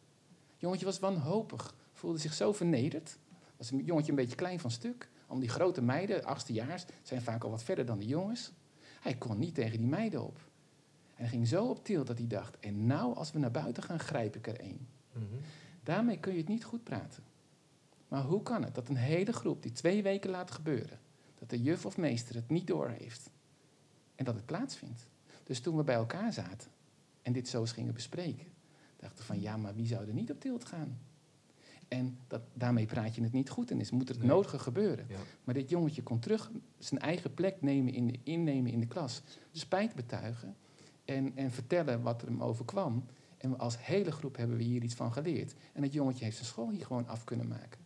Jongetje 0.56 0.84
was 0.84 0.98
wanhopig. 0.98 1.74
Voelde 1.92 2.18
zich 2.18 2.34
zo 2.34 2.52
vernederd. 2.52 3.18
Was 3.56 3.70
een 3.70 3.84
jongetje 3.84 4.10
een 4.10 4.16
beetje 4.16 4.36
klein 4.36 4.60
van 4.60 4.70
stuk. 4.70 5.08
Om 5.26 5.40
die 5.40 5.48
grote 5.48 5.82
meiden, 5.82 6.24
achtstejaars, 6.24 6.84
zijn 7.02 7.22
vaak 7.22 7.44
al 7.44 7.50
wat 7.50 7.62
verder 7.62 7.86
dan 7.86 7.98
de 7.98 8.06
jongens. 8.06 8.52
Hij 9.00 9.14
kon 9.14 9.38
niet 9.38 9.54
tegen 9.54 9.78
die 9.78 9.88
meiden 9.88 10.24
op. 10.24 10.38
En 11.14 11.22
hij 11.22 11.28
ging 11.28 11.48
zo 11.48 11.68
op 11.68 11.84
tilt 11.84 12.06
dat 12.06 12.18
hij 12.18 12.26
dacht... 12.26 12.58
en 12.58 12.86
nou, 12.86 13.14
als 13.14 13.32
we 13.32 13.38
naar 13.38 13.50
buiten 13.50 13.82
gaan, 13.82 13.98
grijp 13.98 14.36
ik 14.36 14.46
er 14.46 14.60
één. 14.60 14.88
Mhm. 15.12 15.24
Daarmee 15.82 16.18
kun 16.18 16.32
je 16.32 16.38
het 16.38 16.48
niet 16.48 16.64
goed 16.64 16.84
praten. 16.84 17.22
Maar 18.08 18.22
hoe 18.22 18.42
kan 18.42 18.64
het 18.64 18.74
dat 18.74 18.88
een 18.88 18.96
hele 18.96 19.32
groep 19.32 19.62
die 19.62 19.72
twee 19.72 20.02
weken 20.02 20.30
laat 20.30 20.50
gebeuren, 20.50 20.98
dat 21.38 21.50
de 21.50 21.62
juf 21.62 21.86
of 21.86 21.96
meester 21.96 22.34
het 22.34 22.48
niet 22.48 22.66
doorheeft 22.66 23.30
en 24.14 24.24
dat 24.24 24.34
het 24.34 24.46
plaatsvindt? 24.46 25.08
Dus 25.44 25.60
toen 25.60 25.76
we 25.76 25.84
bij 25.84 25.94
elkaar 25.94 26.32
zaten 26.32 26.70
en 27.22 27.32
dit 27.32 27.48
zo 27.48 27.60
eens 27.60 27.72
gingen 27.72 27.94
bespreken, 27.94 28.46
dachten 28.96 29.18
we 29.18 29.24
van 29.24 29.40
ja, 29.40 29.56
maar 29.56 29.74
wie 29.74 29.86
zou 29.86 30.06
er 30.06 30.14
niet 30.14 30.30
op 30.30 30.40
tilt 30.40 30.64
gaan? 30.64 30.98
En 31.88 32.18
dat, 32.26 32.40
daarmee 32.54 32.86
praat 32.86 33.14
je 33.14 33.22
het 33.22 33.32
niet 33.32 33.50
goed 33.50 33.70
en 33.70 33.80
is, 33.80 33.90
moet 33.90 34.08
het 34.08 34.18
Nee. 34.18 34.26
nodige 34.28 34.58
gebeuren. 34.58 35.06
Ja. 35.08 35.18
Maar 35.44 35.54
dit 35.54 35.70
jongetje 35.70 36.02
kon 36.02 36.18
terug 36.18 36.50
zijn 36.78 37.00
eigen 37.00 37.34
plek 37.34 37.62
nemen 37.62 37.92
in 37.92 38.06
de, 38.06 38.18
innemen 38.22 38.72
in 38.72 38.80
de 38.80 38.86
klas, 38.86 39.22
spijt 39.52 39.94
betuigen 39.94 40.56
en, 41.04 41.32
en 41.36 41.50
vertellen 41.50 42.02
wat 42.02 42.22
er 42.22 42.28
hem 42.28 42.42
overkwam. 42.42 43.04
En 43.36 43.58
als 43.58 43.84
hele 43.86 44.12
groep 44.12 44.36
hebben 44.36 44.56
we 44.56 44.62
hier 44.62 44.82
iets 44.82 44.94
van 44.94 45.12
geleerd. 45.12 45.54
En 45.72 45.82
het 45.82 45.92
jongetje 45.92 46.24
heeft 46.24 46.36
zijn 46.36 46.48
school 46.48 46.70
hier 46.70 46.86
gewoon 46.86 47.06
af 47.06 47.24
kunnen 47.24 47.48
maken. 47.48 47.80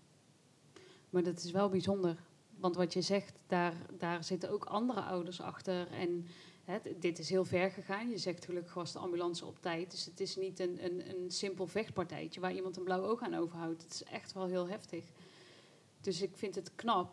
Maar 1.11 1.23
dat 1.23 1.43
is 1.45 1.51
wel 1.51 1.69
bijzonder. 1.69 2.17
Want 2.57 2.77
wat 2.77 2.93
je 2.93 3.01
zegt, 3.03 3.39
daar, 3.47 3.75
daar 3.99 4.25
zitten 4.25 4.51
ook 4.51 4.65
andere 4.65 5.01
ouders 5.01 5.41
achter. 5.41 5.93
En 5.93 6.27
hè, 6.65 6.79
dit 6.99 7.19
is 7.19 7.29
heel 7.31 7.45
ver 7.45 7.71
gegaan. 7.71 8.11
Je 8.11 8.19
zegt 8.19 8.45
gelukkig 8.45 8.75
was 8.75 8.93
de 8.93 8.99
ambulance 8.99 9.47
op 9.47 9.59
tijd. 9.61 9.91
Dus 9.91 10.05
het 10.05 10.21
is 10.21 10.37
niet 10.37 10.59
een, 10.61 10.85
een, 10.85 11.09
een 11.11 11.31
simpel 11.31 11.67
vechtpartijtje 11.67 12.41
waar 12.41 12.55
iemand 12.55 12.77
een 12.77 12.85
blauw 12.85 13.03
oog 13.03 13.23
aan 13.23 13.35
overhoudt. 13.35 13.83
Het 13.83 13.93
is 13.93 14.05
echt 14.05 14.33
wel 14.33 14.47
heel 14.47 14.69
heftig. 14.69 15.05
Dus 16.01 16.23
ik 16.23 16.31
vind 16.37 16.55
het 16.55 16.71
knap 16.75 17.13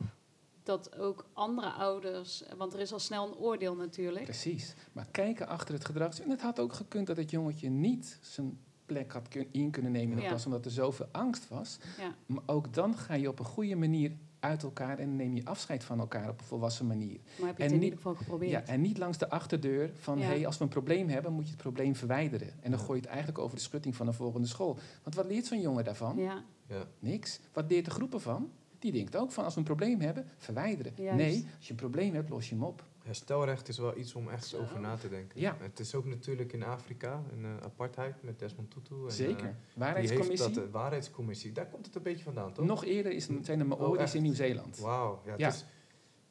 dat 0.63 0.97
ook 0.97 1.25
andere 1.33 1.69
ouders, 1.69 2.43
want 2.57 2.73
er 2.73 2.79
is 2.79 2.93
al 2.93 2.99
snel 2.99 3.27
een 3.27 3.35
oordeel 3.35 3.75
natuurlijk. 3.75 4.23
Precies. 4.25 4.73
Maar 4.91 5.07
kijken 5.11 5.47
achter 5.47 5.73
het 5.73 5.85
gedrag. 5.85 6.19
En 6.19 6.29
het 6.29 6.41
had 6.41 6.59
ook 6.59 6.73
gekund 6.73 7.07
dat 7.07 7.17
het 7.17 7.29
jongetje 7.31 7.69
niet 7.69 8.19
zijn 8.21 8.59
plek 8.85 9.11
had 9.11 9.27
kun- 9.27 9.47
in 9.51 9.71
kunnen 9.71 9.91
nemen 9.91 10.09
in 10.09 10.15
de 10.15 10.21
Ja. 10.21 10.27
klas, 10.27 10.45
omdat 10.45 10.65
er 10.65 10.71
zoveel 10.71 11.07
angst 11.11 11.47
was. 11.47 11.77
Ja. 11.97 12.15
Maar 12.25 12.43
ook 12.45 12.73
dan 12.73 12.97
ga 12.97 13.13
je 13.13 13.27
op 13.29 13.39
een 13.39 13.45
goede 13.45 13.75
manier 13.75 14.11
uit 14.39 14.63
elkaar 14.63 14.99
en 14.99 15.15
neem 15.15 15.35
je 15.35 15.45
afscheid 15.45 15.83
van 15.83 15.99
elkaar 15.99 16.29
op 16.29 16.39
een 16.39 16.45
volwassen 16.45 16.87
manier. 16.87 17.19
Maar 17.39 17.47
heb 17.47 17.57
je 17.57 17.63
En 17.63 17.69
het 17.69 17.71
in 17.71 17.73
niet- 17.73 17.81
ieder 17.83 17.97
geval 17.97 18.15
geprobeerd? 18.15 18.51
Ja, 18.51 18.65
en 18.65 18.81
niet 18.81 18.97
langs 18.97 19.17
de 19.17 19.29
achterdeur 19.29 19.91
van, 19.99 20.17
Ja. 20.19 20.25
hey, 20.25 20.45
als 20.45 20.57
we 20.57 20.63
een 20.63 20.69
probleem 20.69 21.09
hebben, 21.09 21.33
moet 21.33 21.43
je 21.45 21.51
het 21.51 21.61
probleem 21.61 21.95
verwijderen. 21.95 22.49
En 22.61 22.71
dan 22.71 22.79
gooi 22.79 22.93
je 22.93 23.01
het 23.01 23.05
eigenlijk 23.13 23.39
over 23.39 23.55
de 23.55 23.61
schutting 23.61 23.95
van 23.95 24.05
de 24.05 24.13
volgende 24.13 24.47
school. 24.47 24.77
Want 25.03 25.15
wat 25.15 25.25
leert 25.25 25.45
zo'n 25.45 25.61
jongen 25.61 25.83
daarvan? 25.83 26.17
ja. 26.17 26.43
Ja. 26.69 26.85
Niks. 26.99 27.39
Wat 27.53 27.65
leert 27.69 27.85
de 27.85 27.91
groepen 27.91 28.21
van? 28.21 28.49
Die 28.79 28.91
denkt 28.91 29.15
ook 29.15 29.31
van, 29.31 29.43
als 29.43 29.53
we 29.53 29.59
een 29.59 29.65
probleem 29.65 29.99
hebben, 29.99 30.25
verwijderen. 30.37 30.91
Juist. 30.95 31.17
Nee, 31.17 31.45
als 31.57 31.65
je 31.65 31.71
een 31.71 31.79
probleem 31.79 32.13
hebt, 32.13 32.29
los 32.29 32.49
je 32.49 32.55
hem 32.55 32.63
op. 32.63 32.83
Herstelrecht 33.07 33.67
is 33.67 33.77
wel 33.77 33.97
iets 33.97 34.15
om 34.15 34.29
echt 34.29 34.45
Zo. 34.45 34.59
over 34.59 34.79
na 34.79 34.95
te 34.95 35.09
denken. 35.09 35.39
Ja. 35.39 35.57
Het 35.59 35.79
is 35.79 35.95
ook 35.95 36.05
natuurlijk 36.05 36.53
in 36.53 36.63
Afrika 36.63 37.23
een 37.31 37.45
eh, 37.45 37.57
apartheid 37.65 38.23
met 38.23 38.39
Desmond 38.39 38.71
Tutu. 38.71 38.95
En, 39.05 39.11
Zeker. 39.11 39.37
eh, 39.37 39.43
heeft 39.45 39.55
Waarheidscommissie. 39.75 40.37
dat, 40.53 40.53
de 40.63 40.69
waarheidscommissie. 40.69 41.51
Daar 41.51 41.67
komt 41.67 41.85
het 41.85 41.95
een 41.95 42.01
beetje 42.03 42.23
vandaan, 42.23 42.53
toch? 42.53 42.65
Nog 42.65 42.85
eerder 42.85 43.11
is, 43.11 43.27
zijn 43.41 43.59
de 43.59 43.63
Oh, 43.73 43.79
Maori's 43.79 44.13
in 44.15 44.21
Nieuw-Zeeland. 44.21 44.79
Wauw. 44.79 45.21
Ja, 45.25 45.33
Ja. 45.37 45.47
Is, 45.47 45.65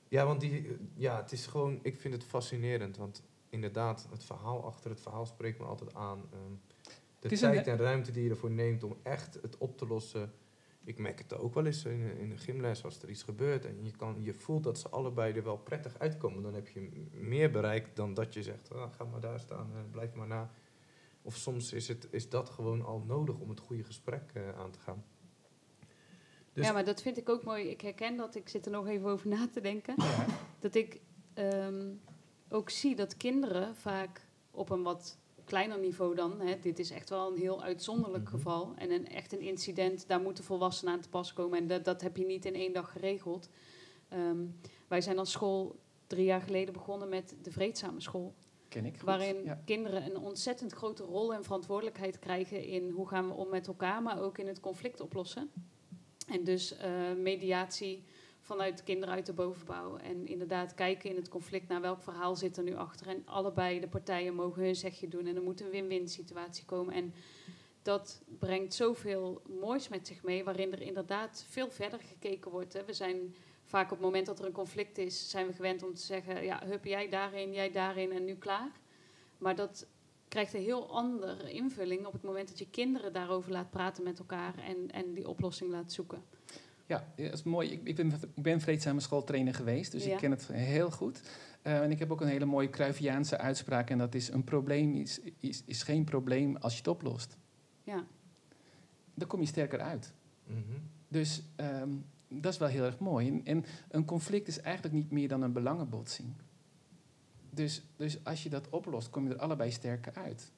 ja, 0.09 0.27
want 0.27 0.41
die, 0.41 0.77
ja, 0.95 1.17
het 1.17 1.33
is 1.33 1.47
gewoon, 1.47 1.79
ik 1.83 2.01
vind 2.01 2.15
het 2.15 2.25
fascinerend. 2.25 2.97
Want 2.97 3.23
inderdaad, 3.49 4.07
het 4.11 4.25
verhaal 4.25 4.65
achter 4.65 4.91
het 4.91 5.01
verhaal 5.01 5.27
spreekt 5.27 5.59
me 5.59 5.65
altijd 5.65 5.95
aan. 5.95 6.25
Ehm, 6.33 6.53
de 7.19 7.29
tijd 7.39 7.67
en 7.67 7.77
ruimte 7.77 8.11
die 8.13 8.25
je 8.25 8.31
ervoor 8.31 8.51
neemt 8.51 8.83
om 8.83 8.97
echt 9.03 9.39
het 9.43 9.59
op 9.59 9.79
te 9.79 9.87
lossen. 9.87 10.33
Ik 10.87 10.99
merk 10.99 11.19
het 11.19 11.35
ook 11.35 11.55
wel 11.55 11.67
eens 11.67 11.85
in, 11.85 12.19
in 12.19 12.29
de 12.29 12.37
gymles 12.37 12.85
als 12.85 13.03
er 13.03 13.11
iets 13.11 13.23
gebeurt. 13.23 13.65
En 13.65 13.85
je, 13.85 13.91
kan, 13.91 14.17
je 14.23 14.35
voelt 14.35 14.65
dat 14.65 14.79
ze 14.79 14.89
allebei 14.89 15.35
er 15.35 15.45
wel 15.45 15.57
prettig 15.57 15.99
uitkomen. 15.99 16.43
Dan 16.43 16.55
heb 16.55 16.69
je 16.69 17.07
meer 17.13 17.51
bereikt 17.51 17.97
dan 17.97 18.15
dat 18.15 18.35
je 18.35 18.43
zegt, 18.43 18.73
ah, 18.73 18.93
ga 18.93 19.05
maar 19.05 19.21
daar 19.21 19.41
staan, 19.41 19.71
eh, 19.75 19.81
blijf 19.91 20.15
maar 20.15 20.27
na. 20.27 20.51
Of 21.23 21.37
soms 21.37 21.73
is, 21.73 21.89
het, 21.89 22.09
is 22.11 22.29
dat 22.29 22.51
gewoon 22.51 22.85
al 22.85 22.99
nodig 23.07 23.39
om 23.39 23.49
het 23.49 23.61
goede 23.61 23.85
gesprek 23.85 24.31
eh, 24.35 24.59
aan 24.59 24.71
te 24.71 24.79
gaan. 24.79 25.05
Dus- 26.53 26.67
ja, 26.67 26.73
maar 26.73 26.85
dat 26.85 27.03
vind 27.03 27.17
ik 27.17 27.29
ook 27.29 27.45
mooi. 27.45 27.69
Ik 27.69 27.81
herken 27.81 28.17
dat, 28.17 28.35
ik 28.35 28.49
zit 28.49 28.67
er 28.67 28.73
nog 28.73 28.87
even 28.87 29.09
over 29.09 29.29
na 29.29 29.49
te 29.49 29.61
denken. 29.61 29.95
Ja. 29.97 30.27
Dat 30.59 30.75
ik 30.75 31.01
ehm, 31.35 31.93
ook 32.49 32.71
zie 32.71 32.97
dat 32.97 33.17
kinderen 33.17 33.77
vaak 33.77 34.27
op 34.51 34.71
een 34.71 34.83
wat 34.83 35.19
kleiner 35.47 35.79
niveau 35.79 36.15
dan... 36.15 36.41
Hè, 36.41 36.59
dit 36.61 36.79
is 36.79 36.91
echt 36.91 37.11
wel 37.11 37.31
een 37.33 37.39
heel 37.39 37.63
uitzonderlijk 37.63 38.25
Mhm. 38.25 38.33
geval. 38.33 38.73
En 38.77 38.91
een, 38.91 39.09
echt 39.09 39.33
een 39.33 39.41
incident, 39.41 40.09
daar 40.09 40.21
moeten 40.21 40.45
volwassenen 40.45 40.95
aan 40.95 41.01
te 41.01 41.09
pas 41.09 41.33
komen. 41.33 41.59
En 41.59 41.67
dat, 41.67 41.85
dat 41.85 42.01
heb 42.01 42.17
je 42.17 42.27
niet 42.27 42.45
in 42.45 42.55
één 42.55 42.73
dag 42.73 42.93
geregeld. 42.93 43.49
Ehm, 44.09 44.45
wij 44.89 45.01
zijn 45.01 45.19
als 45.19 45.31
school 45.31 45.79
drie 46.07 46.25
jaar 46.25 46.41
geleden 46.41 46.73
begonnen 46.75 47.09
met 47.09 47.37
de 47.43 47.51
Vreedzame 47.51 48.01
School. 48.01 48.35
Ken 48.69 48.85
ik 48.85 48.95
goed. 48.97 49.03
Waarin 49.09 49.45
Ja. 49.45 49.63
kinderen 49.65 50.05
een 50.05 50.17
ontzettend 50.19 50.73
grote 50.73 51.03
rol 51.03 51.35
en 51.35 51.45
verantwoordelijkheid 51.45 52.19
krijgen 52.19 52.65
in 52.65 52.91
hoe 52.91 53.09
gaan 53.09 53.29
we 53.29 53.35
om 53.35 53.49
met 53.49 53.67
elkaar, 53.67 54.03
maar 54.03 54.21
ook 54.23 54.39
in 54.39 54.47
het 54.47 54.61
conflict 54.61 55.01
oplossen. 55.01 55.51
En 56.29 56.45
dus 56.45 56.77
eh, 56.77 56.91
mediatie 57.17 58.05
vanuit 58.47 58.83
kinderen 58.83 59.15
uit 59.15 59.27
de 59.27 59.33
bovenbouw. 59.33 59.97
En 59.97 60.27
inderdaad 60.27 60.75
kijken 60.75 61.11
in 61.11 61.17
het 61.17 61.29
conflict 61.29 61.69
naar 61.69 61.81
welk 61.81 62.03
verhaal 62.03 62.37
zit 62.37 62.57
er 62.57 62.63
nu 62.63 62.75
achter. 62.75 63.07
En 63.07 63.23
allebei 63.25 63.81
de 63.81 63.89
partijen 63.89 64.35
mogen 64.35 64.63
hun 64.63 64.77
zegje 64.77 65.09
doen. 65.09 65.27
En 65.27 65.37
er 65.37 65.43
moet 65.43 65.61
een 65.61 65.71
win-win 65.71 66.09
situatie 66.09 66.65
komen. 66.65 66.95
En 66.95 67.15
dat 67.83 68.23
brengt 68.39 68.75
zoveel 68.75 69.43
moois 69.61 69.89
met 69.89 70.07
zich 70.07 70.23
mee, 70.23 70.45
waarin 70.45 70.73
er 70.73 70.81
inderdaad 70.81 71.45
veel 71.49 71.71
verder 71.71 72.01
gekeken 72.01 72.51
wordt. 72.51 72.73
Hè. 72.73 72.85
We 72.85 72.93
zijn 72.93 73.35
vaak 73.65 73.85
op 73.85 73.91
het 73.91 74.01
moment 74.01 74.27
dat 74.27 74.39
er 74.39 74.45
een 74.45 74.53
conflict 74.53 74.99
is, 74.99 75.31
zijn 75.31 75.47
we 75.47 75.53
gewend 75.53 75.83
om 75.83 75.95
te 75.95 76.03
zeggen, 76.03 76.45
ja, 76.45 76.63
hup, 76.67 76.85
jij 76.85 77.09
daarin, 77.09 77.53
jij 77.53 77.71
daarin 77.71 78.13
en 78.13 78.25
nu 78.25 78.35
klaar. 78.35 78.71
Maar 79.39 79.55
dat 79.55 79.87
krijgt 80.29 80.55
een 80.55 80.61
heel 80.61 80.91
andere 80.91 81.51
invulling 81.51 82.07
op 82.07 82.13
het 82.13 82.23
moment 82.23 82.49
dat 82.49 82.59
je 82.59 82.71
kinderen 82.71 83.13
daarover 83.13 83.53
laat 83.53 83.71
praten 83.71 84.05
met 84.05 84.19
elkaar 84.19 84.59
en, 84.59 84.91
en 84.91 85.15
die 85.15 85.29
oplossing 85.29 85.71
laat 85.71 85.93
zoeken. 85.93 86.36
Ja, 86.87 87.13
dat 87.17 87.33
is 87.33 87.43
mooi. 87.43 87.71
Ik, 87.71 87.81
ik, 87.85 87.97
ben, 87.97 88.13
ik 88.35 88.43
ben 88.43 88.61
vreedzame 88.61 89.01
schooltrainer 89.01 89.55
geweest, 89.55 89.93
dus 89.93 90.05
Ja. 90.05 90.13
ik 90.13 90.19
ken 90.19 90.31
het 90.31 90.47
heel 90.47 90.91
goed. 90.91 91.21
Eh, 91.63 91.81
en 91.83 91.91
ik 91.91 91.99
heb 91.99 92.11
ook 92.13 92.21
een 92.21 92.29
hele 92.29 92.45
mooie 92.45 92.71
Cruyffiaanse 92.71 93.39
uitspraak. 93.39 93.91
En 93.91 93.99
dat 93.99 94.15
is, 94.15 94.29
een 94.29 94.45
probleem 94.45 94.95
is, 94.95 95.21
is, 95.39 95.63
is 95.67 95.83
geen 95.83 96.05
probleem 96.05 96.57
als 96.57 96.73
je 96.73 96.79
het 96.79 96.89
oplost. 96.89 97.37
Ja, 97.83 98.07
Dan 99.15 99.29
kom 99.29 99.41
je 99.41 99.47
sterker 99.47 99.81
uit. 99.81 100.13
Mhm. 100.47 100.59
Dus 101.09 101.43
ehm, 101.57 101.91
dat 102.29 102.53
is 102.53 102.59
wel 102.59 102.69
heel 102.69 102.85
erg 102.85 102.99
mooi. 102.99 103.29
En, 103.29 103.45
en 103.45 103.65
een 103.89 104.05
conflict 104.05 104.49
is 104.49 104.61
eigenlijk 104.61 104.95
niet 104.95 105.11
meer 105.11 105.29
dan 105.29 105.43
een 105.43 105.53
belangenbotsing. 105.53 106.29
Dus, 107.51 107.83
dus 107.97 108.25
als 108.25 108.43
je 108.43 108.49
dat 108.49 108.69
oplost, 108.69 109.11
kom 109.11 109.29
je 109.29 109.35
er 109.35 109.41
allebei 109.41 109.71
sterker 109.71 110.15
uit. 110.15 110.53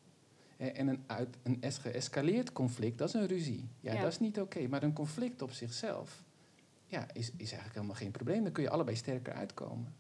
Eh, 0.59 0.79
En 0.79 0.89
een, 0.89 1.05
uit, 1.07 1.37
een 1.43 1.59
geëscaleerd 1.63 2.53
conflict, 2.53 2.99
dat 2.99 3.09
is 3.09 3.15
een 3.15 3.27
ruzie. 3.27 3.69
Ja, 3.81 3.93
Ja. 3.93 4.01
dat 4.01 4.13
is 4.13 4.19
niet 4.19 4.41
oké. 4.41 4.67
Maar 4.69 4.83
een 4.83 4.93
conflict 4.93 5.43
op 5.43 5.53
zichzelf 5.53 6.25
ja, 6.87 7.07
is, 7.13 7.27
is 7.31 7.37
eigenlijk 7.51 7.75
helemaal 7.75 7.95
geen 7.97 8.11
probleem. 8.11 8.43
Dan 8.43 8.53
kun 8.53 8.63
je 8.63 8.71
allebei 8.71 8.97
sterker 8.97 9.33
uitkomen. 9.33 9.95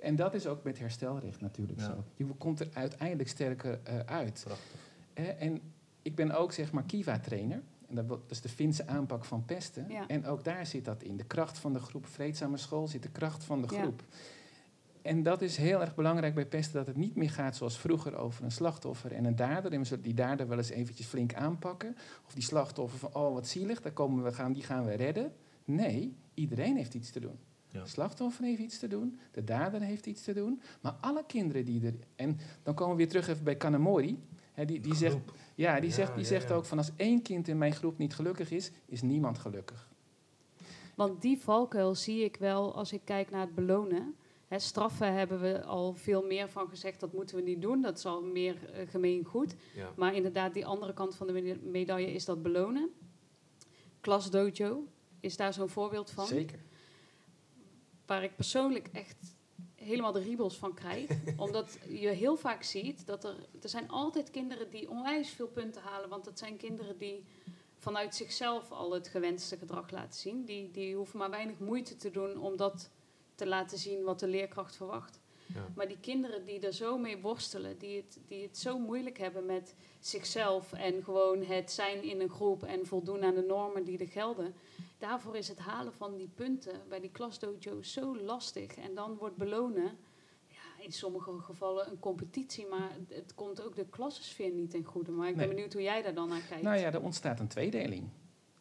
En 0.00 0.16
dat 0.16 0.34
is 0.34 0.46
ook 0.46 0.62
met 0.64 0.78
herstelrecht 0.78 1.40
natuurlijk 1.40 1.80
Ja. 1.80 1.86
zo. 1.86 2.04
Je 2.16 2.24
komt 2.24 2.60
er 2.60 2.68
uiteindelijk 2.72 3.28
sterker 3.28 3.80
eh, 3.82 3.98
uit. 3.98 4.42
Prachtig. 4.44 4.80
Eh, 5.14 5.42
en 5.42 5.60
ik 6.02 6.14
ben 6.14 6.30
ook 6.30 6.52
zeg 6.52 6.72
maar 6.72 6.84
Kiva-trainer. 6.84 7.62
En 7.88 7.94
dat, 8.06 8.20
is 8.28 8.40
de 8.40 8.48
Finse 8.48 8.86
aanpak 8.86 9.24
van 9.24 9.44
pesten. 9.44 9.88
Ja. 9.88 10.06
En 10.06 10.26
ook 10.26 10.44
daar 10.44 10.66
zit 10.66 10.84
dat 10.84 11.02
in. 11.02 11.16
De 11.16 11.24
kracht 11.24 11.58
van 11.58 11.72
de 11.72 11.78
groep. 11.78 12.06
Vreedzame 12.06 12.56
school 12.56 12.88
zit 12.88 13.02
de 13.02 13.10
kracht 13.10 13.44
van 13.44 13.62
de 13.62 13.74
Ja. 13.74 13.80
En 15.02 15.22
dat 15.22 15.42
is 15.42 15.56
heel 15.56 15.80
erg 15.80 15.94
belangrijk 15.94 16.34
bij 16.34 16.46
pesten, 16.46 16.74
dat 16.74 16.86
het 16.86 16.96
niet 16.96 17.16
meer 17.16 17.30
gaat 17.30 17.56
zoals 17.56 17.78
vroeger 17.78 18.16
over 18.16 18.44
een 18.44 18.50
slachtoffer 18.50 19.12
en 19.12 19.24
een 19.24 19.36
dader. 19.36 19.72
En 19.72 19.78
we 19.78 19.84
zullen 19.84 20.04
die 20.04 20.14
dader 20.14 20.48
wel 20.48 20.58
eens 20.58 20.70
eventjes 20.70 21.06
flink 21.06 21.34
aanpakken. 21.34 21.96
Of 22.26 22.34
die 22.34 22.42
slachtoffer 22.42 22.98
van, 22.98 23.14
oh 23.14 23.32
wat 23.32 23.46
zielig, 23.46 23.80
daar 23.80 23.92
komen 23.92 24.24
we 24.24 24.32
gaan, 24.32 24.52
die 24.52 24.62
gaan 24.62 24.84
we 24.84 24.94
redden. 24.94 25.32
Nee, 25.64 26.16
iedereen 26.34 26.76
heeft 26.76 26.94
iets 26.94 27.10
te 27.10 27.20
doen. 27.20 27.38
Ja. 27.68 27.82
De 27.82 27.88
slachtoffer 27.88 28.44
heeft 28.44 28.60
iets 28.60 28.78
te 28.78 28.88
doen, 28.88 29.18
de 29.30 29.44
dader 29.44 29.80
heeft 29.80 30.06
iets 30.06 30.22
te 30.22 30.32
doen. 30.34 30.60
Maar 30.80 30.92
alle 31.00 31.24
kinderen 31.26 31.64
die 31.64 31.86
er... 31.86 31.94
En 32.16 32.38
dan 32.62 32.74
komen 32.74 32.92
we 32.96 33.02
weer 33.02 33.08
terug 33.08 33.28
even 33.28 33.44
bij 33.44 33.56
Kanamori. 33.56 34.18
Hè, 34.52 34.64
die, 34.64 34.80
die 34.80 34.94
zegt, 34.94 35.16
ja, 35.54 35.80
die 35.80 35.88
Ja, 35.88 35.94
zegt, 35.94 36.14
die 36.14 36.22
ja, 36.22 36.28
zegt 36.28 36.48
ja. 36.48 36.54
ook 36.54 36.64
van 36.64 36.78
als 36.78 36.90
één 36.96 37.22
kind 37.22 37.48
in 37.48 37.58
mijn 37.58 37.72
groep 37.72 37.98
niet 37.98 38.14
gelukkig 38.14 38.50
is, 38.50 38.70
is 38.86 39.02
niemand 39.02 39.38
gelukkig. 39.38 39.88
want 40.94 41.22
die 41.22 41.38
valkuil 41.38 41.94
zie 41.94 42.24
ik 42.24 42.36
wel 42.36 42.74
als 42.74 42.92
ik 42.92 43.00
kijk 43.04 43.30
naar 43.30 43.40
het 43.40 43.54
belonen. 43.54 44.14
Straffen 44.58 45.12
hebben 45.12 45.40
we 45.40 45.64
al 45.64 45.94
veel 45.94 46.26
meer 46.26 46.48
van 46.48 46.68
gezegd, 46.68 47.00
dat 47.00 47.12
moeten 47.12 47.36
we 47.36 47.42
niet 47.42 47.62
doen. 47.62 47.80
Dat 47.82 47.98
is 47.98 48.06
al 48.06 48.22
meer 48.22 48.70
eh, 48.72 48.88
gemeen 48.88 49.24
goed. 49.24 49.54
Ja. 49.74 49.92
Maar 49.96 50.14
inderdaad, 50.14 50.54
die 50.54 50.66
andere 50.66 50.92
kant 50.92 51.14
van 51.16 51.26
de 51.26 51.32
meda- 51.32 51.60
medaille 51.62 52.12
is 52.12 52.24
dat 52.24 52.42
belonen. 52.42 52.90
Klas 54.00 54.30
Dojo 54.30 54.86
is 55.20 55.36
daar 55.36 55.52
zo'n 55.52 55.68
voorbeeld 55.68 56.10
van. 56.10 56.26
Zeker. 56.26 56.58
Waar 58.06 58.22
ik 58.22 58.36
persoonlijk 58.36 58.88
echt 58.92 59.36
helemaal 59.74 60.12
de 60.12 60.22
riebels 60.22 60.56
van 60.56 60.74
krijg. 60.74 61.10
omdat 61.36 61.78
je 61.88 62.08
heel 62.08 62.36
vaak 62.36 62.62
ziet 62.62 63.06
dat 63.06 63.24
er... 63.24 63.34
Er 63.62 63.68
zijn 63.68 63.88
altijd 63.88 64.30
kinderen 64.30 64.70
die 64.70 64.90
onwijs 64.90 65.28
veel 65.30 65.48
punten 65.48 65.82
halen. 65.82 66.08
Want 66.08 66.24
dat 66.24 66.38
zijn 66.38 66.56
kinderen 66.56 66.98
die 66.98 67.24
vanuit 67.76 68.14
zichzelf 68.14 68.70
al 68.70 68.92
het 68.92 69.08
gewenste 69.08 69.56
gedrag 69.56 69.90
laten 69.90 70.20
zien. 70.20 70.44
Die, 70.44 70.70
die 70.70 70.96
hoeven 70.96 71.18
maar 71.18 71.30
weinig 71.30 71.58
moeite 71.58 71.96
te 71.96 72.10
doen 72.10 72.38
om 72.38 72.56
dat 72.56 72.90
te 73.40 73.46
laten 73.46 73.78
zien 73.78 74.02
wat 74.04 74.20
de 74.20 74.28
leerkracht 74.28 74.76
verwacht. 74.76 75.20
Ja. 75.54 75.66
Maar 75.74 75.88
die 75.88 76.00
kinderen 76.00 76.44
die 76.44 76.60
er 76.60 76.72
zo 76.72 76.98
mee 76.98 77.18
worstelen, 77.20 77.78
die 77.78 77.96
het, 77.96 78.18
die 78.26 78.42
het 78.42 78.58
zo 78.58 78.78
moeilijk 78.78 79.18
hebben 79.18 79.46
met 79.46 79.74
zichzelf 80.00 80.72
en 80.72 81.02
gewoon 81.04 81.44
het 81.44 81.70
zijn 81.72 82.02
in 82.02 82.20
een 82.20 82.28
groep 82.28 82.62
en 82.62 82.86
voldoen 82.86 83.22
aan 83.24 83.34
de 83.34 83.44
normen 83.48 83.84
die 83.84 83.98
er 83.98 84.08
gelden, 84.08 84.54
daarvoor 84.98 85.36
is 85.36 85.48
het 85.48 85.58
halen 85.58 85.92
van 85.92 86.16
die 86.16 86.28
punten 86.34 86.80
bij 86.88 87.00
die 87.00 87.10
klasdojo 87.10 87.82
zo 87.82 88.16
lastig. 88.18 88.74
En 88.76 88.94
dan 88.94 89.16
wordt 89.16 89.36
belonen, 89.36 89.96
ja, 90.48 90.84
in 90.84 90.92
sommige 90.92 91.38
gevallen 91.38 91.90
een 91.90 91.98
competitie, 91.98 92.66
maar 92.66 92.90
het, 93.08 93.34
komt 93.34 93.62
ook 93.62 93.74
de 93.76 93.86
klassensfeer 93.86 94.50
niet 94.50 94.70
ten 94.70 94.84
goede. 94.84 95.10
Maar 95.10 95.28
ik 95.28 95.36
ben 95.36 95.46
Nee. 95.46 95.54
benieuwd 95.54 95.72
hoe 95.72 95.82
jij 95.82 96.02
daar 96.02 96.14
dan 96.14 96.28
naar 96.28 96.42
kijkt. 96.48 96.62
Nou 96.62 96.78
ja, 96.78 96.92
er 96.92 97.02
ontstaat 97.02 97.40
een 97.40 97.48
tweedeling. 97.48 98.08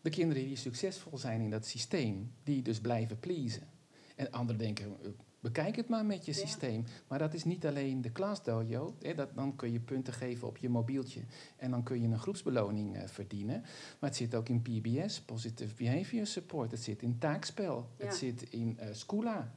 De 0.02 0.10
kinderen 0.10 0.44
die 0.44 0.56
succesvol 0.56 1.18
zijn 1.18 1.42
in 1.42 1.50
dat 1.50 1.66
systeem, 1.66 2.34
die 2.44 2.62
dus 2.62 2.80
blijven 2.80 3.20
pleasen. 3.20 3.68
En 4.20 4.32
anderen 4.32 4.62
denken, 4.62 4.98
bekijk 5.40 5.76
het 5.76 5.90
maar 5.90 6.06
met 6.06 6.26
je 6.26 6.32
Ja. 6.32 6.38
systeem. 6.38 6.84
Maar 7.08 7.20
dat 7.20 7.34
is 7.34 7.44
niet 7.44 7.66
alleen 7.66 8.02
de 8.02 8.12
klasdojo. 8.12 8.96
Dat, 9.16 9.36
dan 9.36 9.56
kun 9.56 9.72
je 9.72 9.80
punten 9.80 10.14
geven 10.14 10.48
op 10.48 10.58
je 10.58 10.70
mobieltje. 10.70 11.22
En 11.58 11.72
dan 11.72 11.84
kun 11.84 12.02
je 12.02 12.08
een 12.08 12.20
groepsbeloning 12.20 12.96
eh, 12.96 13.08
verdienen. 13.08 13.62
Maar 14.00 14.10
het 14.10 14.16
zit 14.16 14.36
ook 14.36 14.50
in 14.50 14.62
PBS, 14.62 15.22
Positive 15.22 15.76
Behavior 15.76 16.26
Support. 16.26 16.72
Het 16.72 16.84
zit 16.84 17.02
in 17.02 17.18
taakspel. 17.18 17.90
Ja. 17.98 18.06
Het 18.06 18.16
zit 18.16 18.50
in 18.50 18.80
Scula. 18.92 19.54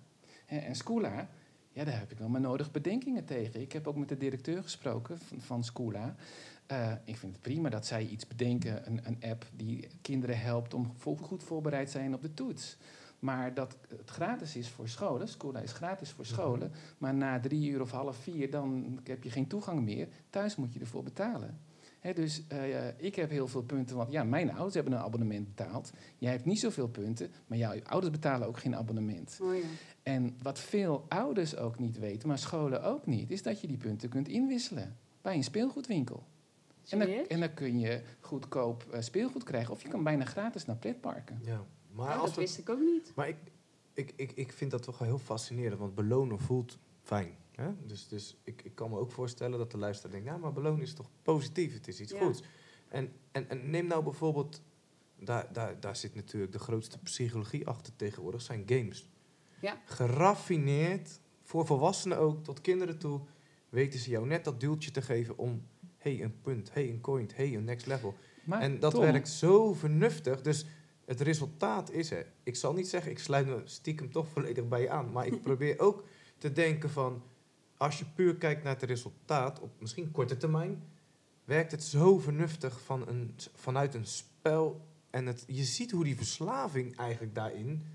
Hè, 0.47 0.59
en 0.59 0.75
Scula, 0.75 1.29
Ja, 1.75 1.85
daar 1.85 1.99
heb 1.99 2.11
ik 2.13 2.19
wel 2.19 2.29
mijn 2.29 2.43
nodige 2.43 2.71
bedenkingen 2.71 3.25
tegen. 3.25 3.61
Ik 3.61 3.73
heb 3.73 3.87
ook 3.87 3.97
met 3.97 4.09
de 4.09 4.17
directeur 4.17 4.63
gesproken 4.63 5.19
van, 5.19 5.41
van 5.41 5.65
Scula. 5.65 6.15
Eh, 6.67 6.93
ik 7.05 7.17
vind 7.17 7.33
het 7.33 7.43
prima 7.43 7.69
dat 7.69 7.87
zij 7.87 8.07
iets 8.07 8.27
bedenken, 8.27 8.87
een, 8.87 9.01
een 9.07 9.31
app 9.31 9.47
die 9.57 9.89
kinderen 10.03 10.39
helpt 10.39 10.75
om 10.75 10.93
goed 11.21 11.43
voorbereid 11.43 11.87
te 11.87 11.93
zijn 11.93 12.15
op 12.15 12.23
de 12.23 12.35
toets. 12.35 12.77
Maar 13.23 13.55
dat 13.55 13.77
het 13.89 14.11
gratis 14.11 14.57
is 14.57 14.69
voor 14.69 14.89
scholen, 14.89 15.29
Scula 15.29 15.61
is 15.61 15.73
gratis 15.73 16.11
voor 16.11 16.27
scholen, 16.27 16.73
maar 16.99 17.15
na 17.15 17.41
drie 17.41 17.71
uur 17.71 17.81
of 17.81 17.91
half 17.91 18.17
vier 18.17 18.51
dan 18.51 19.01
heb 19.05 19.25
je 19.25 19.31
geen 19.31 19.47
toegang 19.47 19.81
meer. 19.81 20.09
Thuis 20.31 20.57
moet 20.57 20.73
je 20.73 20.81
ervoor 20.81 21.03
betalen. 21.03 21.61
Hè, 22.01 22.13
dus 22.13 22.43
eh, 22.49 22.89
ik 22.97 23.15
heb 23.15 23.31
heel 23.31 23.49
veel 23.49 23.63
punten, 23.63 23.97
want 23.97 24.11
ja, 24.11 24.25
mijn 24.25 24.51
ouders 24.53 24.75
hebben 24.75 24.93
een 24.93 24.99
abonnement 24.99 25.55
betaald. 25.55 25.93
Jij 26.19 26.31
hebt 26.31 26.45
niet 26.45 26.61
zoveel 26.61 26.89
punten, 26.89 27.31
maar 27.47 27.59
jouw 27.59 27.75
ouders 27.83 28.13
betalen 28.13 28.49
ook 28.49 28.59
geen 28.59 28.77
abonnement. 28.77 29.39
Oh 29.43 29.57
ja. 29.57 29.63
En 30.03 30.37
wat 30.43 30.59
veel 30.59 31.05
ouders 31.09 31.57
ook 31.57 31.79
niet 31.79 31.99
weten, 31.99 32.29
maar 32.29 32.39
scholen 32.39 32.83
ook 32.83 33.07
niet, 33.07 33.31
is 33.31 33.43
dat 33.43 33.61
je 33.61 33.67
die 33.67 33.77
punten 33.77 34.09
kunt 34.09 34.29
inwisselen 34.29 34.97
bij 35.21 35.35
een 35.35 35.45
speelgoedwinkel. 35.45 36.23
En 36.89 36.99
dan, 36.99 37.09
en 37.09 37.41
dan 37.41 37.55
kun 37.55 37.79
je 37.79 38.03
goedkoop 38.21 38.87
eh, 38.93 39.01
speelgoed 39.01 39.43
krijgen, 39.43 39.73
of 39.73 39.83
je 39.83 39.89
kan 39.89 40.03
bijna 40.03 40.25
gratis 40.25 40.67
naar 40.67 40.77
pretparken. 40.77 41.41
Ja. 41.45 41.65
Maar, 41.93 42.15
Oh, 42.15 42.21
als 42.21 42.31
dat 42.31 42.39
wist 42.39 42.59
ik 42.59 42.69
ook 42.69 42.81
niet. 42.81 43.13
maar 43.15 43.29
ik, 43.29 43.37
ik, 43.95 44.13
ik, 44.17 44.33
ik 44.33 44.53
vind 44.53 44.71
dat 44.71 44.83
toch 44.83 44.99
wel 44.99 45.09
heel 45.09 45.19
fascinerend, 45.19 45.79
want 45.81 45.95
belonen 45.95 46.39
voelt 46.41 46.79
fijn. 47.03 47.35
Hè? 47.53 47.71
Dus, 47.87 48.09
dus 48.09 48.37
ik, 48.45 48.63
ik 48.65 48.75
kan 48.75 48.91
me 48.91 48.99
ook 48.99 49.11
voorstellen 49.13 49.59
dat 49.59 49.71
de 49.71 49.79
luisteraar 49.79 50.13
denkt, 50.13 50.27
ja, 50.29 50.37
maar 50.37 50.53
belonen 50.53 50.83
is 50.83 50.95
toch 50.95 51.11
positief, 51.23 51.73
het 51.75 51.89
is 51.89 52.01
iets 52.01 52.13
Ja. 52.13 52.19
goeds. 52.25 52.43
En, 52.89 53.13
en, 53.33 53.49
en 53.49 53.71
neem 53.71 53.87
nou 53.87 54.03
bijvoorbeeld, 54.05 54.63
daar, 55.19 55.53
daar, 55.53 55.81
daar 55.81 55.97
zit 55.97 56.15
natuurlijk 56.15 56.53
de 56.53 56.59
grootste 56.59 56.99
psychologie 56.99 57.67
achter 57.67 57.97
tegenwoordig, 57.97 58.43
zijn 58.43 58.63
games. 58.67 59.09
Ja. 59.61 59.81
Geraffineerd, 59.85 61.21
voor 61.43 61.67
volwassenen 61.67 62.19
ook, 62.19 62.45
tot 62.45 62.61
kinderen 62.61 62.99
toe, 62.99 63.21
weten 63.69 64.01
ze 64.01 64.11
jou 64.11 64.27
net 64.27 64.45
dat 64.45 64.61
duwtje 64.61 64.91
te 64.91 65.03
geven 65.03 65.39
om, 65.39 65.67
hey, 65.97 66.23
een 66.23 66.41
punt, 66.41 66.73
hey, 66.73 66.89
een 66.89 67.01
coin, 67.01 67.31
hey, 67.35 67.55
een 67.57 67.65
next 67.65 67.87
level. 67.87 68.15
Maar 68.45 68.61
en 68.61 68.79
dat 68.81 68.91
Tom, 68.95 69.01
werkt 69.03 69.29
zo 69.29 69.73
vernuftig. 69.75 70.41
Dus 70.41 70.67
het 71.05 71.21
resultaat 71.21 71.91
is 71.91 72.11
er. 72.11 72.27
Ik 72.43 72.57
zal 72.57 72.73
niet 72.73 72.89
zeggen, 72.89 73.11
ik 73.11 73.19
sluit 73.19 73.47
me 73.47 73.61
stiekem 73.65 74.11
toch 74.13 74.29
volledig 74.29 74.69
bij 74.69 74.81
je 74.81 74.91
aan. 74.91 75.13
Maar 75.13 75.27
ik 75.27 75.43
probeer 75.49 75.79
ook 75.79 76.05
te 76.39 76.53
denken 76.53 76.91
van... 76.91 77.23
Als 77.77 77.99
je 77.99 78.05
puur 78.15 78.37
kijkt 78.37 78.63
naar 78.63 78.75
het 78.75 78.83
resultaat, 78.83 79.61
op 79.61 79.71
misschien 79.81 80.11
korte 80.11 80.37
termijn... 80.37 80.83
werkt 81.45 81.71
het 81.71 81.83
zo 81.83 82.19
vernuftig 82.19 82.81
van 82.81 83.09
een, 83.09 83.35
vanuit 83.55 83.95
een 83.95 84.07
spel. 84.07 84.87
En 85.11 85.27
het, 85.27 85.45
je 85.47 85.65
ziet 85.65 85.91
hoe 85.91 86.05
die 86.05 86.17
verslaving 86.17 86.97
eigenlijk 86.97 87.35
daarin... 87.35 87.87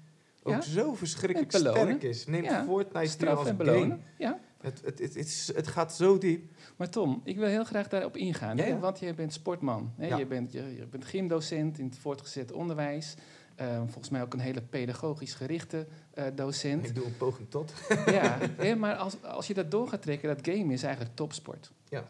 ook 0.43 0.53
Ja. 0.53 0.61
zo 0.61 0.93
verschrikkelijk 0.93 1.51
sterk 1.51 2.03
is. 2.03 2.25
Neem 2.25 2.43
Ja. 2.43 2.63
Fortnite 2.63 3.11
straf 3.11 3.37
als 3.37 3.47
en 3.47 3.65
game. 3.65 3.99
Ja. 4.17 4.39
Het, 4.67 4.81
het, 4.85 4.99
het, 4.99 5.15
het, 5.15 5.25
is- 5.25 5.51
het 5.55 5.67
gaat 5.67 5.93
zo 5.95 6.17
diep. 6.17 6.51
Maar 6.75 6.89
Tom, 6.89 7.21
ik 7.23 7.37
wil 7.37 7.47
heel 7.47 7.63
graag 7.63 7.87
daarop 7.87 8.17
ingaan. 8.17 8.57
Ja, 8.57 8.63
Hè? 8.63 8.69
ja. 8.69 8.79
Want 8.79 8.99
je 8.99 9.13
bent 9.13 9.33
sportman. 9.33 9.91
Hè? 9.97 10.07
Ja. 10.07 10.17
Je, 10.17 10.25
bent, 10.25 10.51
je, 10.51 10.75
je 10.75 10.85
bent 10.85 11.05
gymdocent 11.05 11.79
in 11.79 11.85
het 11.85 11.97
voortgezet 11.97 12.51
onderwijs. 12.51 13.15
Eh, 13.55 13.77
volgens 13.85 14.09
mij 14.09 14.21
ook 14.21 14.33
een 14.33 14.39
hele 14.39 14.61
pedagogisch 14.61 15.33
gerichte 15.33 15.87
eh, 16.13 16.25
docent. 16.35 16.85
Ik 16.85 16.95
doe 16.95 17.05
een 17.05 17.17
poging 17.17 17.49
tot. 17.49 17.73
ja, 18.05 18.37
hè, 18.57 18.75
maar 18.75 18.95
als, 18.95 19.23
als 19.23 19.47
je 19.47 19.53
dat 19.53 19.71
door 19.71 19.87
gaat 19.87 20.01
trekken, 20.01 20.35
dat 20.35 20.47
game 20.55 20.73
is 20.73 20.83
eigenlijk 20.83 21.15
topsport. 21.15 21.71
Ja. 21.89 22.07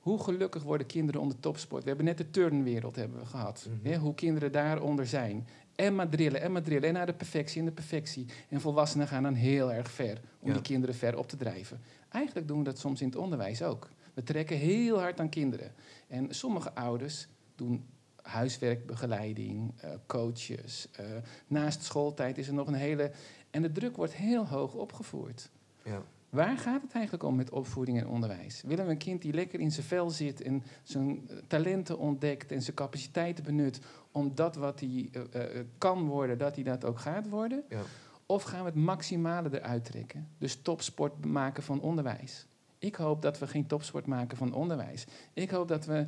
Hoe 0.00 0.22
gelukkig 0.22 0.62
worden 0.62 0.86
kinderen 0.86 1.20
onder 1.20 1.40
topsport? 1.40 1.82
We 1.82 1.88
hebben 1.88 2.06
net 2.06 2.18
de 2.18 2.30
turnwereld 2.30 2.96
hebben 2.96 3.18
we 3.18 3.26
gehad. 3.26 3.66
Mhm. 3.70 3.88
hè, 3.92 3.96
hoe 3.98 4.14
kinderen 4.14 4.52
daaronder 4.52 5.06
zijn. 5.06 5.46
En 5.80 5.94
maar 5.94 6.08
drillen, 6.08 6.40
en 6.40 6.52
maar 6.52 6.62
drillen. 6.62 6.88
En 6.88 6.94
naar 6.94 7.06
de 7.06 7.12
perfectie 7.12 7.58
en 7.60 7.64
de 7.66 7.72
perfectie. 7.72 8.26
En 8.48 8.60
volwassenen 8.60 9.08
gaan 9.08 9.22
dan 9.22 9.34
heel 9.34 9.72
erg 9.72 9.90
ver 9.90 10.20
om 10.40 10.48
Ja. 10.48 10.52
die 10.52 10.62
kinderen 10.62 10.94
ver 10.94 11.18
op 11.18 11.28
te 11.28 11.36
drijven. 11.36 11.80
Eigenlijk 12.08 12.48
doen 12.48 12.58
we 12.58 12.64
dat 12.64 12.78
soms 12.78 13.00
in 13.00 13.06
het 13.06 13.16
onderwijs 13.16 13.62
ook. 13.62 13.88
We 14.14 14.22
trekken 14.22 14.56
heel 14.56 14.98
hard 14.98 15.20
aan 15.20 15.28
kinderen. 15.28 15.72
En 16.08 16.34
sommige 16.34 16.74
ouders 16.74 17.26
doen 17.54 17.84
huiswerkbegeleiding, 18.22 19.72
eh, 19.80 19.90
coaches. 20.06 20.88
eh, 20.92 21.04
naast 21.46 21.84
schooltijd 21.84 22.38
is 22.38 22.46
er 22.48 22.54
nog 22.54 22.66
een 22.66 22.74
hele... 22.74 23.10
En 23.50 23.62
de 23.62 23.72
druk 23.72 23.96
wordt 23.96 24.14
heel 24.14 24.46
hoog 24.46 24.74
opgevoerd. 24.74 25.50
Ja. 25.84 26.02
Waar 26.30 26.58
gaat 26.58 26.82
het 26.82 26.92
eigenlijk 26.92 27.24
om 27.24 27.36
met 27.36 27.50
opvoeding 27.50 28.00
en 28.00 28.08
onderwijs? 28.08 28.62
Willen 28.66 28.84
we 28.84 28.90
een 28.90 28.98
kind 28.98 29.22
die 29.22 29.32
lekker 29.32 29.60
in 29.60 29.70
zijn 29.72 29.86
vel 29.86 30.10
zit 30.10 30.42
en 30.42 30.62
zijn 30.82 31.28
eh, 31.28 31.36
talenten 31.46 31.98
ontdekt 31.98 32.52
en 32.52 32.62
zijn 32.62 32.76
capaciteiten 32.76 33.44
benut 33.44 33.80
om 34.12 34.34
dat 34.34 34.56
wat 34.56 34.80
hij 34.80 35.08
eh, 35.12 35.44
eh, 35.58 35.64
kan 35.78 36.06
worden, 36.06 36.38
dat 36.38 36.54
hij 36.54 36.64
dat 36.64 36.84
ook 36.84 36.98
gaat 36.98 37.28
worden? 37.28 37.62
Ja. 37.68 37.80
Of 38.26 38.42
gaan 38.42 38.60
we 38.60 38.66
het 38.66 38.74
maximale 38.74 39.60
eruit 39.60 39.84
trekken? 39.84 40.28
Dus 40.38 40.62
topsport 40.62 41.24
maken 41.24 41.62
van 41.62 41.80
onderwijs. 41.80 42.46
Ik 42.78 42.94
hoop 42.94 43.22
dat 43.22 43.38
we 43.38 43.46
geen 43.46 43.66
topsport 43.66 44.06
maken 44.06 44.36
van 44.36 44.54
onderwijs. 44.54 45.06
Ik 45.32 45.50
hoop 45.50 45.68
dat 45.68 45.84
we 45.86 46.06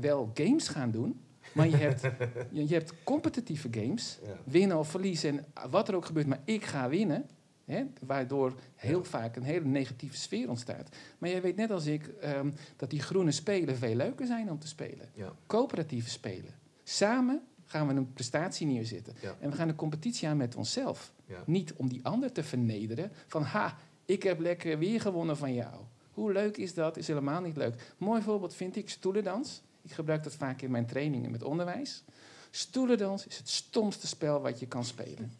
wel 0.00 0.30
games 0.34 0.68
gaan 0.68 0.90
doen, 0.90 1.20
maar 1.54 1.68
je 1.68 1.76
hebt, 1.76 2.00
je, 2.50 2.68
je 2.68 2.74
hebt 2.74 2.94
competitieve 3.04 3.68
games 3.70 4.18
Ja. 4.22 4.36
winnen 4.44 4.78
of 4.78 4.88
verliezen 4.88 5.28
en 5.38 5.70
wat 5.70 5.88
er 5.88 5.94
ook 5.94 6.04
gebeurt, 6.04 6.26
maar 6.26 6.40
ik 6.44 6.64
ga 6.64 6.88
winnen. 6.88 7.26
Hè, 7.64 7.84
waardoor 8.00 8.54
heel 8.74 9.04
vaak 9.04 9.36
een 9.36 9.42
hele 9.42 9.64
negatieve 9.64 10.16
sfeer 10.16 10.48
ontstaat. 10.48 10.96
Maar 11.18 11.30
jij 11.30 11.42
weet 11.42 11.56
net 11.56 11.70
als 11.70 11.86
ik 11.86 12.06
ehm, 12.06 12.50
dat 12.76 12.90
die 12.90 13.00
groene 13.00 13.30
spelen 13.30 13.76
veel 13.76 13.94
leuker 13.94 14.26
zijn 14.26 14.50
om 14.50 14.58
te 14.58 14.66
spelen. 14.68 15.08
Ja. 15.14 15.32
Coöperatieve 15.46 16.10
spelen. 16.10 16.54
Samen 16.84 17.42
gaan 17.64 17.88
we 17.88 17.94
een 17.94 18.12
prestatie 18.12 18.66
neerzetten. 18.66 19.14
Ja. 19.20 19.36
En 19.40 19.50
we 19.50 19.56
gaan 19.56 19.68
een 19.68 19.74
competitie 19.74 20.28
aan 20.28 20.36
met 20.36 20.54
onszelf. 20.54 21.12
Ja. 21.26 21.42
Niet 21.46 21.72
om 21.72 21.88
die 21.88 22.04
ander 22.04 22.32
te 22.32 22.42
vernederen. 22.42 23.12
Van 23.26 23.42
ha, 23.42 23.76
ik 24.04 24.22
heb 24.22 24.40
lekker 24.40 24.78
weer 24.78 25.00
gewonnen 25.00 25.36
van 25.36 25.54
jou. 25.54 25.74
Hoe 26.12 26.32
leuk 26.32 26.56
is 26.56 26.74
dat? 26.74 26.96
Is 26.96 27.06
helemaal 27.06 27.40
niet 27.40 27.56
leuk. 27.56 27.94
Mooi 27.98 28.22
voorbeeld 28.22 28.54
vind 28.54 28.76
ik 28.76 28.90
stoelendans. 28.90 29.62
Ik 29.82 29.92
gebruik 29.92 30.22
dat 30.22 30.34
vaak 30.34 30.62
in 30.62 30.70
mijn 30.70 30.86
trainingen 30.86 31.30
met 31.30 31.42
onderwijs. 31.42 32.04
Stoelendans 32.50 33.26
is 33.26 33.38
het 33.38 33.48
stomste 33.48 34.06
spel 34.06 34.40
wat 34.40 34.60
je 34.60 34.66
kan 34.66 34.84
spelen. 34.84 35.32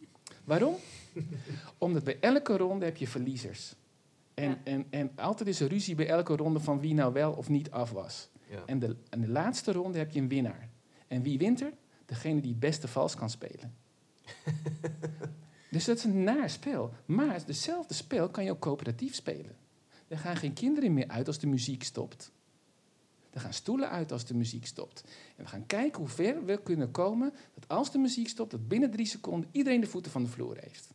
Waarom? 0.43 0.75
Omdat 1.77 2.03
bij 2.03 2.17
elke 2.19 2.57
ronde 2.57 2.85
heb 2.85 2.97
je 2.97 3.07
verliezers. 3.07 3.73
En, 4.33 4.49
Ja. 4.49 4.57
en, 4.63 4.85
en 4.89 5.11
altijd 5.15 5.49
is 5.49 5.59
er 5.59 5.67
ruzie 5.69 5.95
bij 5.95 6.07
elke 6.07 6.35
ronde 6.35 6.59
van 6.59 6.79
wie 6.79 6.93
nou 6.93 7.13
wel 7.13 7.31
of 7.31 7.49
niet 7.49 7.71
af 7.71 7.91
was. 7.91 8.29
Ja. 8.49 8.63
En 8.65 8.79
de, 8.79 8.95
en 9.09 9.21
de 9.21 9.27
laatste 9.27 9.71
ronde 9.71 9.97
heb 9.97 10.11
je 10.11 10.19
een 10.19 10.27
winnaar. 10.27 10.69
En 11.07 11.21
wie 11.21 11.37
wint 11.37 11.61
er? 11.61 11.73
Degene 12.05 12.41
die 12.41 12.49
het 12.51 12.59
beste 12.59 12.87
vals 12.87 13.15
kan 13.15 13.29
spelen. 13.29 13.75
dus 15.71 15.85
dat 15.85 15.97
is 15.97 16.03
een 16.03 16.23
naar 16.23 16.49
spel. 16.49 16.93
Maar 17.05 17.33
hetzelfde 17.45 17.93
spel 17.93 18.29
kan 18.29 18.43
je 18.43 18.51
ook 18.51 18.59
coöperatief 18.59 19.15
spelen. 19.15 19.55
Er 20.07 20.17
gaan 20.17 20.35
geen 20.35 20.53
kinderen 20.53 20.93
meer 20.93 21.07
uit 21.07 21.27
als 21.27 21.39
de 21.39 21.47
muziek 21.47 21.83
stopt. 21.83 22.31
Er 23.33 23.41
gaan 23.41 23.53
stoelen 23.53 23.89
uit 23.89 24.11
als 24.11 24.25
de 24.25 24.33
muziek 24.33 24.65
stopt. 24.65 25.03
En 25.35 25.43
we 25.43 25.49
gaan 25.49 25.65
kijken 25.65 25.99
hoe 25.99 26.09
ver 26.09 26.45
we 26.45 26.61
kunnen 26.63 26.91
komen 26.91 27.33
dat 27.53 27.67
als 27.67 27.91
de 27.91 27.97
muziek 27.97 28.27
stopt, 28.27 28.51
dat 28.51 28.67
binnen 28.67 28.91
drie 28.91 29.05
seconden 29.05 29.49
iedereen 29.51 29.81
de 29.81 29.87
voeten 29.87 30.11
van 30.11 30.23
de 30.23 30.29
vloer 30.29 30.57
heeft. 30.59 30.89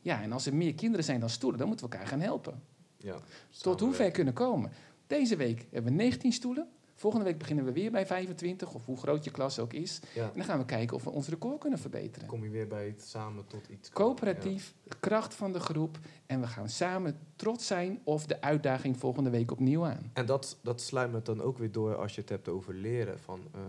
Ja, 0.00 0.22
en 0.22 0.32
als 0.32 0.46
er 0.46 0.54
meer 0.54 0.74
kinderen 0.74 1.04
zijn 1.04 1.20
dan 1.20 1.30
stoelen, 1.30 1.58
dan 1.58 1.68
moeten 1.68 1.86
we 1.86 1.92
elkaar 1.92 2.08
gaan 2.08 2.20
helpen. 2.20 2.62
Ja. 2.96 3.20
Tot 3.60 3.80
hoe 3.80 3.92
ver 3.92 4.10
kunnen 4.10 4.34
komen. 4.34 4.72
Deze 5.06 5.36
week 5.36 5.66
hebben 5.70 5.92
we 5.92 5.98
19 5.98 6.32
stoelen. 6.32 6.68
Volgende 6.98 7.24
week 7.24 7.38
beginnen 7.38 7.64
we 7.64 7.72
weer 7.72 7.90
bij 7.90 8.06
25, 8.06 8.74
of 8.74 8.84
hoe 8.84 8.96
groot 8.96 9.24
je 9.24 9.30
klas 9.30 9.58
ook 9.58 9.72
is. 9.72 10.00
Ja. 10.14 10.24
En 10.24 10.32
dan 10.34 10.44
gaan 10.44 10.58
we 10.58 10.64
kijken 10.64 10.96
of 10.96 11.04
we 11.04 11.10
ons 11.10 11.28
record 11.28 11.58
kunnen 11.58 11.78
verbeteren. 11.78 12.28
kom 12.28 12.44
je 12.44 12.50
weer 12.50 12.66
bij 12.66 12.86
het 12.86 13.02
samen 13.02 13.46
tot 13.46 13.68
iets. 13.68 13.90
Coöperatief, 13.90 14.74
kracht 15.00 15.34
van 15.34 15.52
de 15.52 15.60
groep. 15.60 15.98
En 16.26 16.40
we 16.40 16.46
gaan 16.46 16.68
samen 16.68 17.18
trots 17.36 17.66
zijn 17.66 18.00
of 18.04 18.26
de 18.26 18.40
uitdaging 18.40 18.96
volgende 18.98 19.30
week 19.30 19.50
opnieuw 19.50 19.84
aan. 19.84 20.10
En 20.12 20.26
dat, 20.26 20.58
dat 20.62 20.80
sluit 20.80 21.12
me 21.12 21.22
dan 21.22 21.40
ook 21.42 21.58
weer 21.58 21.72
door 21.72 21.96
als 21.96 22.14
je 22.14 22.20
het 22.20 22.30
hebt 22.30 22.48
over 22.48 22.74
leren. 22.74 23.18
Van, 23.18 23.40
eh, 23.54 23.60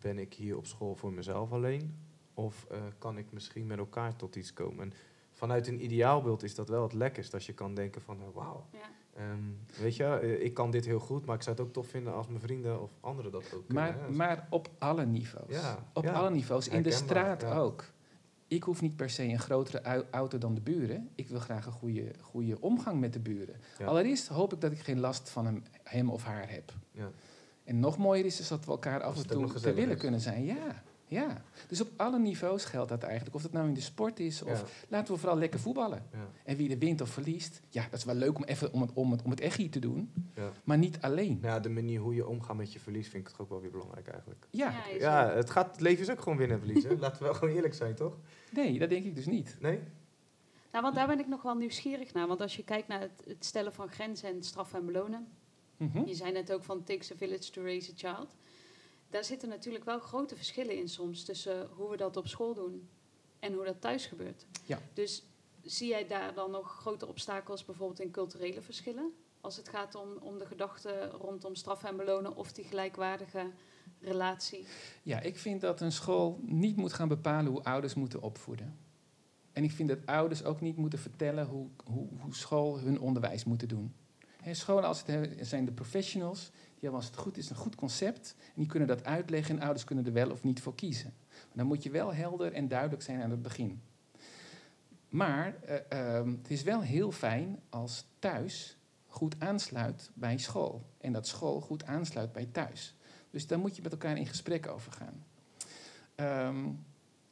ben 0.00 0.18
ik 0.18 0.34
hier 0.34 0.56
op 0.56 0.66
school 0.66 0.94
voor 0.94 1.12
mezelf 1.12 1.52
alleen? 1.52 1.96
Of 2.34 2.66
eh, 2.70 2.78
kan 2.98 3.18
ik 3.18 3.32
misschien 3.32 3.66
met 3.66 3.78
elkaar 3.78 4.16
tot 4.16 4.36
iets 4.36 4.52
komen? 4.52 4.84
En 4.84 4.92
vanuit 5.30 5.66
een 5.66 5.84
ideaalbeeld 5.84 6.42
is 6.42 6.54
dat 6.54 6.68
wel 6.68 6.82
het 6.82 6.92
lekkerst. 6.92 7.34
Als 7.34 7.46
je 7.46 7.54
kan 7.54 7.74
denken 7.74 8.02
van, 8.02 8.20
eh, 8.20 8.26
wauw, 8.34 8.66
Ja. 8.72 8.78
Ehm, 9.16 9.38
weet 9.80 9.96
je, 9.96 10.04
eh, 10.04 10.44
ik 10.44 10.54
kan 10.54 10.70
dit 10.70 10.84
heel 10.84 10.98
goed. 10.98 11.26
Maar 11.26 11.36
ik 11.36 11.42
zou 11.42 11.56
het 11.56 11.64
ook 11.66 11.72
tof 11.72 11.86
vinden 11.86 12.14
als 12.14 12.28
mijn 12.28 12.40
vrienden 12.40 12.82
of 12.82 12.90
anderen 13.00 13.32
dat 13.32 13.42
ook 13.54 13.66
kunnen. 13.66 13.84
Maar, 13.84 13.98
hè. 14.00 14.10
maar 14.10 14.46
op 14.50 14.68
alle 14.78 15.06
niveaus. 15.06 15.48
Ja, 15.48 15.86
op 15.92 16.04
ja. 16.04 16.12
alle 16.12 16.30
niveaus. 16.30 16.68
In 16.68 16.82
de 16.82 16.90
straat 16.90 17.42
ja. 17.42 17.54
ook. 17.54 17.84
Ik 18.46 18.62
hoef 18.62 18.80
niet 18.80 18.96
per 18.96 19.10
se 19.10 19.22
een 19.22 19.38
grotere 19.38 19.82
au- 19.82 20.04
auto 20.10 20.38
dan 20.38 20.54
de 20.54 20.60
buren. 20.60 21.08
Ik 21.14 21.28
wil 21.28 21.40
graag 21.40 21.66
een 21.66 21.72
goede, 21.72 22.12
goede 22.20 22.60
omgang 22.60 23.00
met 23.00 23.12
de 23.12 23.20
buren. 23.20 23.54
Allereerst 23.84 24.28
hoop 24.28 24.52
ik 24.52 24.60
dat 24.60 24.72
ik 24.72 24.78
geen 24.78 25.00
last 25.00 25.30
van 25.30 25.46
hem, 25.46 25.62
hem 25.82 26.10
of 26.10 26.24
haar 26.24 26.50
heb. 26.50 26.72
Ja. 26.90 27.10
En 27.64 27.80
nog 27.80 27.98
mooier 27.98 28.24
is, 28.24 28.40
is 28.40 28.48
dat 28.48 28.64
we 28.64 28.70
elkaar 28.70 29.02
af 29.02 29.14
Als 29.14 29.22
en 29.22 29.28
toe 29.28 29.52
te 29.52 29.74
willen 29.74 29.94
is. 29.94 30.00
kunnen 30.00 30.20
zijn. 30.20 30.44
Ja, 30.44 30.82
ja. 31.12 31.42
Dus 31.68 31.80
op 31.80 31.88
alle 31.96 32.18
niveaus 32.18 32.64
geldt 32.64 32.88
dat 32.88 33.02
eigenlijk. 33.02 33.34
Of 33.34 33.42
dat 33.42 33.52
nou 33.52 33.68
in 33.68 33.74
de 33.74 33.80
sport 33.80 34.20
is, 34.20 34.42
of 34.42 34.60
Ja, 34.60 34.66
laten 34.88 35.14
we 35.14 35.20
vooral 35.20 35.38
lekker 35.38 35.60
voetballen. 35.60 36.06
ja, 36.12 36.28
En 36.44 36.56
wie 36.56 36.70
er 36.70 36.78
wint 36.78 37.00
of 37.00 37.08
verliest, 37.08 37.60
ja, 37.68 37.82
dat 37.90 37.98
is 37.98 38.04
wel 38.04 38.14
leuk 38.14 38.36
om, 38.36 38.44
even, 38.44 38.72
om, 38.72 38.80
het, 38.80 38.92
om, 38.92 39.10
het, 39.10 39.22
om 39.22 39.30
het 39.30 39.40
echi 39.40 39.68
te 39.68 39.78
doen. 39.78 40.12
ja. 40.34 40.50
Maar 40.64 40.78
niet 40.78 40.98
alleen. 41.00 41.38
Ja, 41.42 41.60
de 41.60 41.68
manier 41.68 42.00
hoe 42.00 42.14
je 42.14 42.26
omgaat 42.26 42.56
met 42.56 42.72
je 42.72 42.80
verlies 42.80 43.08
vind 43.08 43.22
ik 43.26 43.30
toch 43.32 43.40
ook 43.40 43.48
wel 43.48 43.60
weer 43.60 43.70
belangrijk 43.70 44.08
eigenlijk. 44.08 44.46
Ja, 44.50 44.74
Ja, 44.98 45.30
het, 45.30 45.50
gaat, 45.50 45.70
het 45.70 45.80
leven 45.80 46.02
is 46.02 46.10
ook 46.10 46.20
gewoon 46.20 46.38
winnen 46.38 46.56
en 46.58 46.64
verliezen. 46.64 46.98
Laten 47.00 47.18
we 47.18 47.24
wel 47.24 47.34
gewoon 47.34 47.54
eerlijk 47.54 47.74
zijn, 47.74 47.94
toch? 47.94 48.16
nee, 48.52 48.78
dat 48.78 48.88
denk 48.88 49.04
ik 49.04 49.14
dus 49.14 49.26
niet. 49.26 49.56
Nee? 49.60 49.80
Nou, 50.72 50.84
want 50.84 50.94
daar 50.96 51.06
ben 51.06 51.18
ik 51.18 51.28
nog 51.28 51.42
wel 51.42 51.54
nieuwsgierig 51.54 52.12
naar. 52.12 52.26
Want 52.26 52.40
als 52.40 52.56
je 52.56 52.64
kijkt 52.64 52.88
naar 52.88 53.00
het, 53.00 53.22
het 53.26 53.44
stellen 53.44 53.72
van 53.72 53.88
grenzen 53.88 54.28
en 54.28 54.42
straffen 54.42 54.78
en 54.78 54.86
belonen. 54.86 55.26
Mhm. 55.76 56.06
Je 56.06 56.14
zei 56.14 56.32
net 56.32 56.52
ook 56.52 56.62
van 56.64 56.84
takes 56.84 57.12
a 57.12 57.14
village 57.16 57.50
to 57.50 57.62
raise 57.62 57.90
a 57.90 57.94
child. 57.96 58.36
Daar 59.12 59.24
zitten 59.24 59.48
natuurlijk 59.48 59.84
wel 59.84 59.98
grote 59.98 60.36
verschillen 60.36 60.76
in 60.76 60.88
soms 60.88 61.24
tussen 61.24 61.68
hoe 61.76 61.90
we 61.90 61.96
dat 61.96 62.16
op 62.16 62.26
school 62.26 62.54
doen 62.54 62.88
en 63.38 63.52
hoe 63.52 63.64
dat 63.64 63.80
thuis 63.80 64.06
gebeurt. 64.06 64.46
Ja. 64.64 64.78
Dus 64.94 65.24
zie 65.62 65.88
jij 65.88 66.06
daar 66.06 66.34
dan 66.34 66.50
nog 66.50 66.70
grote 66.80 67.06
obstakels 67.06 67.64
bijvoorbeeld 67.64 68.00
in 68.00 68.10
culturele 68.10 68.62
verschillen? 68.62 69.12
Als 69.40 69.56
het 69.56 69.68
gaat 69.68 69.94
om, 69.94 70.08
om 70.20 70.38
de 70.38 70.46
gedachten 70.46 71.10
rondom 71.10 71.54
straffen 71.54 71.88
en 71.88 71.96
belonen 71.96 72.36
of 72.36 72.52
die 72.52 72.64
gelijkwaardige 72.64 73.50
relatie. 74.00 74.66
Ja, 75.02 75.20
ik 75.20 75.38
vind 75.38 75.60
dat 75.60 75.80
een 75.80 75.92
school 75.92 76.40
niet 76.42 76.76
moet 76.76 76.92
gaan 76.92 77.08
bepalen 77.08 77.52
hoe 77.52 77.64
ouders 77.64 77.94
moeten 77.94 78.22
opvoeden. 78.22 78.78
En 79.52 79.64
ik 79.64 79.70
vind 79.70 79.88
dat 79.88 80.06
ouders 80.06 80.44
ook 80.44 80.60
niet 80.60 80.76
moeten 80.76 80.98
vertellen 80.98 81.46
hoe, 81.46 81.68
hoe, 81.84 82.08
hoe 82.18 82.34
school 82.34 82.78
hun 82.78 83.00
onderwijs 83.00 83.44
moeten 83.44 83.68
doen. 83.68 83.94
Scholen 84.50 84.84
als 84.84 84.98
het 84.98 85.06
he- 85.06 85.44
zijn 85.44 85.64
de 85.64 85.72
professionals, 85.72 86.50
die 86.50 86.80
hebben 86.80 87.00
als 87.00 87.06
het 87.06 87.16
goed 87.16 87.36
is 87.36 87.50
een 87.50 87.56
goed 87.56 87.74
concept. 87.74 88.34
En 88.38 88.52
die 88.54 88.66
kunnen 88.66 88.88
dat 88.88 89.04
uitleggen 89.04 89.56
en 89.56 89.62
ouders 89.62 89.84
kunnen 89.84 90.06
er 90.06 90.12
wel 90.12 90.30
of 90.30 90.42
niet 90.42 90.62
voor 90.62 90.74
kiezen. 90.74 91.14
Maar 91.28 91.56
dan 91.56 91.66
moet 91.66 91.82
je 91.82 91.90
wel 91.90 92.14
helder 92.14 92.52
en 92.52 92.68
duidelijk 92.68 93.02
zijn 93.02 93.22
aan 93.22 93.30
het 93.30 93.42
begin. 93.42 93.82
Maar 95.08 95.54
eh, 95.54 96.16
ehm, 96.16 96.30
het 96.30 96.50
is 96.50 96.62
wel 96.62 96.80
heel 96.80 97.12
fijn 97.12 97.60
als 97.68 98.04
thuis 98.18 98.76
goed 99.06 99.34
aansluit 99.38 100.10
bij 100.14 100.38
school. 100.38 100.82
En 100.98 101.12
dat 101.12 101.26
school 101.26 101.60
goed 101.60 101.84
aansluit 101.84 102.32
bij 102.32 102.46
thuis. 102.52 102.94
Dus 103.30 103.46
daar 103.46 103.58
moet 103.58 103.76
je 103.76 103.82
met 103.82 103.92
elkaar 103.92 104.16
in 104.16 104.26
gesprek 104.26 104.66
over 104.68 104.92
gaan. 104.92 105.24
Ehm, 106.14 106.68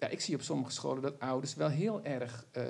ja, 0.00 0.08
ik 0.08 0.20
zie 0.20 0.34
op 0.34 0.42
sommige 0.42 0.72
scholen 0.72 1.02
dat 1.02 1.18
ouders 1.18 1.54
wel 1.54 1.68
heel 1.68 2.04
erg 2.04 2.46
eh, 2.50 2.64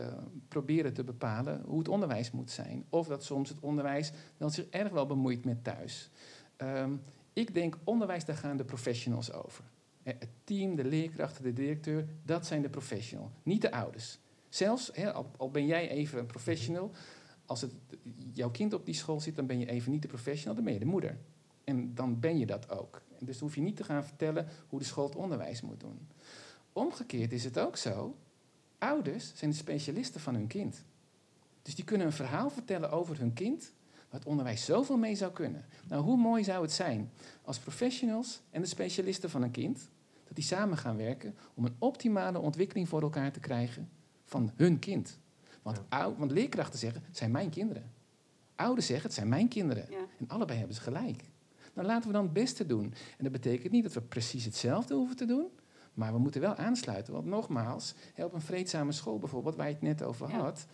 proberen 0.49 0.93
te 0.93 1.05
bepalen 1.05 1.63
hoe 1.67 1.79
het 1.79 1.89
onderwijs 1.89 2.31
moet 2.31 2.51
zijn. 2.51 2.85
Of 2.89 3.07
dat 3.07 3.25
soms 3.25 3.49
het 3.49 3.61
onderwijs 3.61 4.13
wel 4.37 4.51
zich 4.51 4.67
erg 4.67 4.93
wel 4.93 5.07
bemoeit 5.07 5.45
met 5.45 5.65
thuis. 5.65 6.11
Ehm, 6.57 6.93
ik 7.33 7.55
denk, 7.55 7.79
onderwijs, 7.85 8.25
daar 8.25 8.37
gaan 8.37 8.57
de 8.57 8.65
professionals 8.65 9.33
over. 9.33 9.65
Eh, 10.03 10.15
Het 10.19 10.29
team, 10.45 10.77
de 10.77 10.85
leerkrachten, 10.85 11.43
de 11.43 11.53
directeur, 11.53 12.09
dat 12.25 12.47
zijn 12.47 12.63
de 12.63 12.69
professionals, 12.69 13.31
niet 13.43 13.63
de 13.63 13.73
ouders. 13.73 14.19
Zelfs, 14.49 14.93
al, 15.37 15.51
ben 15.51 15.67
jij 15.67 15.89
even 15.91 16.19
een 16.19 16.27
professional, 16.27 16.91
als 17.47 17.61
het, 17.61 17.73
jouw 18.33 18.51
kind 18.51 18.73
op 18.73 18.87
die 18.87 18.95
school 18.95 19.21
zit, 19.21 19.37
dan 19.37 19.47
ben 19.47 19.59
je 19.59 19.67
even 19.67 19.93
niet 19.93 20.03
de 20.03 20.09
professional, 20.09 20.55
dan 20.55 20.65
ben 20.65 20.73
je 20.73 20.79
de 20.79 20.85
moeder. 20.85 21.19
En 21.65 21.95
dan 21.95 22.21
ben 22.21 22.39
je 22.39 22.47
dat 22.47 22.71
ook. 22.71 23.03
Dus 23.19 23.39
hoef 23.39 23.55
je 23.55 23.61
niet 23.61 23.77
te 23.77 23.85
gaan 23.85 24.05
vertellen 24.05 24.47
hoe 24.69 24.79
de 24.79 24.85
school 24.85 25.05
het 25.05 25.17
onderwijs 25.17 25.61
moet 25.61 25.81
doen. 25.81 26.09
Omgekeerd 26.73 27.33
is 27.33 27.45
het 27.45 27.59
ook 27.59 27.77
zo. 27.77 28.17
Ouders 28.79 29.33
zijn 29.35 29.51
de 29.51 29.57
specialisten 29.57 30.21
van 30.21 30.35
hun 30.35 30.47
kind. 30.47 30.85
Dus 31.63 31.75
die 31.75 31.85
kunnen 31.85 32.07
een 32.07 32.13
verhaal 32.13 32.51
vertellen 32.51 32.91
over 32.91 33.19
hun 33.19 33.33
kind, 33.33 33.73
waar 33.93 34.21
het 34.21 34.29
onderwijs 34.29 34.65
zoveel 34.65 34.97
mee 34.97 35.15
zou 35.15 35.33
kunnen. 35.33 35.65
Nou, 35.89 36.03
hoe 36.03 36.17
mooi 36.17 36.45
zou 36.45 36.63
het 36.63 36.73
zijn 36.73 37.11
als 37.43 37.59
professionals 37.59 38.41
en 38.51 38.61
de 38.61 38.67
specialisten 38.67 39.31
van 39.31 39.43
een 39.43 39.51
kind, 39.51 39.89
dat 40.25 40.35
die 40.35 40.45
samen 40.45 40.79
gaan 40.79 40.97
werken 40.97 41.35
om 41.55 41.65
een 41.65 41.77
optimale 41.79 42.39
ontwikkeling 42.39 42.89
voor 42.89 43.03
elkaar 43.03 43.33
te 43.33 43.41
krijgen 43.41 43.89
van 44.25 44.53
hun 44.57 44.79
kind. 44.79 45.19
Want, 45.63 45.81
want 46.19 46.31
leerkrachten 46.31 46.79
zeggen, 46.79 47.03
het 47.07 47.17
zijn 47.17 47.31
mijn 47.31 47.51
kinderen. 47.51 47.91
Ouders 48.55 48.87
zeggen, 48.87 49.07
het 49.07 49.15
zijn 49.15 49.29
mijn 49.29 49.49
kinderen. 49.49 49.87
Ja. 49.91 49.99
En 50.19 50.29
allebei 50.29 50.59
hebben 50.59 50.77
ze 50.77 50.83
gelijk. 50.83 51.25
Nou, 51.75 51.87
laten 51.87 52.07
we 52.07 52.13
dan 52.13 52.25
het 52.25 52.33
beste 52.33 52.67
doen. 52.67 52.85
En 53.17 53.25
dat 53.25 53.33
betekent 53.33 53.73
niet 53.73 53.83
dat 53.83 53.93
we 53.93 54.01
precies 54.01 54.45
hetzelfde 54.45 54.95
hoeven 54.95 55.17
te 55.17 55.25
doen. 55.25 55.49
Maar 55.95 56.13
we 56.13 56.19
moeten 56.19 56.41
wel 56.41 56.55
aansluiten. 56.55 57.13
Want 57.13 57.27
nogmaals, 57.27 57.95
op 58.17 58.33
een 58.33 58.41
vreedzame 58.41 58.93
school 58.93 59.19
bijvoorbeeld, 59.19 59.57
waar 59.57 59.67
je 59.67 59.73
het 59.73 59.83
net 59.83 60.03
over 60.03 60.31
had. 60.31 60.67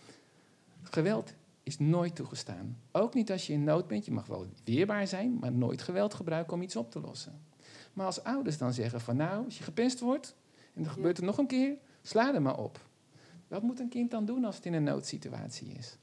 Geweld 0.81 1.33
is 1.63 1.79
nooit 1.79 2.15
toegestaan. 2.15 2.77
Ook 2.91 3.13
niet 3.13 3.31
als 3.31 3.47
je 3.47 3.53
in 3.53 3.63
nood 3.63 3.87
bent. 3.87 4.05
Je 4.05 4.11
mag 4.11 4.25
wel 4.25 4.47
weerbaar 4.63 5.07
zijn, 5.07 5.37
maar 5.39 5.51
nooit 5.51 5.81
geweld 5.81 6.13
gebruiken 6.13 6.53
om 6.53 6.61
iets 6.61 6.75
op 6.75 6.91
te 6.91 6.99
lossen. 6.99 7.41
Maar 7.93 8.05
als 8.05 8.23
ouders 8.23 8.57
dan 8.57 8.73
zeggen 8.73 9.01
van 9.01 9.15
nou, 9.15 9.45
als 9.45 9.57
je 9.57 9.63
gepest 9.63 9.99
wordt 9.99 10.35
en 10.73 10.83
er 10.83 10.89
gebeurt 10.89 11.17
er 11.17 11.23
nog 11.23 11.37
een 11.37 11.47
keer, 11.47 11.77
sla 12.01 12.33
er 12.33 12.41
maar 12.41 12.57
op. 12.57 12.79
Wat 13.47 13.61
moet 13.61 13.79
een 13.79 13.89
kind 13.89 14.11
dan 14.11 14.25
doen 14.25 14.45
als 14.45 14.55
het 14.55 14.65
in 14.65 14.73
een 14.73 14.83
noodsituatie 14.83 15.67
is? 15.67 15.97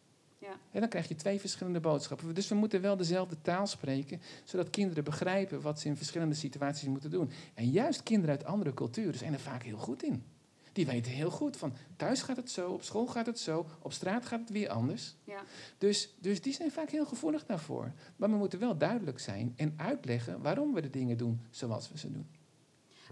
Ja. 0.45 0.57
En 0.71 0.81
dan 0.81 0.89
krijg 0.89 1.09
je 1.09 1.15
twee 1.15 1.41
verschillende 1.41 1.81
boodschappen. 1.81 2.35
Dus 2.35 2.49
we 2.49 2.55
moeten 2.55 2.81
wel 2.81 2.97
dezelfde 2.97 3.37
taal 3.43 3.67
spreken, 3.67 4.21
zodat 4.45 4.71
kinderen 4.71 5.05
begrijpen 5.05 5.61
wat 5.61 5.81
ze 5.81 5.89
in 5.89 5.97
verschillende 5.97 6.35
situaties 6.35 6.89
moeten 6.89 7.11
doen. 7.11 7.31
En 7.55 7.71
juist 7.71 8.03
kinderen 8.03 8.37
uit 8.37 8.45
andere 8.45 8.75
culturen 8.75 9.19
zijn 9.19 9.33
er 9.33 9.41
vaak 9.41 9.63
heel 9.63 9.77
goed 9.79 10.03
in. 10.03 10.25
Die 10.73 10.87
weten 10.87 11.13
heel 11.13 11.31
goed 11.31 11.57
van 11.57 11.73
thuis 11.97 12.23
gaat 12.23 12.37
het 12.37 12.51
zo, 12.51 12.71
op 12.71 12.83
school 12.83 13.07
gaat 13.07 13.27
het 13.27 13.39
zo, 13.39 13.67
op 13.83 13.93
straat 13.93 14.27
gaat 14.27 14.41
het 14.41 14.51
weer 14.51 14.69
anders. 14.69 15.15
Ja. 15.25 15.43
Dus, 15.79 16.15
dus 16.21 16.43
die 16.43 16.53
zijn 16.53 16.71
vaak 16.71 16.91
heel 16.91 17.07
gevoelig 17.07 17.47
daarvoor. 17.47 17.93
Maar 18.17 18.31
we 18.31 18.37
moeten 18.37 18.59
wel 18.59 18.77
duidelijk 18.79 19.19
zijn 19.19 19.53
en 19.57 19.75
uitleggen 19.77 20.43
waarom 20.43 20.75
we 20.75 20.81
de 20.81 20.91
dingen 20.91 21.17
doen 21.17 21.41
zoals 21.51 21.91
we 21.91 21.99
ze 21.99 22.13
doen. 22.13 22.27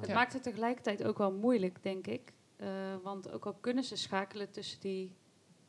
Het 0.01 0.07
Ja. 0.07 0.15
maakt 0.15 0.33
het 0.33 0.43
tegelijkertijd 0.43 1.05
ook 1.05 1.19
wel 1.19 1.33
moeilijk, 1.33 1.83
denk 1.83 2.07
ik. 2.07 2.33
Eh, 2.57 2.69
want 3.03 3.31
ook 3.31 3.47
al 3.47 3.55
kunnen 3.55 3.85
ze 3.85 3.97
schakelen 3.97 4.51
tussen 4.51 4.81
die 4.81 5.15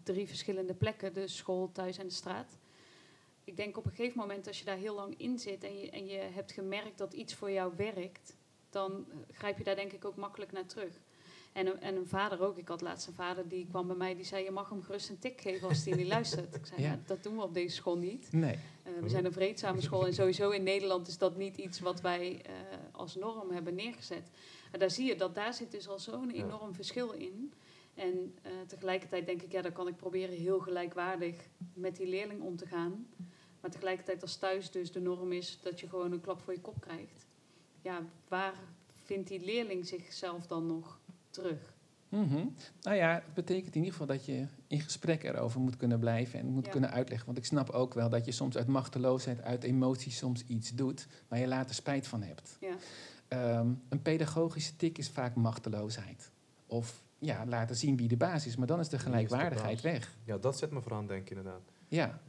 drie 0.03 0.27
verschillende 0.27 0.73
plekken, 0.73 1.13
de 1.13 1.27
school, 1.27 1.71
thuis 1.71 1.97
en 1.97 2.07
de 2.07 2.13
straat. 2.13 2.57
Ik 3.43 3.55
denk 3.57 3.77
op 3.77 3.85
een 3.85 3.91
gegeven 3.91 4.19
moment, 4.19 4.47
als 4.47 4.59
je 4.59 4.65
daar 4.65 4.77
heel 4.77 4.95
lang 4.95 5.13
in 5.17 5.39
zit 5.39 5.63
en 5.63 5.79
je, 5.79 5.89
en 5.89 6.05
je 6.05 6.17
hebt 6.17 6.51
gemerkt 6.51 6.97
dat 6.97 7.13
iets 7.13 7.33
voor 7.33 7.51
jou 7.51 7.73
werkt, 7.75 8.35
dan 8.69 9.05
grijp 9.31 9.57
je 9.57 9.63
daar 9.63 9.75
denk 9.75 9.91
ik 9.91 10.05
ook 10.05 10.15
makkelijk 10.15 10.51
naar 10.51 10.65
terug. 10.65 10.93
En 11.53 11.67
een, 11.67 11.79
en 11.81 11.95
een 11.95 12.07
vader 12.07 12.41
ook. 12.41 12.57
Ik 12.57 12.67
had 12.67 12.81
laatst 12.81 13.07
een 13.07 13.13
vader 13.13 13.47
die 13.47 13.67
kwam 13.67 13.87
bij 13.87 13.95
mij, 13.95 14.15
die 14.15 14.25
zei: 14.25 14.43
Je 14.43 14.51
mag 14.51 14.69
hem 14.69 14.81
gerust 14.83 15.09
een 15.09 15.19
tik 15.19 15.41
geven 15.41 15.67
als 15.67 15.85
hij 15.85 15.95
niet 15.95 16.07
luistert. 16.17 16.55
Ik 16.55 16.65
zei: 16.65 16.81
Ja. 16.81 16.87
"Ja, 16.91 16.99
Dat 17.05 17.23
doen 17.23 17.35
we 17.35 17.41
op 17.43 17.53
deze 17.53 17.75
school 17.75 17.97
niet. 17.97 18.31
Nee. 18.31 18.59
Eh, 18.83 18.91
we 19.01 19.09
zijn 19.09 19.25
een 19.25 19.31
vreedzame 19.33 19.81
school 19.81 20.05
en 20.05 20.13
sowieso 20.13 20.49
in 20.49 20.63
Nederland 20.63 21.07
is 21.07 21.17
dat 21.17 21.37
niet 21.37 21.57
iets 21.57 21.79
wat 21.79 22.01
wij 22.01 22.41
eh, 22.45 22.51
als 22.91 23.15
norm 23.15 23.51
hebben 23.51 23.75
neergezet. 23.75 24.29
Maar 24.71 24.79
daar 24.79 24.91
zie 24.91 25.05
je 25.07 25.15
dat 25.15 25.35
daar 25.35 25.53
zit 25.53 25.71
dus 25.71 25.87
al 25.87 25.99
zo'n 25.99 26.29
enorm 26.31 26.73
verschil 26.73 27.11
in. 27.11 27.53
En 27.95 28.35
eh, 28.41 28.51
tegelijkertijd 28.67 29.25
denk 29.25 29.41
ik, 29.41 29.51
ja, 29.51 29.61
dan 29.61 29.71
kan 29.71 29.87
ik 29.87 29.95
proberen 29.95 30.35
heel 30.37 30.59
gelijkwaardig 30.59 31.35
met 31.73 31.95
die 31.95 32.07
leerling 32.07 32.41
om 32.41 32.55
te 32.55 32.65
gaan. 32.65 33.07
Maar 33.61 33.71
tegelijkertijd 33.71 34.21
als 34.21 34.35
thuis 34.35 34.71
dus 34.71 34.91
de 34.91 34.99
norm 35.01 35.31
is 35.31 35.59
dat 35.61 35.79
je 35.79 35.87
gewoon 35.89 36.11
een 36.11 36.21
klap 36.21 36.41
voor 36.41 36.53
je 36.53 36.61
kop 36.61 36.81
krijgt. 36.81 37.25
Ja, 37.81 38.01
waar 38.27 38.53
vindt 39.03 39.27
die 39.27 39.45
leerling 39.45 39.87
zichzelf 39.87 40.47
dan 40.47 40.67
nog 40.67 40.99
terug? 41.29 41.73
Mhm. 42.09 42.45
Nou 42.81 42.97
ja, 42.97 43.13
het 43.13 43.33
betekent 43.33 43.75
in 43.75 43.81
ieder 43.83 43.91
geval 43.91 44.07
dat 44.15 44.25
je 44.25 44.45
in 44.67 44.79
gesprek 44.81 45.23
erover 45.23 45.59
moet 45.59 45.77
kunnen 45.77 45.99
blijven 45.99 46.39
en 46.39 46.45
moet 46.45 46.65
Ja. 46.65 46.71
kunnen 46.71 46.91
uitleggen. 46.91 47.25
Want 47.25 47.37
ik 47.37 47.45
snap 47.45 47.69
ook 47.69 47.93
wel 47.93 48.09
dat 48.09 48.25
je 48.25 48.31
soms 48.31 48.57
uit 48.57 48.67
machteloosheid, 48.67 49.41
uit 49.41 49.63
emotie 49.63 50.11
soms 50.11 50.43
iets 50.45 50.71
doet 50.75 51.07
waar 51.27 51.39
je 51.39 51.47
later 51.47 51.75
spijt 51.75 52.07
van 52.07 52.21
hebt. 52.23 52.57
Ja, 52.59 52.75
Ehm, 53.27 53.67
een 53.89 54.01
pedagogische 54.01 54.75
tik 54.75 54.97
is 54.97 55.09
vaak 55.09 55.35
machteloosheid. 55.35 56.31
Of 56.65 57.03
ja, 57.25 57.45
laten 57.45 57.75
zien 57.75 57.97
wie 57.97 58.07
de 58.07 58.17
baas 58.17 58.45
is, 58.47 58.55
maar 58.55 58.67
dan 58.67 58.79
is 58.79 58.89
de 58.89 58.97
Wie 58.97 59.05
is 59.05 59.11
de 59.11 59.11
gelijkwaardigheid 59.11 59.81
weg. 59.81 60.15
Ja, 60.23 60.37
dat 60.37 60.57
zet 60.57 60.71
me 60.71 60.81
vooral 60.81 60.99
aan 60.99 61.07
denken 61.07 61.35
inderdaad. 61.37 61.61
Ja, 61.87 62.19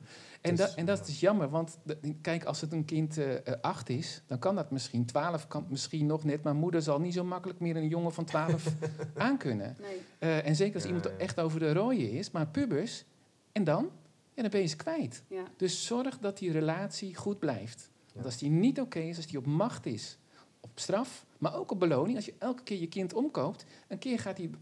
en, 0.40 0.50
Dus, 0.50 0.58
dat, 0.58 0.74
en 0.74 0.84
dat 0.86 0.96
ja. 0.96 1.02
is 1.02 1.08
dus 1.08 1.20
jammer, 1.20 1.48
want 1.50 1.78
kijk, 2.20 2.44
als 2.44 2.60
het 2.60 2.72
een 2.72 2.84
kind 2.84 3.18
eh, 3.18 3.34
eh, 3.34 3.60
acht 3.60 3.88
is, 3.88 4.22
dan 4.26 4.38
kan 4.38 4.54
dat 4.54 4.70
misschien. 4.70 5.04
Twaalf 5.06 5.48
kan 5.48 5.66
misschien 5.68 6.06
nog 6.06 6.24
net, 6.24 6.42
maar 6.42 6.54
moeder 6.54 6.82
zal 6.82 7.00
niet 7.00 7.14
zo 7.14 7.24
makkelijk 7.24 7.60
meer 7.60 7.76
een 7.76 7.88
jongen 7.88 8.12
van 8.12 8.24
twaalf 8.24 8.74
aankunnen. 9.16 9.76
nee. 9.80 10.00
Eh, 10.18 10.46
en 10.46 10.56
zeker 10.56 10.74
als 10.74 10.82
Ja, 10.82 10.88
iemand 10.88 11.04
ja. 11.08 11.12
echt 11.18 11.40
over 11.40 11.58
de 11.60 11.72
rooien 11.72 12.10
is, 12.10 12.30
maar 12.30 12.46
pubers, 12.46 13.04
en 13.52 13.64
dan? 13.64 13.90
Ja, 14.34 14.42
dan 14.42 14.50
ben 14.50 14.60
je 14.60 14.66
ze 14.66 14.76
kwijt. 14.76 15.22
Ja, 15.28 15.42
Dus 15.56 15.86
zorg 15.86 16.18
dat 16.18 16.38
die 16.38 16.52
relatie 16.52 17.14
goed 17.16 17.38
blijft. 17.38 17.90
Want 18.12 18.26
als 18.26 18.36
die 18.38 18.50
niet 18.50 18.80
oké 18.80 18.98
is, 18.98 19.16
als 19.16 19.26
die 19.26 19.38
op 19.38 19.46
macht 19.46 19.86
is, 19.86 20.18
op 20.60 20.70
straf, 20.74 21.26
maar 21.38 21.54
ook 21.56 21.70
op 21.70 21.78
beloning, 21.80 22.16
als 22.16 22.24
je 22.24 22.34
elke 22.38 22.62
keer 22.62 22.80
je 22.80 22.86
kind 22.88 23.14
omkoopt, 23.14 23.64
een 23.88 23.98
keer 23.98 24.18
gaat 24.18 24.36
die, 24.36 24.50
Ja. 24.50 24.56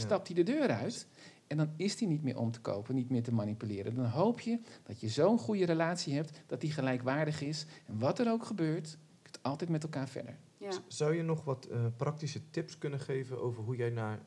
Stapt 0.00 0.26
hij 0.26 0.36
de 0.36 0.52
deur 0.52 0.68
uit. 0.68 1.06
En 1.46 1.56
dan 1.56 1.70
is 1.76 1.96
die 1.96 2.08
niet 2.08 2.22
meer 2.22 2.38
om 2.38 2.50
te 2.50 2.60
kopen, 2.60 2.94
niet 2.94 3.10
meer 3.10 3.22
te 3.22 3.32
manipuleren. 3.32 3.94
Dan 3.94 4.04
hoop 4.04 4.40
je 4.40 4.60
dat 4.82 5.00
je 5.00 5.08
zo'n 5.08 5.38
goede 5.38 5.64
relatie 5.64 6.14
hebt, 6.14 6.42
dat 6.46 6.60
die 6.60 6.72
gelijkwaardig 6.72 7.40
is. 7.40 7.66
En 7.86 7.98
wat 7.98 8.18
er 8.18 8.30
ook 8.30 8.44
gebeurt, 8.44 8.90
je 8.90 9.18
kunt 9.22 9.42
altijd 9.42 9.70
met 9.70 9.82
elkaar 9.82 10.08
verder. 10.08 10.38
ja. 10.58 10.70
Zou 10.86 11.14
je 11.16 11.22
nog 11.22 11.44
wat 11.44 11.64
eh, 11.66 11.86
praktische 11.96 12.50
tips 12.50 12.78
kunnen 12.78 13.00
geven 13.00 13.40
over 13.40 13.62
hoe 13.62 13.76
jij 13.76 13.90
naar, 13.90 14.18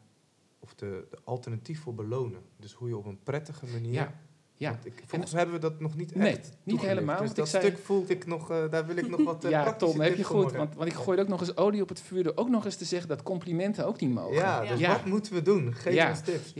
of 0.60 0.76
de, 0.76 1.08
de 1.10 1.18
alternatief 1.24 1.82
voor 1.82 1.96
belonen? 1.96 2.42
Dus 2.58 2.74
hoe 2.74 2.88
je 2.88 2.98
op 2.98 3.06
een 3.06 3.24
prettige 3.24 3.66
manier. 3.66 3.94
Ja, 3.94 4.14
ja. 4.58 4.80
Ik, 4.84 5.04
volgens 5.06 5.32
mij 5.32 5.42
hebben 5.42 5.62
we 5.62 5.68
dat 5.70 5.80
nog 5.80 5.96
niet 5.96 6.16
Nee, 6.16 6.28
echt. 6.30 6.38
niet 6.44 6.52
toegelicht. 6.64 6.94
helemaal, 6.94 7.20
Dus 7.22 7.30
dat 7.34 7.46
ik 7.46 7.52
zei- 7.52 7.64
stuk 7.66 7.78
voelde 7.78 8.14
ik 8.14 8.26
nog, 8.26 8.52
eh, 8.52 8.70
daar 8.70 8.86
wil 8.86 8.98
ik 8.98 9.10
nog 9.10 9.24
wat. 9.24 9.44
eh, 9.46 9.52
ja, 9.58 9.74
Tom, 9.74 10.00
heb 10.00 10.16
je 10.16 10.24
goed. 10.24 10.52
Want, 10.52 10.76
want 10.76 10.90
ik 10.90 10.96
gooi 10.96 11.20
ook 11.20 11.28
nog 11.28 11.40
eens 11.40 11.58
olie 11.58 11.82
op 11.82 11.90
het 11.90 12.02
vuur 12.02 12.24
door 12.24 12.34
ook 12.36 12.50
nog 12.50 12.66
eens 12.66 12.76
te 12.76 12.86
zeggen 12.86 13.10
dat 13.10 13.24
complimenten 13.24 13.86
ook 13.88 14.00
niet 14.00 14.14
mogen. 14.14 14.36
Ja, 14.36 14.62
Ja. 14.64 14.70
dus 14.72 14.80
Ja. 14.80 14.90
wat 14.92 15.06
moeten 15.06 15.34
we 15.34 15.42
doen? 15.42 15.74
Geef 15.74 15.94
Ja. 15.94 16.10
ons 16.10 16.22
tips. 16.22 16.54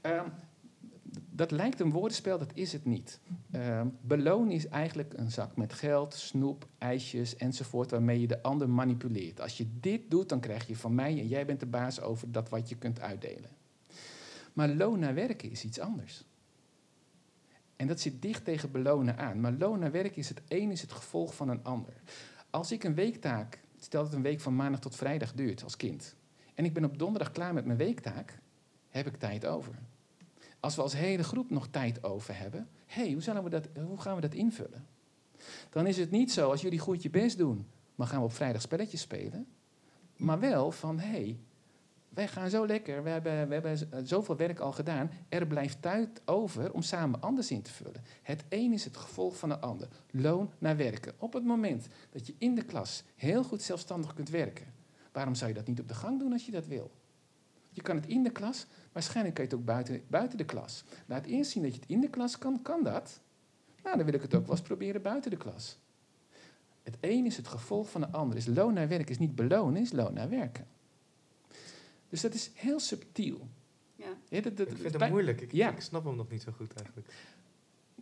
Ehm, 0.00 0.24
dat 1.30 1.50
lijkt 1.50 1.80
een 1.80 1.90
woordenspel, 1.90 2.38
dat 2.38 2.50
is 2.54 2.72
het 2.72 2.84
niet. 2.84 3.20
Ehm 3.50 3.86
beloon 4.00 4.50
is 4.50 4.68
eigenlijk 4.68 5.12
een 5.16 5.30
zak 5.30 5.56
met 5.56 5.72
geld, 5.72 6.14
snoep, 6.14 6.66
ijsjes 6.78 7.36
enzovoort, 7.36 7.90
waarmee 7.90 8.20
je 8.20 8.26
de 8.26 8.42
ander 8.42 8.68
manipuleert. 8.70 9.40
Als 9.40 9.56
je 9.56 9.66
dit 9.80 10.00
doet, 10.10 10.28
dan 10.28 10.40
krijg 10.40 10.66
je 10.66 10.76
van 10.76 10.94
mij 10.94 11.18
en 11.18 11.28
jij 11.28 11.46
bent 11.46 11.60
de 11.60 11.66
baas 11.66 12.00
over 12.00 12.32
dat 12.32 12.48
wat 12.48 12.68
je 12.68 12.74
kunt 12.76 13.00
uitdelen. 13.00 13.50
Maar 14.52 14.68
loon 14.68 14.98
naar 14.98 15.14
werken 15.14 15.50
is 15.50 15.64
iets 15.64 15.80
anders. 15.80 16.24
En 17.84 17.90
dat 17.90 18.00
zit 18.00 18.22
dicht 18.22 18.44
tegen 18.44 18.70
belonen 18.70 19.18
aan. 19.18 19.40
Maar 19.40 19.52
loon 19.52 19.78
naar 19.78 19.90
werk 19.90 20.16
is 20.16 20.28
het 20.28 20.42
een 20.48 20.70
is 20.70 20.80
het 20.80 20.92
gevolg 20.92 21.34
van 21.34 21.48
een 21.48 21.64
ander. 21.64 21.92
Als 22.50 22.72
ik 22.72 22.84
een 22.84 22.94
weektaak, 22.94 23.60
stel 23.78 24.02
dat 24.02 24.08
het 24.08 24.16
een 24.18 24.24
week 24.24 24.40
van 24.40 24.56
maandag 24.56 24.80
tot 24.80 24.96
vrijdag 24.96 25.32
duurt 25.32 25.62
als 25.62 25.76
kind. 25.76 26.14
En 26.54 26.64
ik 26.64 26.72
ben 26.72 26.84
op 26.84 26.98
donderdag 26.98 27.30
klaar 27.32 27.54
met 27.54 27.64
mijn 27.64 27.78
weektaak, 27.78 28.38
heb 28.88 29.06
ik 29.06 29.16
tijd 29.16 29.46
over. 29.46 29.74
Als 30.60 30.76
we 30.76 30.82
als 30.82 30.94
hele 30.94 31.24
groep 31.24 31.50
nog 31.50 31.68
tijd 31.68 32.04
over 32.04 32.38
hebben, 32.38 32.68
hey, 32.86 33.12
hoe, 33.12 33.42
we 33.42 33.50
dat, 33.50 33.68
hoe 33.86 34.00
gaan 34.00 34.14
we 34.14 34.20
dat 34.20 34.34
invullen? 34.34 34.86
Dan 35.70 35.86
is 35.86 35.96
het 35.96 36.10
niet 36.10 36.32
zo, 36.32 36.50
als 36.50 36.60
jullie 36.60 36.78
goed 36.78 37.02
je 37.02 37.10
best 37.10 37.38
doen, 37.38 37.66
maar 37.94 38.06
gaan 38.06 38.18
we 38.18 38.24
op 38.24 38.32
vrijdag 38.32 38.62
spelletjes 38.62 39.00
spelen. 39.00 39.46
Maar 40.16 40.40
wel 40.40 40.70
van, 40.70 40.98
hé, 40.98 41.08
hey, 41.08 41.38
wij 42.14 42.28
gaan 42.28 42.50
zo 42.50 42.66
lekker, 42.66 43.02
we 43.02 43.10
hebben, 43.10 43.48
we 43.48 43.54
hebben 43.54 44.06
zoveel 44.06 44.36
werk 44.36 44.58
al 44.58 44.72
gedaan. 44.72 45.10
Er 45.28 45.46
blijft 45.46 45.82
tijd 45.82 46.20
over 46.24 46.72
om 46.72 46.82
samen 46.82 47.20
anders 47.20 47.50
in 47.50 47.62
te 47.62 47.72
vullen. 47.72 48.02
Het 48.22 48.44
een 48.48 48.72
is 48.72 48.84
het 48.84 48.96
gevolg 48.96 49.36
van 49.36 49.50
het 49.50 49.60
ander. 49.60 49.88
Loon 50.10 50.50
naar 50.58 50.76
werken. 50.76 51.12
Op 51.18 51.32
het 51.32 51.44
moment 51.44 51.86
dat 52.10 52.26
je 52.26 52.34
in 52.38 52.54
de 52.54 52.64
klas 52.64 53.04
heel 53.16 53.44
goed 53.44 53.62
zelfstandig 53.62 54.14
kunt 54.14 54.28
werken, 54.28 54.66
waarom 55.12 55.34
zou 55.34 55.50
je 55.50 55.56
dat 55.56 55.66
niet 55.66 55.80
op 55.80 55.88
de 55.88 55.94
gang 55.94 56.18
doen 56.18 56.32
als 56.32 56.46
je 56.46 56.52
dat 56.52 56.66
wil? 56.66 56.90
Je 57.70 57.82
kan 57.82 57.96
het 57.96 58.06
in 58.06 58.22
de 58.22 58.30
klas, 58.30 58.66
waarschijnlijk 58.92 59.34
kan 59.34 59.44
je 59.44 59.50
het 59.50 59.60
ook 59.60 59.66
buiten, 59.66 60.02
buiten 60.08 60.38
de 60.38 60.44
klas. 60.44 60.84
Laat 61.06 61.26
eerst 61.26 61.50
zien 61.50 61.62
dat 61.62 61.74
je 61.74 61.80
het 61.80 61.90
in 61.90 62.00
de 62.00 62.10
klas 62.10 62.38
kan, 62.38 62.62
kan 62.62 62.82
dat. 62.82 63.20
Nou, 63.82 63.96
dan 63.96 64.04
wil 64.04 64.14
ik 64.14 64.22
het 64.22 64.34
ook 64.34 64.46
wel 64.46 64.56
eens 64.56 64.66
proberen 64.66 65.02
buiten 65.02 65.30
de 65.30 65.36
klas. 65.36 65.78
Het 66.82 66.96
een 67.00 67.26
is 67.26 67.36
het 67.36 67.48
gevolg 67.48 67.90
van 67.90 68.02
het 68.02 68.12
ander. 68.12 68.36
Is 68.36 68.46
loon 68.46 68.74
naar 68.74 68.88
werken 68.88 69.08
is 69.08 69.18
niet 69.18 69.34
belonen, 69.34 69.82
is 69.82 69.92
loon 69.92 70.14
naar 70.14 70.28
werken. 70.28 70.66
Dus 72.14 72.22
dat 72.22 72.34
is 72.34 72.50
heel 72.54 72.80
subtiel. 72.80 73.48
Ja. 73.94 74.16
Ja, 74.28 74.40
dat, 74.40 74.56
dat, 74.56 74.70
ik 74.70 74.76
vind 74.76 75.00
het 75.00 75.10
moeilijk. 75.10 75.40
Ik, 75.40 75.52
ja. 75.52 75.70
ik, 75.70 75.80
snap 75.80 76.04
hem 76.04 76.16
nog 76.16 76.30
niet 76.30 76.42
zo 76.42 76.52
goed 76.52 76.72
eigenlijk. 76.74 77.08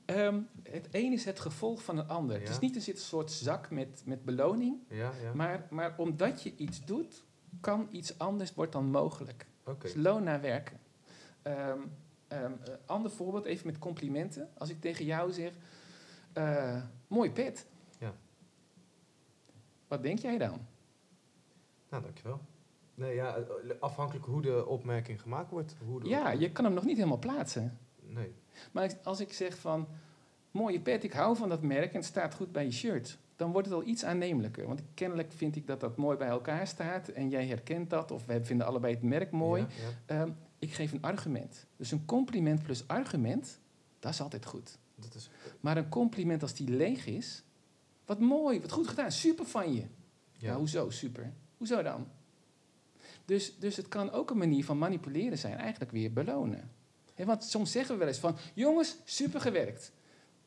Um, 0.07 0.49
het 0.63 0.89
een 0.91 1.13
is 1.13 1.25
het 1.25 1.41
gevolg 1.41 1.83
van 1.83 1.97
het 1.97 2.09
ander. 2.09 2.37
Ja. 2.37 2.43
Het 2.43 2.51
is 2.51 2.59
niet 2.59 2.89
een 2.89 2.97
soort 2.97 3.31
zak 3.31 3.71
met, 3.71 4.03
met 4.05 4.25
beloning. 4.25 4.79
Ja, 4.89 5.13
maar, 5.35 5.67
maar 5.71 5.95
omdat 5.97 6.43
je 6.43 6.57
iets 6.57 6.85
doet, 6.85 7.25
kan 7.61 7.89
iets 7.91 8.19
anders 8.19 8.55
wordt 8.55 8.73
dan 8.73 8.85
mogelijk. 8.85 9.47
Okay. 9.65 9.79
Dus 9.81 9.95
loon 9.95 10.23
naar 10.23 10.41
werken. 10.41 10.79
Um, 11.43 11.93
um, 12.29 12.59
ander 12.87 13.11
voorbeeld, 13.11 13.45
even 13.45 13.67
met 13.67 13.79
complimenten. 13.79 14.51
Als 14.59 14.71
ik 14.71 14.81
tegen 14.81 15.05
jou 15.05 15.33
zeg, 15.33 15.53
uh, 16.39 16.83
mooi 17.07 17.31
pet. 17.31 17.67
Ja. 17.99 18.15
Wat 19.89 20.03
denk 20.03 20.19
jij 20.19 20.39
dan? 20.39 20.67
Nou, 21.89 22.03
dankjewel. 22.03 22.41
Nee, 23.03 23.15
ja, 23.15 23.39
afhankelijk 23.81 24.25
hoe 24.25 24.43
de 24.43 24.67
opmerking 24.67 25.21
gemaakt 25.21 25.51
wordt. 25.51 25.75
Hoe 25.87 26.09
ja, 26.09 26.31
je 26.31 26.53
kan 26.53 26.65
hem 26.65 26.75
nog 26.75 26.85
niet 26.85 26.97
helemaal 26.97 27.19
plaatsen. 27.19 27.79
Nee. 28.01 28.35
Maar 28.73 28.93
als 29.03 29.21
ik 29.21 29.33
zeg 29.33 29.59
van, 29.59 29.89
mooie 30.51 30.81
pet, 30.81 31.05
ik 31.05 31.13
hou 31.13 31.37
van 31.37 31.49
dat 31.49 31.63
merk 31.63 31.91
en 31.91 31.97
het 31.97 32.05
staat 32.05 32.35
goed 32.35 32.53
bij 32.53 32.65
je 32.65 32.73
shirt, 32.73 33.19
dan 33.37 33.53
wordt 33.53 33.67
het 33.67 33.77
al 33.77 33.85
iets 33.85 34.05
aannemelijker. 34.05 34.67
Want 34.67 34.83
kennelijk 34.95 35.33
vind 35.33 35.57
ik 35.57 35.67
dat 35.67 35.81
dat 35.81 35.97
mooi 35.97 36.17
bij 36.17 36.29
elkaar 36.29 36.67
staat 36.67 37.09
en 37.09 37.29
jij 37.29 37.47
herkent 37.47 37.91
dat, 37.91 38.11
of 38.11 38.27
wij 38.27 38.45
vinden 38.45 38.67
allebei 38.67 38.95
het 38.95 39.03
merk 39.03 39.31
mooi. 39.31 39.67
Ja, 40.07 40.15
ja. 40.15 40.23
Um, 40.23 40.37
ik 40.59 40.73
geef 40.73 40.93
een 40.93 41.03
argument. 41.03 41.67
Dus 41.77 41.91
een 41.91 42.05
compliment 42.05 42.63
plus 42.63 42.89
argument, 42.89 43.61
dat 43.99 44.13
is 44.13 44.21
altijd 44.21 44.47
goed. 44.47 44.79
Dat 44.95 45.15
is... 45.15 45.31
Maar 45.61 45.77
een 45.77 45.89
compliment 45.89 46.43
als 46.43 46.55
die 46.55 46.69
leeg 46.69 47.07
is, 47.07 47.45
wat 48.07 48.21
mooi, 48.21 48.61
wat 48.61 48.73
goed 48.73 48.89
gedaan, 48.89 49.13
super 49.13 49.47
van 49.47 49.75
je. 49.75 49.81
Ja, 49.81 49.89
ja 50.39 50.57
hoezo 50.57 50.91
super? 50.91 51.33
Hoezo 51.57 51.83
dan? 51.83 52.07
Dus, 53.25 53.59
dus 53.59 53.77
het 53.77 53.89
kan 53.89 54.11
ook 54.11 54.31
een 54.31 54.39
manier 54.39 54.65
van 54.65 54.79
manipuleren 54.79 55.39
zijn, 55.39 55.57
eigenlijk 55.57 55.91
weer 55.91 56.13
belonen. 56.13 56.71
He, 57.15 57.25
want 57.25 57.45
soms 57.45 57.73
zeggen 57.73 57.93
we 57.93 57.99
wel 57.99 58.09
eens 58.09 58.19
van, 58.19 58.37
jongens, 58.55 58.97
super 59.05 59.41
gewerkt. 59.41 59.93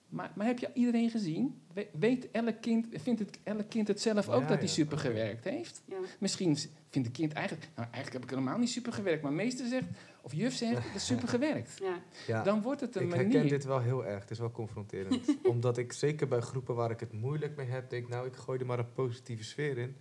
Maar, 0.09 0.31
maar 0.35 0.45
heb 0.45 0.59
je 0.59 0.69
iedereen 0.73 1.09
gezien? 1.09 1.61
Weet 1.91 2.31
elk 2.31 2.61
kind, 2.61 2.87
vindt 2.91 3.19
het, 3.19 3.39
elk 3.43 3.69
kind 3.69 3.87
het 3.87 4.01
zelf 4.01 4.29
ook 4.29 4.47
dat 4.47 4.57
hij 4.57 4.67
super 4.67 4.97
gewerkt 4.97 5.43
heeft? 5.43 5.81
Ja. 5.85 5.97
Misschien 6.19 6.57
vindt 6.89 7.07
het 7.07 7.17
kind 7.17 7.33
eigenlijk, 7.33 7.69
nou 7.75 7.87
eigenlijk 7.91 8.13
heb 8.13 8.23
ik 8.23 8.29
helemaal 8.29 8.57
niet 8.57 8.69
super 8.69 8.93
gewerkt. 8.93 9.23
Maar 9.23 9.33
meester 9.33 9.67
zegt, 9.67 9.85
of 10.21 10.33
juf 10.33 10.53
zegt, 10.53 10.73
dat 10.73 10.95
is 10.95 11.05
super 11.05 11.27
gewerkt. 11.27 11.81
Ja. 12.27 12.43
Dan 12.43 12.61
wordt 12.61 12.81
het 12.81 12.95
een 12.95 13.01
ik 13.01 13.09
manier... 13.09 13.25
Ik 13.25 13.31
herken 13.31 13.49
dit 13.49 13.65
wel 13.65 13.79
heel 13.79 14.05
erg, 14.05 14.21
het 14.21 14.31
is 14.31 14.39
wel 14.39 14.51
confronterend. 14.51 15.37
Omdat 15.43 15.77
ik 15.77 15.93
zeker 15.93 16.27
bij 16.27 16.39
groepen 16.39 16.75
waar 16.75 16.91
ik 16.91 16.99
het 16.99 17.13
moeilijk 17.13 17.55
mee 17.55 17.67
heb, 17.67 17.89
denk 17.89 18.07
nou 18.07 18.27
ik 18.27 18.35
gooi 18.35 18.59
er 18.59 18.65
maar 18.65 18.79
een 18.79 18.93
positieve 18.93 19.43
sfeer 19.43 19.77
in. 19.77 19.95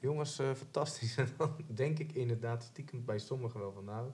Jongens, 0.00 0.40
uh, 0.40 0.54
fantastisch. 0.54 1.16
En 1.16 1.28
dan 1.36 1.56
denk 1.66 1.98
ik 1.98 2.12
inderdaad 2.12 2.62
stiekem 2.62 3.04
bij 3.04 3.18
sommigen 3.18 3.60
wel 3.60 3.72
van 3.72 3.84
nou... 3.84 4.10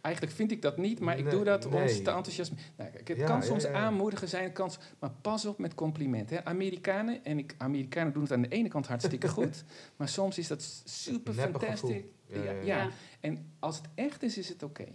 Eigenlijk 0.00 0.36
vind 0.36 0.50
ik 0.50 0.62
dat 0.62 0.76
niet, 0.76 1.00
maar 1.00 1.18
ik 1.18 1.30
doe 1.30 1.44
dat 1.44 1.64
om 1.64 1.72
te 1.72 2.10
enthousiasme. 2.10 2.56
Nou, 2.76 2.90
het 2.92 3.16
ja, 3.16 3.26
kan 3.26 3.42
soms 3.42 3.62
ja, 3.62 3.70
ja. 3.70 3.76
aanmoedigen 3.76 4.28
zijn, 4.28 4.52
kan, 4.52 4.70
maar 4.98 5.10
pas 5.10 5.44
op 5.44 5.58
met 5.58 5.74
complimenten. 5.74 6.46
Amerikanen, 6.46 7.24
en 7.24 7.38
ik, 7.38 7.54
Amerikanen 7.58 8.12
doen 8.12 8.22
het 8.22 8.32
aan 8.32 8.42
de 8.42 8.48
ene 8.48 8.68
kant 8.68 8.86
hartstikke 8.86 9.28
goed, 9.28 9.64
maar 9.96 10.08
soms 10.08 10.38
is 10.38 10.48
dat 10.48 10.82
super 10.84 11.34
fantastisch. 11.34 12.02
Ja, 12.64 12.90
En 13.20 13.52
als 13.58 13.76
het 13.76 13.86
echt 13.94 14.22
is, 14.22 14.38
is 14.38 14.48
het 14.48 14.62
oké. 14.62 14.82
Okay. 14.82 14.94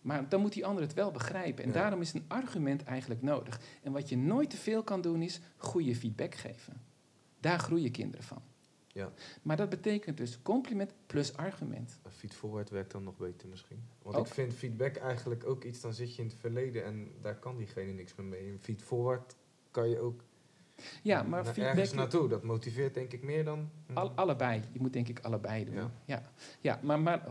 Maar 0.00 0.28
dan 0.28 0.40
moet 0.40 0.52
die 0.52 0.66
ander 0.66 0.82
het 0.82 0.94
wel 0.94 1.10
begrijpen. 1.10 1.64
En 1.64 1.72
daarom 1.72 2.00
is 2.00 2.12
een 2.12 2.24
argument 2.28 2.82
eigenlijk 2.82 3.22
nodig. 3.22 3.60
En 3.82 3.92
wat 3.92 4.08
je 4.08 4.16
nooit 4.16 4.50
te 4.50 4.56
veel 4.56 4.82
kan 4.82 5.00
doen, 5.00 5.22
is 5.22 5.40
goede 5.56 5.96
feedback 5.96 6.34
geven. 6.34 6.80
Daar 7.40 7.58
groeien 7.58 7.90
kinderen 7.90 8.24
van. 8.24 8.42
Ja. 8.92 9.12
Maar 9.42 9.56
dat 9.56 9.68
betekent 9.68 10.16
dus 10.16 10.42
compliment 10.42 10.92
plus 11.06 11.36
argument. 11.36 11.98
Feedforward 12.08 12.70
werkt 12.70 12.92
dan 12.92 13.02
nog 13.02 13.16
beter 13.16 13.48
misschien. 13.48 13.82
Want 14.02 14.16
ook. 14.16 14.26
ik 14.26 14.32
vind 14.32 14.54
feedback 14.54 14.96
eigenlijk 14.96 15.46
ook 15.46 15.64
iets, 15.64 15.80
dan 15.80 15.94
zit 15.94 16.14
je 16.14 16.22
in 16.22 16.28
het 16.28 16.36
verleden 16.36 16.84
en 16.84 17.12
daar 17.20 17.38
kan 17.38 17.56
diegene 17.56 17.92
niks 17.92 18.14
meer 18.14 18.26
mee. 18.26 18.58
Feedforward 18.58 19.36
kan 19.70 19.88
je 19.88 19.98
ook 19.98 20.22
ja, 21.02 21.22
maar 21.22 21.44
feedback... 21.44 21.64
ergens 21.66 21.92
naartoe. 21.92 22.28
Dat 22.28 22.42
motiveert 22.42 22.94
denk 22.94 23.12
ik 23.12 23.22
meer 23.22 23.44
dan... 23.44 23.70
Al, 23.94 24.10
allebei. 24.10 24.62
Je 24.72 24.80
moet 24.80 24.92
denk 24.92 25.08
ik 25.08 25.20
allebei 25.20 25.64
doen. 25.64 25.74
Ja, 25.74 25.90
ja. 26.04 26.22
ja 26.60 26.80
maar, 26.82 27.00
maar 27.00 27.28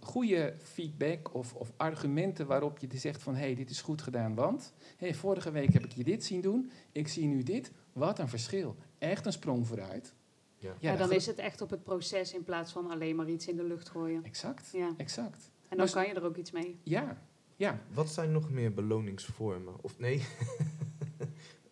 goede 0.00 0.54
feedback 0.62 1.34
of, 1.34 1.54
of 1.54 1.72
argumenten 1.76 2.46
waarop 2.46 2.78
je 2.78 2.98
zegt 2.98 3.22
van... 3.22 3.34
hé, 3.34 3.40
hey, 3.40 3.54
dit 3.54 3.70
is 3.70 3.80
goed 3.80 4.02
gedaan, 4.02 4.34
want... 4.34 4.72
Hey, 4.96 5.14
vorige 5.14 5.50
week 5.50 5.72
heb 5.72 5.84
ik 5.84 5.92
je 5.92 6.04
dit 6.04 6.24
zien 6.24 6.40
doen, 6.40 6.70
ik 6.92 7.08
zie 7.08 7.26
nu 7.26 7.42
dit. 7.42 7.72
Wat 7.92 8.18
een 8.18 8.28
verschil. 8.28 8.76
Echt 8.98 9.26
een 9.26 9.32
sprong 9.32 9.66
vooruit. 9.66 10.14
Ja, 10.58 10.74
ja 10.78 10.96
dan 10.96 11.12
is 11.12 11.26
het 11.26 11.38
echt 11.38 11.60
op 11.60 11.70
het 11.70 11.82
proces 11.82 12.34
in 12.34 12.44
plaats 12.44 12.72
van 12.72 12.90
alleen 12.90 13.16
maar 13.16 13.28
iets 13.28 13.48
in 13.48 13.56
de 13.56 13.64
lucht 13.64 13.88
gooien. 13.88 14.24
Exact, 14.24 14.70
ja. 14.72 14.94
exact. 14.96 15.50
En 15.68 15.76
dan 15.76 15.90
kan 15.90 16.06
je 16.06 16.14
er 16.14 16.24
ook 16.24 16.36
iets 16.36 16.50
mee. 16.50 16.80
Ja, 16.82 17.22
ja. 17.56 17.80
Wat 17.92 18.08
zijn 18.08 18.32
nog 18.32 18.50
meer 18.50 18.74
beloningsvormen? 18.74 19.74
Of 19.80 19.98
nee... 19.98 20.22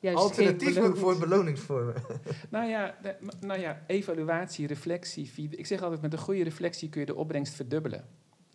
Juist 0.05 0.19
Alternatieven 0.19 0.97
voor 0.97 1.19
beloningsvormen. 1.19 1.95
nou, 2.51 2.69
ja, 2.69 2.99
de, 3.03 3.17
nou 3.41 3.61
ja, 3.61 3.83
evaluatie, 3.87 4.67
reflectie. 4.67 5.31
Ik 5.51 5.67
zeg 5.67 5.83
altijd, 5.83 6.01
met 6.01 6.13
een 6.13 6.19
goede 6.19 6.43
reflectie 6.43 6.89
kun 6.89 7.01
je 7.01 7.07
de 7.07 7.15
opbrengst 7.15 7.55
verdubbelen. 7.55 8.09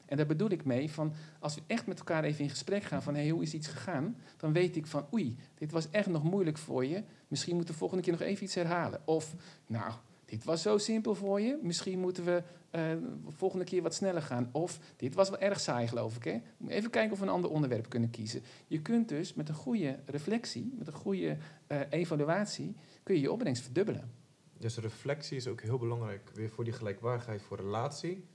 En 0.06 0.18
daar 0.18 0.26
bedoel 0.26 0.50
ik 0.50 0.66
mee 0.66 0.92
van, 0.92 1.14
als 1.40 1.56
we 1.56 1.62
echt 1.68 1.88
met 1.88 1.98
elkaar 2.00 2.24
even 2.24 2.44
in 2.44 2.50
gesprek 2.50 2.84
gaan 2.84 3.04
van, 3.04 3.16
hey, 3.16 3.30
hoe 3.30 3.42
is 3.42 3.54
iets 3.54 3.68
gegaan? 3.68 4.18
Dan 4.38 4.54
weet 4.54 4.76
ik 4.76 4.88
van, 4.88 5.06
oei, 5.14 5.38
dit 5.56 5.72
was 5.72 5.90
echt 5.90 6.08
nog 6.08 6.24
moeilijk 6.24 6.58
voor 6.58 6.86
je. 6.86 7.04
Misschien 7.28 7.56
moeten 7.56 7.74
we 7.74 7.80
volgende 7.80 8.04
keer 8.04 8.14
nog 8.14 8.22
even 8.22 8.44
iets 8.44 8.56
herhalen. 8.56 9.02
Of, 9.06 9.36
nou, 9.68 9.92
dit 10.30 10.44
was 10.44 10.62
zo 10.62 10.78
simpel 10.78 11.16
voor 11.16 11.42
je. 11.42 11.60
Misschien 11.62 12.00
moeten 12.00 12.26
we 12.26 12.44
uh, 12.76 12.82
volgende 13.28 13.66
keer 13.66 13.82
wat 13.82 13.94
sneller 13.94 14.22
gaan. 14.22 14.50
Of 14.52 14.80
dit 14.96 15.16
was 15.16 15.30
wel 15.30 15.40
erg 15.40 15.60
saai, 15.60 15.88
geloof 15.88 16.16
ik. 16.16 16.24
Hè? 16.24 16.42
Even 16.68 16.90
kijken 16.90 17.12
of 17.12 17.20
we 17.20 17.26
een 17.26 17.32
ander 17.32 17.50
onderwerp 17.50 17.90
kunnen 17.90 18.10
kiezen. 18.10 18.42
Je 18.68 18.82
kunt 18.82 19.10
dus 19.10 19.34
met 19.34 19.50
een 19.50 19.56
goede 19.56 20.00
reflectie, 20.06 20.74
met 20.78 20.88
een 20.88 20.94
goede 20.94 21.38
uh, 21.68 21.80
evaluatie, 21.90 22.76
kun 23.04 23.16
je 23.16 23.22
je 23.22 23.32
opbrengst 23.32 23.64
verdubbelen. 23.64 24.12
Dus 24.58 24.78
reflectie 24.78 25.38
is 25.38 25.48
ook 25.48 25.62
heel 25.62 25.78
belangrijk 25.78 26.30
weer 26.34 26.50
voor 26.50 26.64
die 26.64 26.74
gelijkwaardigheid 26.74 27.42
voor 27.42 27.58
relatie. 27.58 28.26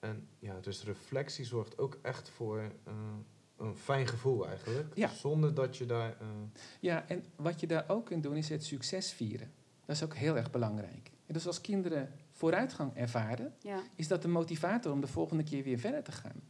En 0.00 0.28
ja, 0.38 0.60
dus 0.60 0.84
reflectie 0.84 1.44
zorgt 1.44 1.78
ook 1.78 1.98
echt 2.02 2.28
voor 2.28 2.58
uh, 2.58 2.94
een 3.56 3.76
fijn 3.76 4.06
gevoel 4.06 4.46
eigenlijk. 4.48 4.94
Ja. 4.94 5.08
Zonder 5.08 5.54
dat 5.54 5.76
je 5.76 5.86
daar. 5.86 6.16
Ja, 6.80 7.08
en 7.08 7.24
wat 7.36 7.60
je 7.60 7.66
daar 7.66 7.84
ook 7.88 8.06
kunt 8.06 8.22
doen 8.22 8.36
is 8.36 8.48
het 8.48 8.64
succes 8.64 9.12
vieren. 9.12 9.52
Dat 9.88 9.96
is 9.96 10.02
ook 10.02 10.14
heel 10.14 10.36
erg 10.36 10.50
belangrijk. 10.50 11.10
En 11.26 11.34
dus 11.34 11.46
als 11.46 11.60
kinderen 11.60 12.12
vooruitgang 12.30 12.94
ervaren, 12.94 13.54
ja. 13.60 13.80
is 13.94 14.08
dat 14.08 14.22
de 14.22 14.28
motivator 14.28 14.92
om 14.92 15.00
de 15.00 15.06
volgende 15.06 15.42
keer 15.42 15.62
weer 15.62 15.78
verder 15.78 16.02
te 16.02 16.12
gaan. 16.12 16.42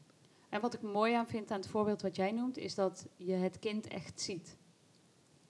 En 0.49 0.61
wat 0.61 0.75
ik 0.75 0.83
mooi 0.83 1.15
aan 1.15 1.27
vind 1.27 1.51
aan 1.51 1.61
het 1.61 1.69
voorbeeld 1.69 2.03
wat 2.03 2.17
jij 2.17 2.33
noemt, 2.33 2.57
is 2.57 2.75
dat 2.75 3.07
je 3.17 3.33
het 3.33 3.59
kind 3.59 3.87
echt 3.89 4.21
ziet. 4.21 4.57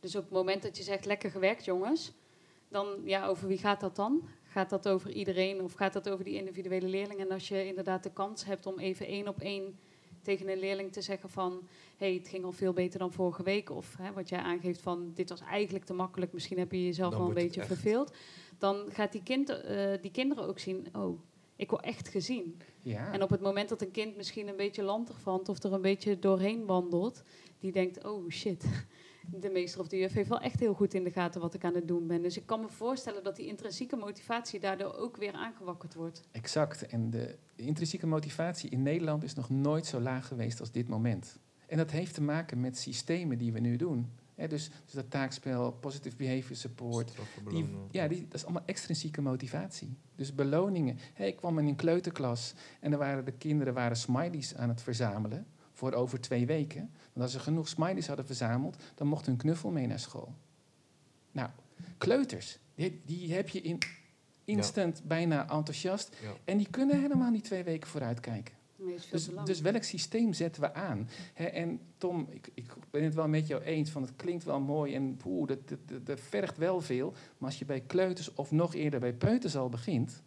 Dus 0.01 0.17
op 0.17 0.23
het 0.23 0.33
moment 0.33 0.63
dat 0.63 0.77
je 0.77 0.83
zegt, 0.83 1.05
lekker 1.05 1.31
gewerkt 1.31 1.65
jongens, 1.65 2.13
dan, 2.69 2.87
ja, 3.05 3.27
over 3.27 3.49
wie 3.49 3.59
gaat 3.59 3.81
dat 3.81 3.97
dan? 3.97 4.29
Gaat 4.43 4.71
dat 4.71 4.89
over 4.89 5.11
iedereen 5.11 5.63
of 5.63 5.73
gaat 5.73 5.93
dat 5.93 6.09
over 6.09 6.25
die 6.25 6.35
individuele 6.35 6.89
leerling? 6.89 7.21
En 7.21 7.31
als 7.31 7.49
je 7.49 7.67
inderdaad 7.67 8.03
de 8.03 8.13
kans 8.13 8.45
hebt 8.45 8.67
om 8.67 8.79
even 8.79 9.07
één 9.07 9.29
op 9.29 9.41
één 9.41 9.79
tegen 10.29 10.49
een 10.49 10.59
leerling 10.59 10.93
te 10.93 11.01
zeggen 11.01 11.29
van... 11.29 11.69
hey, 11.97 12.15
het 12.15 12.29
ging 12.29 12.45
al 12.45 12.53
veel 12.53 12.73
beter 12.73 12.99
dan 12.99 13.13
vorige 13.13 13.43
week. 13.43 13.71
Of 13.71 13.97
hè, 13.99 14.13
wat 14.13 14.29
jij 14.29 14.39
aangeeft 14.39 14.81
van, 14.81 15.11
dit 15.15 15.29
was 15.29 15.41
eigenlijk 15.41 15.85
te 15.85 15.93
makkelijk. 15.93 16.33
Misschien 16.33 16.59
heb 16.59 16.73
je 16.73 16.85
jezelf 16.85 17.17
wel 17.17 17.29
een 17.29 17.35
beetje 17.35 17.65
verveeld. 17.65 18.13
Dan 18.59 18.85
gaat 18.91 19.13
die, 19.13 19.23
kind, 19.23 19.51
uh, 19.51 19.93
die 20.01 20.11
kinderen 20.11 20.49
ook 20.49 20.59
zien... 20.59 20.87
oh, 20.93 21.21
ik 21.57 21.71
word 21.71 21.85
echt 21.85 22.09
gezien. 22.09 22.61
Ja. 22.83 23.13
En 23.13 23.23
op 23.23 23.31
het 23.31 23.41
moment 23.41 23.69
dat 23.69 23.83
een 23.83 23.91
kind 23.91 24.17
misschien 24.17 24.49
een 24.49 24.57
beetje 24.57 24.83
lantig 24.83 25.21
vond... 25.21 25.49
of 25.49 25.63
er 25.63 25.73
een 25.73 25.83
beetje 25.83 26.19
doorheen 26.19 26.67
wandelt... 26.67 27.23
die 27.61 27.73
denkt, 27.73 28.05
oh 28.05 28.31
shit, 28.31 28.65
de 29.31 29.51
meester 29.51 29.81
of 29.81 29.89
de 29.89 29.99
juf 29.99 30.13
heeft 30.13 30.29
wel 30.29 30.41
echt 30.41 30.61
heel 30.61 30.75
goed 30.75 30.95
in 30.95 31.05
de 31.05 31.11
gaten 31.11 31.41
wat 31.41 31.55
ik 31.55 31.65
aan 31.65 31.75
het 31.75 31.89
doen 31.89 32.07
ben. 32.07 32.23
Dus 32.23 32.37
ik 32.37 32.47
kan 32.47 32.61
me 32.61 32.69
voorstellen 32.69 33.25
dat 33.25 33.37
die 33.37 33.47
intrinsieke 33.47 33.97
motivatie 33.97 34.61
daardoor 34.61 34.95
ook 34.95 35.17
weer 35.17 35.33
aangewakkerd 35.33 35.95
wordt. 35.95 36.23
Exact. 36.31 36.87
En 36.87 37.11
de 37.11 37.37
intrinsieke 37.55 38.07
motivatie 38.07 38.71
in 38.71 38.83
Nederland 38.83 39.25
is 39.25 39.35
nog 39.35 39.51
nooit 39.51 39.87
zo 39.87 40.01
laag 40.01 40.27
geweest 40.27 40.61
als 40.61 40.71
dit 40.71 40.89
moment. 40.89 41.39
En 41.67 41.77
dat 41.77 41.91
heeft 41.91 42.15
te 42.15 42.23
maken 42.23 42.61
met 42.61 42.79
systemen 42.79 43.39
die 43.39 43.53
we 43.53 43.61
nu 43.61 43.77
doen. 43.77 44.11
Hè, 44.35 44.49
dus, 44.49 44.71
dus 44.85 44.95
dat 44.95 45.11
taakspel, 45.11 45.73
positive 45.73 46.17
behavior 46.17 46.57
support. 46.57 47.13
Die, 47.49 47.67
ja, 47.91 48.09
die, 48.09 48.23
dat 48.23 48.35
is 48.35 48.45
allemaal 48.45 48.63
extrinsieke 48.67 49.21
motivatie. 49.21 49.97
Dus 50.15 50.35
beloningen. 50.35 50.99
Hè, 51.15 51.25
ik 51.25 51.37
kwam 51.37 51.59
in 51.59 51.67
een 51.67 51.77
kleuterklas 51.77 52.55
en 52.81 52.93
er 52.93 52.99
waren 52.99 53.25
de 53.25 53.33
kinderen 53.33 53.75
waren 53.75 53.97
smileys 53.97 54.55
aan 54.55 54.69
het 54.69 54.83
verzamelen 54.83 55.47
voor 55.79 55.93
over 55.93 56.21
twee 56.21 56.47
weken. 56.47 56.91
Want 57.13 57.25
als 57.25 57.33
ze 57.33 57.39
genoeg 57.39 57.69
smileys 57.69 58.07
hadden 58.07 58.27
verzameld, 58.27 58.77
dan 58.95 59.07
mocht 59.07 59.27
hun 59.27 59.37
knuffel 59.37 59.71
mee 59.71 59.87
naar 59.87 59.99
school. 59.99 60.35
Nou, 61.33 61.51
kleuters, 61.99 62.59
die, 62.75 63.01
die 63.05 63.33
heb 63.35 63.49
je 63.49 63.61
in 63.61 63.79
instant 64.45 65.03
bijna 65.05 65.41
enthousiast. 65.51 66.17
Ja. 66.23 66.33
En 66.45 66.57
die 66.57 66.71
kunnen 66.71 67.01
helemaal 67.01 67.31
niet 67.31 67.45
twee 67.45 67.65
weken 67.65 67.89
vooruitkijken. 67.89 68.55
Dus, 69.11 69.29
dus 69.45 69.61
welk 69.61 69.83
systeem 69.83 70.33
zetten 70.33 70.63
we 70.63 70.75
aan? 70.75 71.09
Hè, 71.35 71.45
en 71.45 71.81
Tom, 71.99 72.27
ik, 72.31 72.51
ik 72.55 72.73
ben 72.91 73.05
het 73.05 73.15
wel 73.15 73.29
met 73.29 73.47
jou 73.47 73.63
eens, 73.63 73.91
van 73.91 74.03
het 74.03 74.17
klinkt 74.17 74.45
wel 74.45 74.61
mooi 74.61 74.95
en 74.95 75.17
poeh, 75.17 75.49
dat, 75.49 75.69
dat, 75.69 75.79
dat, 75.89 76.07
dat 76.07 76.21
vergt 76.21 76.57
wel 76.57 76.81
veel. 76.81 77.11
Maar 77.11 77.49
als 77.49 77.59
je 77.59 77.65
bij 77.65 77.81
kleuters 77.81 78.35
of 78.35 78.51
nog 78.51 78.75
eerder 78.75 79.01
bij 79.01 79.13
peuters 79.13 79.57
al 79.57 79.69
begint, 79.69 80.23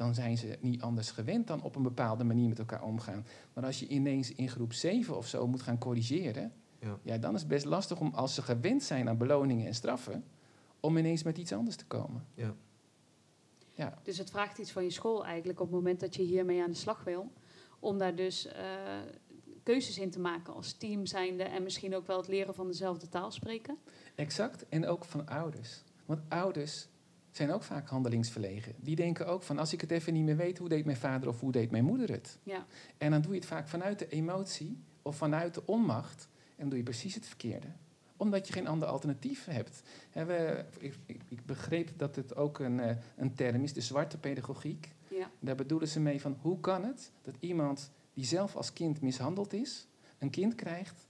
dan 0.00 0.14
zijn 0.14 0.38
ze 0.38 0.58
niet 0.60 0.82
anders 0.82 1.10
gewend 1.10 1.46
dan 1.46 1.62
op 1.62 1.76
een 1.76 1.82
bepaalde 1.82 2.24
manier 2.24 2.48
met 2.48 2.58
elkaar 2.58 2.82
omgaan. 2.82 3.26
Maar 3.52 3.64
als 3.64 3.80
je 3.80 3.86
ineens 3.86 4.34
in 4.34 4.48
groep 4.48 4.72
7 4.72 5.16
of 5.16 5.26
zo 5.26 5.46
moet 5.46 5.62
gaan 5.62 5.78
corrigeren, 5.78 6.52
Ja. 6.78 6.98
ja, 7.02 7.18
dan 7.18 7.34
is 7.34 7.40
het 7.40 7.48
best 7.48 7.64
lastig 7.64 8.00
om, 8.00 8.14
als 8.14 8.34
ze 8.34 8.42
gewend 8.42 8.82
zijn 8.82 9.08
aan 9.08 9.18
beloningen 9.18 9.66
en 9.66 9.74
straffen, 9.74 10.24
om 10.80 10.96
ineens 10.96 11.22
met 11.22 11.38
iets 11.38 11.52
anders 11.52 11.76
te 11.76 11.86
komen. 11.86 12.26
Ja. 12.34 12.54
Ja, 13.74 13.98
Dus 14.02 14.18
het 14.18 14.30
vraagt 14.30 14.58
iets 14.58 14.72
van 14.72 14.84
je 14.84 14.90
school 14.90 15.24
eigenlijk 15.24 15.60
op 15.60 15.66
het 15.66 15.74
moment 15.76 16.00
dat 16.00 16.14
je 16.16 16.22
hiermee 16.22 16.62
aan 16.62 16.70
de 16.70 16.76
slag 16.76 17.04
wil. 17.04 17.32
Om 17.78 17.98
daar 17.98 18.14
dus 18.14 18.46
eh, 18.46 18.62
keuzes 19.62 19.98
in 19.98 20.10
te 20.10 20.20
maken 20.20 20.54
als 20.54 20.72
team 20.72 21.06
zijnde 21.06 21.42
en 21.42 21.62
misschien 21.62 21.96
ook 21.96 22.06
wel 22.06 22.16
het 22.16 22.28
leren 22.28 22.54
van 22.54 22.66
dezelfde 22.66 23.08
taal 23.08 23.30
spreken. 23.30 23.76
Exact, 24.14 24.68
en 24.68 24.86
ook 24.86 25.04
van 25.04 25.28
ouders. 25.28 25.82
Want 26.06 26.20
ouders 26.28 26.88
zijn 27.30 27.52
ook 27.52 27.62
vaak 27.62 27.88
handelingsverlegen. 27.88 28.74
Die 28.78 28.96
denken 28.96 29.26
ook 29.26 29.42
van, 29.42 29.58
als 29.58 29.72
ik 29.72 29.80
het 29.80 29.90
even 29.90 30.12
niet 30.12 30.24
meer 30.24 30.36
weet, 30.36 30.58
hoe 30.58 30.68
deed 30.68 30.84
mijn 30.84 30.96
vader 30.96 31.28
of 31.28 31.40
hoe 31.40 31.52
deed 31.52 31.70
mijn 31.70 31.84
moeder 31.84 32.10
het? 32.10 32.38
Ja, 32.42 32.66
En 32.98 33.10
dan 33.10 33.20
doe 33.20 33.32
je 33.32 33.38
het 33.38 33.48
vaak 33.48 33.68
vanuit 33.68 33.98
de 33.98 34.08
emotie 34.08 34.78
of 35.02 35.16
vanuit 35.16 35.54
de 35.54 35.66
onmacht. 35.66 36.28
En 36.56 36.68
doe 36.68 36.78
je 36.78 36.84
precies 36.84 37.14
het 37.14 37.26
verkeerde. 37.26 37.66
Omdat 38.16 38.46
je 38.46 38.52
geen 38.52 38.66
ander 38.66 38.88
alternatief 38.88 39.44
hebt. 39.44 39.82
We, 40.12 40.64
ik, 40.78 40.94
ik, 41.28 41.46
begreep 41.46 41.90
dat 41.96 42.16
het 42.16 42.36
ook 42.36 42.58
een, 42.58 42.80
eh, 42.80 42.96
een 43.16 43.34
term 43.34 43.62
is, 43.62 43.72
de 43.72 43.80
zwarte 43.80 44.18
pedagogiek. 44.18 44.92
ja, 45.08 45.30
Daar 45.38 45.54
bedoelen 45.54 45.88
ze 45.88 46.00
mee 46.00 46.20
van, 46.20 46.36
hoe 46.40 46.60
kan 46.60 46.84
het 46.84 47.12
dat 47.22 47.34
iemand 47.38 47.90
die 48.14 48.24
zelf 48.24 48.56
als 48.56 48.72
kind 48.72 49.00
mishandeld 49.00 49.52
is, 49.52 49.86
een 50.18 50.30
kind 50.30 50.54
krijgt 50.54 51.08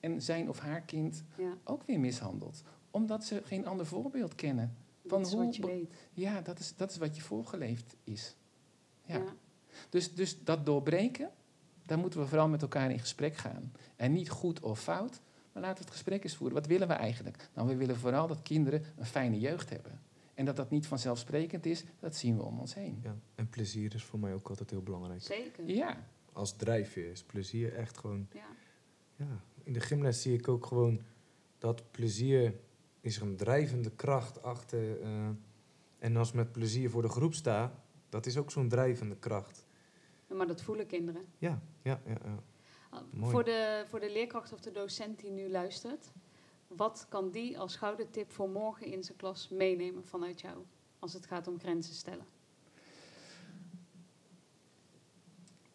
en 0.00 0.22
zijn 0.22 0.48
of 0.48 0.58
haar 0.58 0.80
kind 0.80 1.24
ja. 1.36 1.52
ook 1.64 1.82
weer 1.86 2.00
mishandeld. 2.00 2.62
Omdat 2.90 3.24
ze 3.24 3.42
geen 3.44 3.66
ander 3.66 3.86
voorbeeld 3.86 4.34
kennen. 4.34 4.76
Van 5.08 5.18
dat 5.18 5.26
is 5.26 5.32
hoe 5.32 5.44
wat 5.44 5.56
je 5.56 5.66
weet. 5.66 5.94
Ja, 6.12 6.40
dat 6.40 6.58
is, 6.58 6.76
dat 6.76 6.90
is 6.90 6.96
wat 6.96 7.16
je 7.16 7.22
voorgeleefd 7.22 7.96
is. 8.04 8.36
Ja. 9.04 9.16
Ja. 9.16 9.34
Dus, 9.88 10.14
dus 10.14 10.44
dat 10.44 10.66
doorbreken, 10.66 11.30
daar 11.84 11.98
moeten 11.98 12.20
we 12.20 12.26
vooral 12.26 12.48
met 12.48 12.62
elkaar 12.62 12.90
in 12.90 12.98
gesprek 12.98 13.36
gaan. 13.36 13.72
En 13.96 14.12
niet 14.12 14.30
goed 14.30 14.60
of 14.60 14.82
fout, 14.82 15.20
maar 15.52 15.62
laten 15.62 15.78
we 15.78 15.84
het 15.84 15.92
gesprek 15.92 16.24
eens 16.24 16.36
voeren. 16.36 16.56
Wat 16.56 16.66
willen 16.66 16.88
we 16.88 16.94
eigenlijk? 16.94 17.48
Nou, 17.54 17.68
we 17.68 17.76
willen 17.76 17.96
vooral 17.96 18.26
dat 18.26 18.42
kinderen 18.42 18.84
een 18.96 19.06
fijne 19.06 19.38
jeugd 19.38 19.70
hebben. 19.70 20.00
En 20.34 20.44
dat 20.44 20.56
dat 20.56 20.70
niet 20.70 20.86
vanzelfsprekend 20.86 21.66
is, 21.66 21.84
dat 21.98 22.16
zien 22.16 22.36
we 22.36 22.42
om 22.42 22.58
ons 22.58 22.74
heen. 22.74 23.00
Ja. 23.02 23.16
En 23.34 23.48
plezier 23.48 23.94
is 23.94 24.04
voor 24.04 24.18
mij 24.18 24.34
ook 24.34 24.48
altijd 24.48 24.70
heel 24.70 24.82
belangrijk. 24.82 25.22
Zeker. 25.22 25.68
Ja, 25.68 26.06
Als 26.32 26.56
drijfveer 26.56 27.10
is 27.10 27.22
plezier 27.22 27.74
echt 27.74 27.98
gewoon... 27.98 28.28
Ja. 28.32 28.46
Ja, 29.16 29.40
in 29.62 29.72
de 29.72 29.80
gymles 29.80 30.22
zie 30.22 30.34
ik 30.34 30.48
ook 30.48 30.66
gewoon 30.66 31.00
dat 31.58 31.90
plezier 31.90 32.54
is 33.06 33.16
er 33.16 33.22
een 33.22 33.36
drijvende 33.36 33.90
kracht 33.90 34.42
achter. 34.42 35.00
eh, 35.00 35.28
en 35.98 36.16
als 36.16 36.32
met 36.32 36.52
plezier 36.52 36.90
voor 36.90 37.02
de 37.02 37.08
groep 37.08 37.34
sta, 37.34 37.82
dat 38.08 38.26
is 38.26 38.36
ook 38.36 38.50
zo'n 38.50 38.68
drijvende 38.68 39.16
kracht. 39.16 39.66
Maar 40.26 40.46
dat 40.46 40.62
voelen 40.62 40.86
kinderen. 40.86 41.24
Ja, 41.38 41.62
ja, 41.82 42.00
ja. 42.06 42.18
ja. 42.24 42.42
Ah, 42.90 43.00
Mooi. 43.10 43.32
Voor 43.32 43.44
de, 43.44 43.84
voor 43.88 44.00
de 44.00 44.12
leerkracht 44.12 44.52
of 44.52 44.60
de 44.60 44.70
docent 44.70 45.20
die 45.20 45.30
nu 45.30 45.50
luistert, 45.50 46.12
wat 46.66 47.06
kan 47.08 47.30
die 47.30 47.58
als 47.58 47.76
gouden 47.76 48.10
tip 48.10 48.32
voor 48.32 48.48
morgen 48.48 48.86
in 48.86 49.04
zijn 49.04 49.16
klas 49.18 49.48
meenemen 49.48 50.04
vanuit 50.04 50.40
jou? 50.40 50.56
Als 50.98 51.12
het 51.12 51.26
gaat 51.26 51.48
om 51.48 51.58
grenzen 51.58 51.94
stellen. 51.94 52.26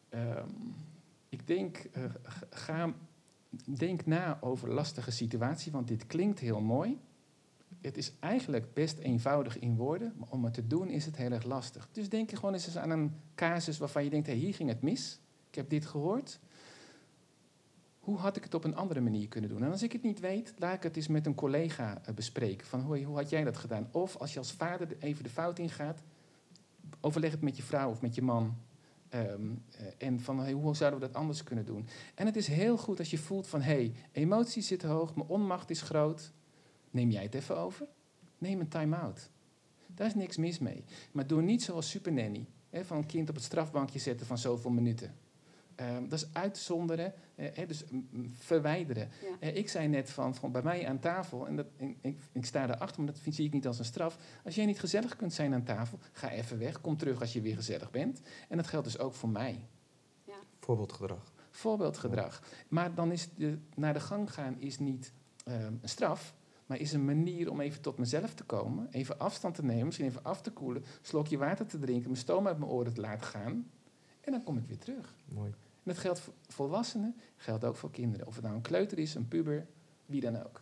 Ehm, 0.09 0.49
ik 1.29 1.47
denk, 1.47 1.77
eh, 1.77 2.03
ga, 2.49 2.93
denk 3.65 4.05
na 4.05 4.37
over 4.41 4.69
lastige 4.73 5.11
situatie, 5.11 5.71
want 5.71 5.87
dit 5.87 6.07
klinkt 6.07 6.39
heel 6.39 6.61
mooi. 6.61 6.99
Het 7.81 7.97
is 7.97 8.13
eigenlijk 8.19 8.73
best 8.73 8.97
eenvoudig 8.97 9.59
in 9.59 9.75
woorden, 9.75 10.13
maar 10.17 10.29
om 10.29 10.43
het 10.43 10.53
te 10.53 10.67
doen 10.67 10.89
is 10.89 11.05
het 11.05 11.15
heel 11.15 11.31
erg 11.31 11.43
lastig. 11.43 11.89
Dus 11.91 12.09
denk 12.09 12.29
je 12.29 12.35
gewoon 12.35 12.53
eens 12.53 12.77
aan 12.77 12.89
een 12.89 13.15
casus 13.35 13.77
waarvan 13.77 14.03
je 14.03 14.09
denkt, 14.09 14.27
hey, 14.27 14.35
hier 14.35 14.53
ging 14.53 14.69
het 14.69 14.81
mis. 14.81 15.19
Ik 15.49 15.55
heb 15.55 15.69
dit 15.69 15.85
gehoord. 15.85 16.39
Hoe 17.99 18.17
had 18.17 18.37
ik 18.37 18.43
het 18.43 18.53
op 18.53 18.63
een 18.63 18.75
andere 18.75 19.01
manier 19.01 19.27
kunnen 19.27 19.49
doen? 19.49 19.63
En 19.63 19.71
als 19.71 19.83
ik 19.83 19.91
het 19.91 20.03
niet 20.03 20.19
weet, 20.19 20.53
laat 20.57 20.73
ik 20.73 20.83
het 20.83 20.95
eens 20.95 21.07
met 21.07 21.25
een 21.25 21.35
collega 21.35 22.01
eh, 22.05 22.13
bespreken. 22.13 22.67
Van, 22.67 22.81
hoe, 22.81 23.03
hoe 23.03 23.15
had 23.15 23.29
jij 23.29 23.43
dat 23.43 23.57
gedaan? 23.57 23.87
Of 23.91 24.17
als 24.17 24.33
je 24.33 24.39
als 24.39 24.51
vader 24.51 24.87
de- 24.87 24.97
even 24.99 25.23
de 25.23 25.29
fout 25.29 25.59
ingaat, 25.59 26.03
overleg 27.01 27.31
het 27.31 27.41
met 27.41 27.57
je 27.57 27.63
vrouw 27.63 27.89
of 27.89 28.01
met 28.01 28.15
je 28.15 28.21
man. 28.21 28.57
Ehm, 29.09 29.51
eh, 29.71 29.85
en 30.07 30.19
van 30.19 30.39
hey, 30.39 30.51
hoe 30.51 30.75
zouden 30.75 30.99
we 30.99 31.05
dat 31.05 31.15
anders 31.15 31.43
kunnen 31.43 31.65
doen? 31.65 31.87
En 32.15 32.25
het 32.25 32.35
is 32.35 32.47
heel 32.47 32.77
goed 32.77 32.99
als 32.99 33.11
je 33.11 33.17
voelt 33.17 33.47
van 33.47 33.61
hé, 33.61 33.73
hey, 33.73 33.93
emoties 34.11 34.67
zitten 34.67 34.89
hoog, 34.89 35.15
mijn 35.15 35.27
onmacht 35.27 35.69
is 35.69 35.81
groot. 35.81 36.31
Neem 36.91 37.09
jij 37.11 37.23
het 37.23 37.33
even 37.33 37.57
over? 37.57 37.87
Neem 38.37 38.59
een 38.59 38.67
time-out. 38.67 39.29
Daar 39.87 40.07
is 40.07 40.15
niks 40.15 40.37
mis 40.37 40.59
mee. 40.59 40.83
Maar 41.11 41.27
doe 41.27 41.41
niet 41.41 41.63
zoals 41.63 41.89
Super 41.89 42.11
Nanny. 42.11 42.47
Hè, 42.69 42.85
van 42.85 42.97
een 42.97 43.05
kind 43.05 43.29
op 43.29 43.35
het 43.35 43.43
strafbankje 43.43 43.99
zetten 43.99 44.25
van 44.25 44.37
zoveel 44.37 44.71
minuten. 44.71 45.15
Ehm, 45.75 46.07
dat 46.07 46.19
is 46.19 46.27
uitzonderen, 46.33 47.13
eh, 47.35 47.47
hè, 47.53 47.65
dus 47.65 47.83
verwijderen. 48.31 49.09
Ja. 49.21 49.35
Eh, 49.39 49.55
ik 49.55 49.69
zei 49.69 49.87
net 49.87 50.09
van, 50.09 50.35
van 50.35 50.51
bij 50.51 50.61
mij 50.61 50.87
aan 50.87 50.99
tafel, 50.99 51.47
en 51.47 51.55
dat, 51.55 51.65
ik, 51.77 51.97
ik, 52.01 52.19
ik 52.31 52.45
sta 52.45 52.67
daarachter, 52.67 53.03
maar 53.03 53.11
dat 53.11 53.21
vind, 53.21 53.35
zie 53.35 53.45
ik 53.45 53.53
niet 53.53 53.67
als 53.67 53.79
een 53.79 53.85
straf. 53.85 54.17
Als 54.43 54.55
jij 54.55 54.65
niet 54.65 54.79
gezellig 54.79 55.15
kunt 55.15 55.33
zijn 55.33 55.53
aan 55.53 55.63
tafel, 55.63 55.99
ga 56.11 56.31
even 56.31 56.59
weg. 56.59 56.81
Kom 56.81 56.97
terug 56.97 57.19
als 57.19 57.33
je 57.33 57.41
weer 57.41 57.55
gezellig 57.55 57.91
bent. 57.91 58.21
En 58.49 58.57
dat 58.57 58.67
geldt 58.67 58.85
dus 58.85 58.99
ook 58.99 59.13
voor 59.13 59.29
mij. 59.29 59.67
Voorbeeldgedrag. 60.59 61.33
Voorbeeldgedrag. 61.49 62.41
Maar 62.67 62.95
dan 62.95 63.11
is 63.11 63.29
de, 63.35 63.57
naar 63.75 63.93
de 63.93 63.99
gang 63.99 64.33
gaan 64.33 64.59
is 64.59 64.79
niet 64.79 65.13
ehm, 65.43 65.73
een 65.81 65.89
straf, 65.89 66.35
maar 66.71 66.79
is 66.79 66.93
een 66.93 67.05
manier 67.05 67.49
om 67.49 67.61
even 67.61 67.81
tot 67.81 67.97
mezelf 67.97 68.33
te 68.33 68.43
komen. 68.43 68.87
Even 68.91 69.19
afstand 69.19 69.55
te 69.55 69.63
nemen, 69.63 69.85
misschien 69.85 70.07
even 70.07 70.23
af 70.23 70.41
te 70.41 70.51
koelen, 70.51 70.81
een 70.81 70.87
slokje 71.01 71.37
water 71.37 71.65
te 71.65 71.79
drinken, 71.79 72.09
mijn 72.09 72.21
stoom 72.21 72.47
uit 72.47 72.57
mijn 72.57 72.71
oren 72.71 72.93
te 72.93 73.01
laten 73.01 73.27
gaan. 73.27 73.71
En 74.21 74.31
dan 74.31 74.43
kom 74.43 74.57
ik 74.57 74.63
weer 74.67 74.77
terug. 74.77 75.15
Mooi. 75.25 75.49
En 75.49 75.83
dat 75.83 75.97
geldt 75.97 76.19
voor 76.19 76.33
volwassenen, 76.47 77.15
geldt 77.35 77.63
ook 77.63 77.75
voor 77.75 77.91
kinderen. 77.91 78.27
Of 78.27 78.33
het 78.33 78.43
nou 78.43 78.55
een 78.55 78.61
kleuter 78.61 78.99
is, 78.99 79.15
een 79.15 79.27
puber, 79.27 79.67
wie 80.05 80.21
dan 80.21 80.43
ook. 80.43 80.61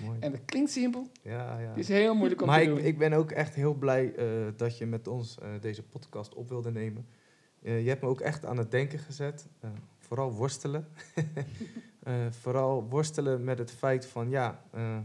Mooi. 0.00 0.18
En 0.20 0.30
dat 0.30 0.44
klinkt 0.44 0.70
simpel, 0.70 1.06
ja, 1.22 1.58
ja. 1.58 1.68
het 1.68 1.78
is 1.78 1.88
heel 1.88 2.14
moeilijk 2.14 2.40
om 2.40 2.46
maar 2.46 2.58
te 2.58 2.64
ik, 2.64 2.74
doen. 2.74 2.84
ik 2.84 2.98
ben 2.98 3.12
ook 3.12 3.30
echt 3.30 3.54
heel 3.54 3.74
blij 3.74 4.14
eh, 4.14 4.26
dat 4.56 4.78
je 4.78 4.86
met 4.86 5.06
ons 5.06 5.38
eh, 5.38 5.48
deze 5.60 5.82
podcast 5.82 6.34
op 6.34 6.48
wilde 6.48 6.70
nemen. 6.70 7.06
Eh, 7.62 7.82
je 7.82 7.88
hebt 7.88 8.02
me 8.02 8.08
ook 8.08 8.20
echt 8.20 8.46
aan 8.46 8.58
het 8.58 8.70
denken 8.70 8.98
gezet. 8.98 9.46
Vooral 9.98 10.32
worstelen. 10.32 10.88
Eh, 12.02 12.14
vooral 12.30 12.88
worstelen 12.88 13.44
met 13.44 13.58
het 13.58 13.70
feit 13.70 14.06
van 14.06 14.30
ja, 14.30 14.64
eh, 14.70 14.98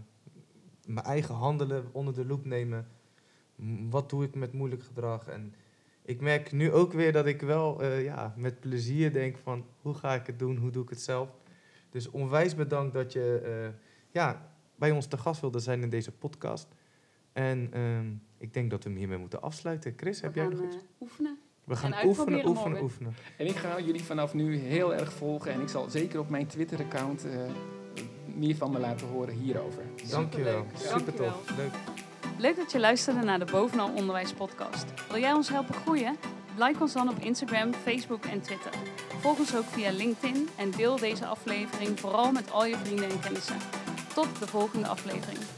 mijn 0.85 1.05
eigen 1.05 1.35
handelen 1.35 1.85
onder 1.91 2.13
de 2.13 2.25
loep 2.25 2.45
nemen. 2.45 2.87
Wat 3.89 4.09
doe 4.09 4.23
ik 4.23 4.35
met 4.35 4.53
moeilijk 4.53 4.83
gedrag? 4.83 5.27
En 5.27 5.53
ik 6.01 6.21
merk 6.21 6.51
nu 6.51 6.71
ook 6.71 6.93
weer 6.93 7.11
dat 7.11 7.25
ik 7.25 7.41
wel 7.41 7.81
eh, 7.81 8.03
ja, 8.03 8.33
met 8.37 8.59
plezier 8.59 9.13
denk 9.13 9.37
van 9.37 9.65
hoe 9.81 9.93
ga 9.93 10.13
ik 10.13 10.27
het 10.27 10.39
doen, 10.39 10.57
hoe 10.57 10.71
doe 10.71 10.83
ik 10.83 10.89
het 10.89 11.01
zelf. 11.01 11.29
Dus 11.89 12.09
onwijs 12.09 12.55
bedankt 12.55 12.93
dat 12.93 13.13
je 13.13 13.71
ja, 14.09 14.51
bij 14.75 14.91
ons 14.91 15.07
te 15.07 15.17
gast 15.17 15.41
wilde 15.41 15.59
zijn 15.59 15.81
in 15.81 15.89
deze 15.89 16.11
podcast. 16.11 16.67
En 17.33 17.73
ehm, 17.73 18.13
ik 18.37 18.53
denk 18.53 18.69
dat 18.69 18.83
we 18.83 18.89
hem 18.89 18.97
hiermee 18.97 19.17
moeten 19.17 19.41
afsluiten. 19.41 19.93
Chris, 19.95 20.19
We 20.19 20.25
heb 20.25 20.35
jij 20.35 20.47
nog 20.47 20.63
iets? 20.63 20.77
oefenen. 20.99 21.39
We 21.67 21.75
gaan 21.75 21.93
en 21.93 22.07
oefenen, 22.07 22.47
oefenen, 22.47 22.53
morgen. 22.53 22.81
oefenen. 22.81 23.15
En 23.37 23.45
ik 23.45 23.55
ga 23.55 23.79
jullie 23.79 24.03
vanaf 24.03 24.33
nu 24.33 24.57
heel 24.57 24.93
erg 24.93 25.13
volgen 25.13 25.51
en 25.51 25.61
ik 25.61 25.69
zal 25.69 25.89
zeker 25.89 26.19
op 26.19 26.29
mijn 26.29 26.47
Twitter-account 26.47 27.25
eh, 27.25 27.31
meer 28.25 28.55
van 28.55 28.71
me 28.71 28.79
laten 28.79 29.07
horen 29.07 29.33
hierover. 29.33 29.83
Dankjewel. 30.09 30.65
Superleuk. 30.73 30.99
Super 30.99 31.13
tof. 31.13 31.57
Leuk. 31.57 31.73
Leuk 32.37 32.55
dat 32.55 32.71
je 32.71 32.79
luisterde 32.79 33.23
naar 33.23 33.39
de 33.39 33.45
Bovenal 33.45 33.91
Onderwijs 33.95 34.33
podcast. 34.33 34.85
Wil 35.09 35.19
jij 35.19 35.33
ons 35.33 35.49
helpen 35.49 35.75
groeien? 35.75 36.15
Like 36.57 36.81
ons 36.81 36.93
dan 36.93 37.09
op 37.09 37.17
Instagram, 37.19 37.73
Facebook 37.73 38.25
en 38.25 38.41
Twitter. 38.41 38.71
Volg 39.19 39.39
ons 39.39 39.55
ook 39.55 39.65
via 39.65 39.91
LinkedIn 39.91 40.49
en 40.55 40.71
deel 40.71 40.97
deze 40.97 41.25
aflevering 41.25 41.99
vooral 41.99 42.31
met 42.31 42.51
al 42.51 42.65
je 42.65 42.77
vrienden 42.77 43.09
en 43.09 43.19
kennissen. 43.19 43.57
Tot 44.13 44.39
de 44.39 44.47
volgende 44.47 44.87
aflevering. 44.87 45.56